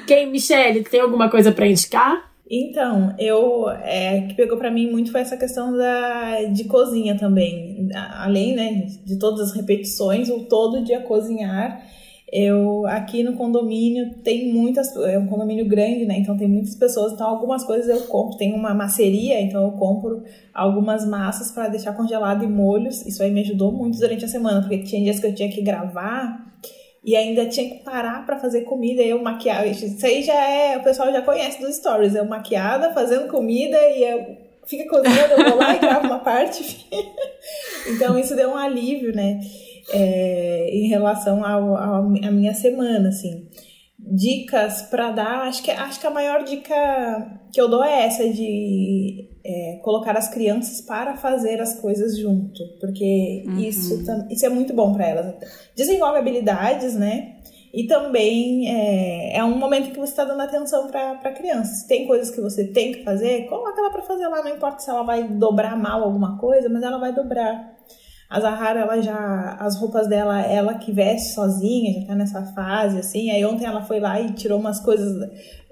[0.08, 2.32] Quem, Michelle, tem alguma coisa para indicar?
[2.50, 7.90] Então, eu é, que pegou para mim muito foi essa questão da de cozinha também.
[8.16, 11.82] Além, né, de todas as repetições, o todo dia cozinhar.
[12.36, 16.18] Eu aqui no condomínio tem muitas, é um condomínio grande, né?
[16.18, 20.24] Então tem muitas pessoas, então algumas coisas eu compro, tem uma maceria, então eu compro
[20.52, 23.06] algumas massas para deixar congelado e molhos.
[23.06, 25.62] Isso aí me ajudou muito durante a semana, porque tinha dias que eu tinha que
[25.62, 26.52] gravar
[27.04, 29.68] e ainda tinha que parar para fazer comida eu maquiava.
[29.68, 32.16] Isso aí já é, o pessoal já conhece dos stories.
[32.16, 36.88] Eu maquiada, fazendo comida e eu fica cozinhando, eu vou lá e gravo uma parte.
[37.94, 39.40] então isso deu um alívio, né?
[39.92, 43.48] É, em relação ao, ao, à minha semana, assim.
[44.00, 48.28] Dicas para dar, acho que, acho que a maior dica que eu dou é essa
[48.30, 53.60] de é, colocar as crianças para fazer as coisas junto, porque uhum.
[53.60, 55.36] isso, isso é muito bom para elas.
[55.76, 57.36] Desenvolve habilidades, né?
[57.74, 61.74] E também é, é um momento que você está dando atenção para a criança.
[61.74, 64.80] Se tem coisas que você tem que fazer, coloca ela para fazer lá, não importa
[64.80, 67.73] se ela vai dobrar mal alguma coisa, mas ela vai dobrar.
[68.34, 69.58] A Zahara, ela já.
[69.60, 73.30] As roupas dela, ela que veste sozinha, já tá nessa fase, assim.
[73.30, 75.30] Aí ontem ela foi lá e tirou umas coisas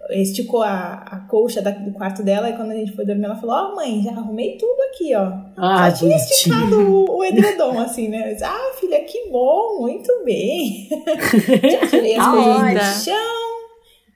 [0.10, 3.36] esticou a, a colcha da, do quarto dela e quando a gente foi dormir, ela
[3.36, 5.32] falou: Ó, oh, mãe, já arrumei tudo aqui, ó.
[5.58, 8.34] Ah, Só tinha esticado o, o edredom, assim, né?
[8.34, 10.90] Disse, ah, filha, que bom, muito bem.
[11.72, 13.41] já tirei as coisas do chão,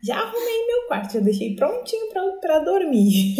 [0.05, 3.35] já arrumei meu quarto, já deixei prontinho pra, pra dormir.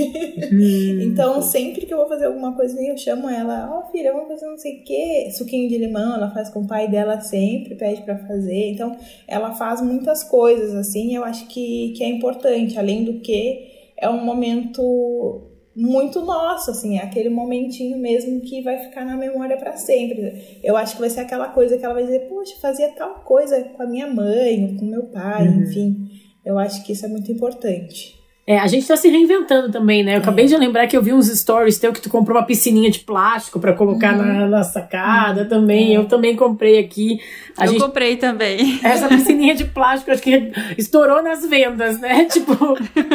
[0.52, 1.00] Hum.
[1.06, 4.30] então, sempre que eu vou fazer alguma coisa, eu chamo ela, ó, oh, filha, vamos
[4.30, 5.30] fazer não sei o quê.
[5.32, 8.72] Suquinho de limão, ela faz com o pai dela sempre, pede para fazer.
[8.72, 8.98] Então,
[9.28, 12.80] ela faz muitas coisas, assim, eu acho que, que é importante.
[12.80, 13.68] Além do que,
[13.98, 19.58] é um momento muito nosso, assim, é aquele momentinho mesmo que vai ficar na memória
[19.58, 20.60] para sempre.
[20.64, 23.62] Eu acho que vai ser aquela coisa que ela vai dizer, poxa, fazia tal coisa
[23.62, 25.64] com a minha mãe, com meu pai, uhum.
[25.64, 26.25] enfim.
[26.46, 28.16] Eu acho que isso é muito importante.
[28.48, 30.12] É, a gente tá se reinventando também, né?
[30.12, 30.20] Eu é.
[30.20, 33.00] acabei de lembrar que eu vi uns stories teu que tu comprou uma piscininha de
[33.00, 34.24] plástico para colocar uhum.
[34.24, 35.50] na, na, sacada uhum.
[35.50, 35.96] também.
[35.96, 35.98] É.
[35.98, 37.20] Eu também comprei aqui.
[37.58, 37.82] A eu gente...
[37.82, 38.80] comprei também.
[38.84, 42.26] Essa piscininha de plástico acho que estourou nas vendas, né?
[42.30, 42.56] tipo,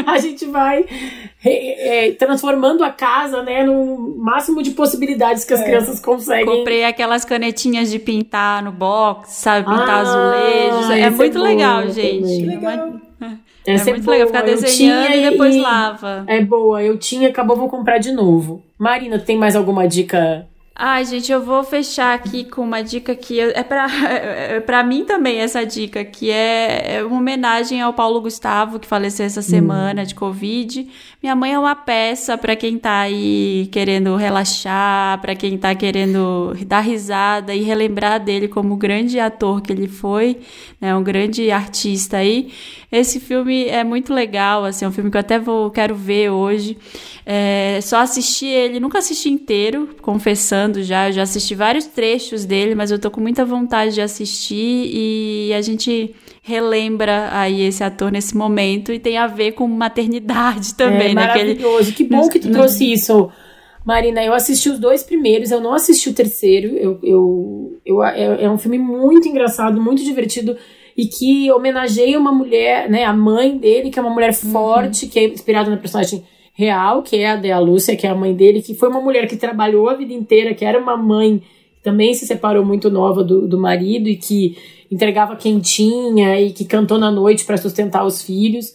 [0.05, 0.85] a gente vai
[1.45, 5.65] é, transformando a casa, né, no máximo de possibilidades que as é.
[5.65, 6.45] crianças conseguem.
[6.45, 9.65] Comprei aquelas canetinhas de pintar no box, sabe?
[9.65, 10.91] Pintar ah, azulejos.
[10.91, 12.45] É muito legal, gente.
[12.45, 13.10] Legal.
[13.67, 14.17] É, é muito boa.
[14.17, 15.61] legal ficar desenhando e depois e...
[15.61, 16.25] lava.
[16.27, 18.63] É boa, eu tinha, acabou, vou comprar de novo.
[18.79, 23.39] Marina, tem mais alguma dica Ai, gente, eu vou fechar aqui com uma dica que
[23.39, 28.21] é para é pra mim também essa dica, que é, é uma homenagem ao Paulo
[28.21, 30.05] Gustavo, que faleceu essa semana hum.
[30.07, 30.89] de Covid.
[31.23, 36.57] Minha mãe é uma peça para quem tá aí querendo relaxar, para quem tá querendo
[36.67, 40.39] dar risada e relembrar dele como grande ator que ele foi,
[40.81, 42.51] né, um grande artista aí.
[42.91, 46.31] Esse filme é muito legal, assim, é um filme que eu até vou quero ver
[46.31, 46.79] hoje.
[47.27, 51.09] É, só assisti ele, nunca assisti inteiro, confessando já.
[51.09, 55.53] Eu já assisti vários trechos dele, mas eu tô com muita vontade de assistir e
[55.55, 61.11] a gente relembra aí esse ator nesse momento e tem a ver com maternidade também,
[61.11, 61.27] é, né?
[61.27, 61.93] Maravilhoso.
[61.93, 63.31] Que bom que tu trouxe isso.
[63.85, 66.77] Marina, eu assisti os dois primeiros, eu não assisti o terceiro.
[66.77, 70.57] Eu, eu, eu, é, é um filme muito engraçado, muito divertido
[70.97, 74.53] e que homenageia uma mulher, né, a mãe dele, que é uma mulher uhum.
[74.53, 75.11] forte, uhum.
[75.11, 76.23] que é inspirada na personagem
[76.61, 79.27] real, que é a Dea Lúcia, que é a mãe dele, que foi uma mulher
[79.27, 83.25] que trabalhou a vida inteira, que era uma mãe que também se separou muito nova
[83.25, 84.59] do, do marido e que
[84.91, 88.75] entregava quentinha e que cantou na noite para sustentar os filhos.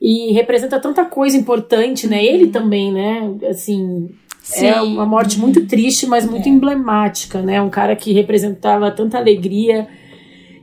[0.00, 2.24] E representa tanta coisa importante, né?
[2.24, 3.32] Ele também, né?
[3.48, 4.10] Assim,
[4.42, 4.66] Sim.
[4.66, 6.50] é uma morte muito triste, mas muito é.
[6.50, 7.62] emblemática, né?
[7.62, 9.86] Um cara que representava tanta alegria,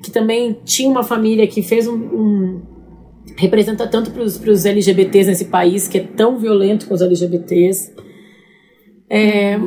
[0.03, 2.61] que também tinha uma família que fez um, um
[3.35, 7.93] representa tanto para os LGBTs nesse país, que é tão violento com os LGBTs.
[9.09, 9.57] É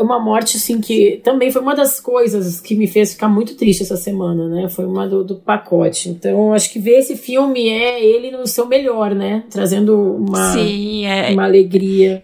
[0.00, 3.82] uma morte, assim, que também foi uma das coisas que me fez ficar muito triste
[3.82, 4.68] essa semana, né?
[4.68, 6.08] Foi uma do, do pacote.
[6.08, 9.44] Então, acho que ver esse filme é ele no seu melhor, né?
[9.50, 11.32] Trazendo uma, Sim, é...
[11.32, 12.22] uma alegria.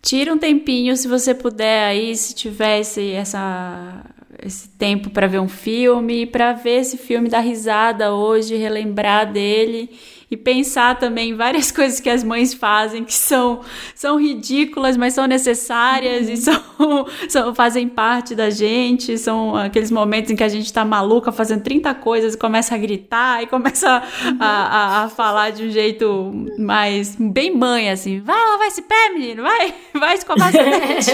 [0.00, 4.04] Tira um tempinho, se você puder, aí, se tivesse essa
[4.44, 9.90] esse tempo para ver um filme, para ver esse filme dar risada hoje, relembrar dele
[10.32, 13.60] e pensar também em várias coisas que as mães fazem que são,
[13.94, 16.32] são ridículas, mas são necessárias uhum.
[16.32, 16.62] e são,
[17.28, 19.18] são, fazem parte da gente.
[19.18, 22.78] São aqueles momentos em que a gente está maluca fazendo 30 coisas e começa a
[22.78, 24.38] gritar e começa uhum.
[24.40, 28.20] a, a, a, falar de um jeito mais bem mãe, assim.
[28.20, 31.10] Vai lavar esse pé, menino, vai, vai escovar seu dente.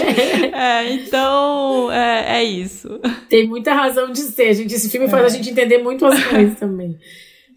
[0.55, 2.87] é, então, é, é isso.
[3.27, 4.73] Tem muita razão de ser, gente.
[4.73, 5.29] Esse filme faz a é.
[5.31, 6.97] gente entender muito as coisas também.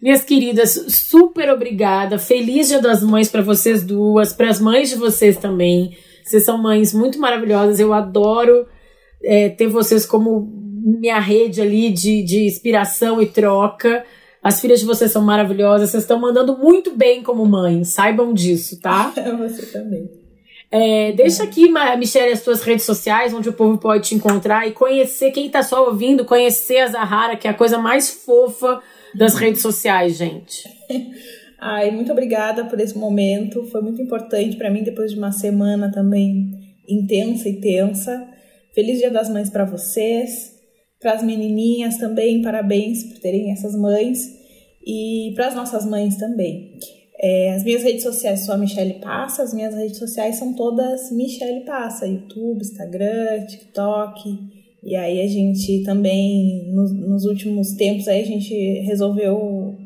[0.03, 2.19] Minhas queridas, super obrigada.
[2.19, 5.95] Feliz Dia das Mães para vocês duas, para as mães de vocês também.
[6.25, 7.79] Vocês são mães muito maravilhosas.
[7.79, 8.67] Eu adoro
[9.23, 10.51] é, ter vocês como
[10.99, 14.03] minha rede ali de, de inspiração e troca.
[14.43, 15.91] As filhas de vocês são maravilhosas.
[15.91, 17.87] Vocês estão mandando muito bem como mães.
[17.87, 19.13] Saibam disso, tá?
[19.39, 20.11] Você também.
[20.69, 24.73] É, deixa aqui, Michelle, as suas redes sociais, onde o povo pode te encontrar e
[24.73, 28.81] conhecer, quem tá só ouvindo, conhecer a Zahara, que é a coisa mais fofa
[29.15, 30.63] das redes sociais, gente.
[31.59, 33.63] Ai, muito obrigada por esse momento.
[33.67, 36.51] Foi muito importante para mim depois de uma semana também
[36.87, 38.27] intensa e tensa.
[38.73, 40.51] Feliz Dia das Mães para vocês,
[40.99, 44.19] para as menininhas também, parabéns por terem essas mães
[44.85, 46.79] e para as nossas mães também.
[47.19, 51.11] É, as minhas redes sociais são a Michelle Passa, as minhas redes sociais são todas
[51.11, 54.62] Michelle Passa, YouTube, Instagram, TikTok.
[54.83, 59.77] E aí a gente também, nos, nos últimos tempos, aí a gente resolveu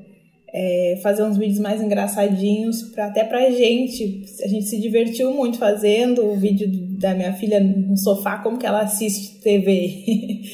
[0.53, 4.26] é, fazer uns vídeos mais engraçadinhos, pra, até pra gente.
[4.44, 6.68] A gente se divertiu muito fazendo o vídeo
[6.99, 10.03] da minha filha no sofá, como que ela assiste TV.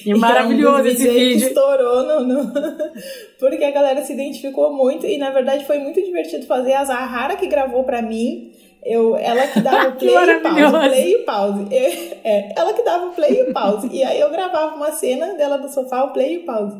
[0.06, 1.48] É maravilhoso esse vídeo.
[1.48, 2.54] estourou, no, no...
[3.40, 6.74] porque a galera se identificou muito e na verdade foi muito divertido fazer.
[6.74, 8.52] A Zahara que gravou pra mim
[8.86, 11.68] Eu, ela que dava play e pause, play e pause.
[11.72, 13.90] Eu, é, ela que dava play e pause.
[13.92, 16.78] E aí eu gravava uma cena dela do sofá, o play e pause.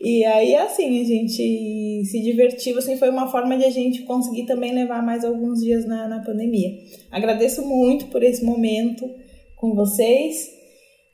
[0.00, 4.44] E aí, assim, a gente se divertiu, assim, foi uma forma de a gente conseguir
[4.44, 6.78] também levar mais alguns dias na, na pandemia.
[7.10, 9.08] Agradeço muito por esse momento
[9.56, 10.50] com vocês.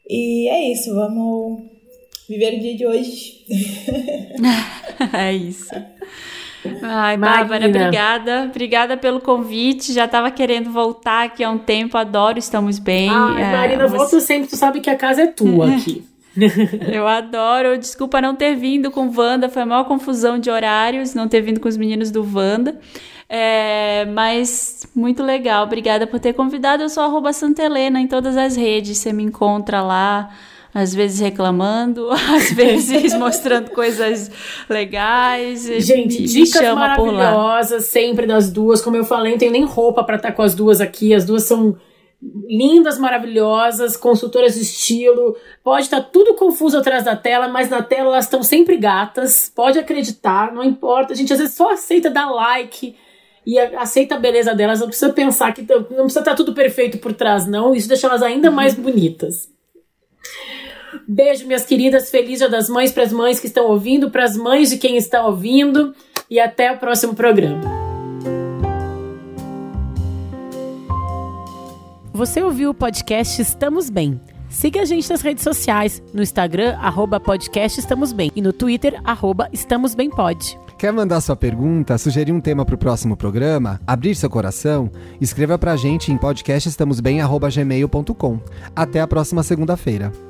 [0.08, 1.62] E é isso, vamos
[2.28, 3.44] viver o dia de hoje.
[5.16, 5.70] é isso.
[6.82, 8.44] Ai, Bárbara, obrigada.
[8.50, 9.92] Obrigada pelo convite.
[9.92, 11.96] Já estava querendo voltar aqui há um tempo.
[11.96, 13.08] Adoro, estamos bem.
[13.10, 13.96] Ai, é, Marina, você...
[13.96, 14.48] volta sempre.
[14.48, 16.04] Tu sabe que a casa é tua aqui.
[16.92, 17.78] Eu adoro.
[17.78, 19.48] Desculpa não ter vindo com Wanda.
[19.48, 22.78] Foi a maior confusão de horários não ter vindo com os meninos do Wanda.
[23.28, 25.64] É, mas muito legal.
[25.64, 26.82] Obrigada por ter convidado.
[26.82, 28.98] Eu sou arroba Santa Helena em todas as redes.
[28.98, 30.30] Você me encontra lá
[30.72, 34.30] às vezes reclamando, às vezes mostrando coisas
[34.68, 35.64] legais.
[35.84, 38.80] Gente, dicas maravilhosas sempre das duas.
[38.80, 41.14] Como eu falei, não tenho nem roupa para estar tá com as duas aqui.
[41.14, 41.76] As duas são
[42.46, 45.36] lindas, maravilhosas, consultoras de estilo.
[45.64, 49.50] Pode estar tá tudo confuso atrás da tela, mas na tela elas estão sempre gatas.
[49.54, 51.12] Pode acreditar, não importa.
[51.12, 52.94] A gente às vezes só aceita dar like
[53.44, 54.80] e aceita a beleza delas.
[54.80, 57.74] Não precisa pensar que não precisa estar tá tudo perfeito por trás, não.
[57.74, 59.48] Isso deixa elas ainda mais bonitas.
[61.12, 62.08] Beijo, minhas queridas.
[62.08, 64.96] Feliz Dia das Mães para as mães que estão ouvindo, para as mães de quem
[64.96, 65.92] está ouvindo.
[66.30, 67.60] E até o próximo programa.
[72.12, 74.20] Você ouviu o podcast Estamos Bem.
[74.48, 79.00] Siga a gente nas redes sociais, no Instagram, arroba podcast Estamos Bem, e no Twitter,
[79.02, 80.56] arroba Estamos Bem Pod.
[80.78, 84.88] Quer mandar sua pergunta, sugerir um tema para o próximo programa, abrir seu coração?
[85.20, 88.38] Escreva para a gente em podcastestamosbem.gmail.com.
[88.76, 90.29] Até a próxima segunda-feira.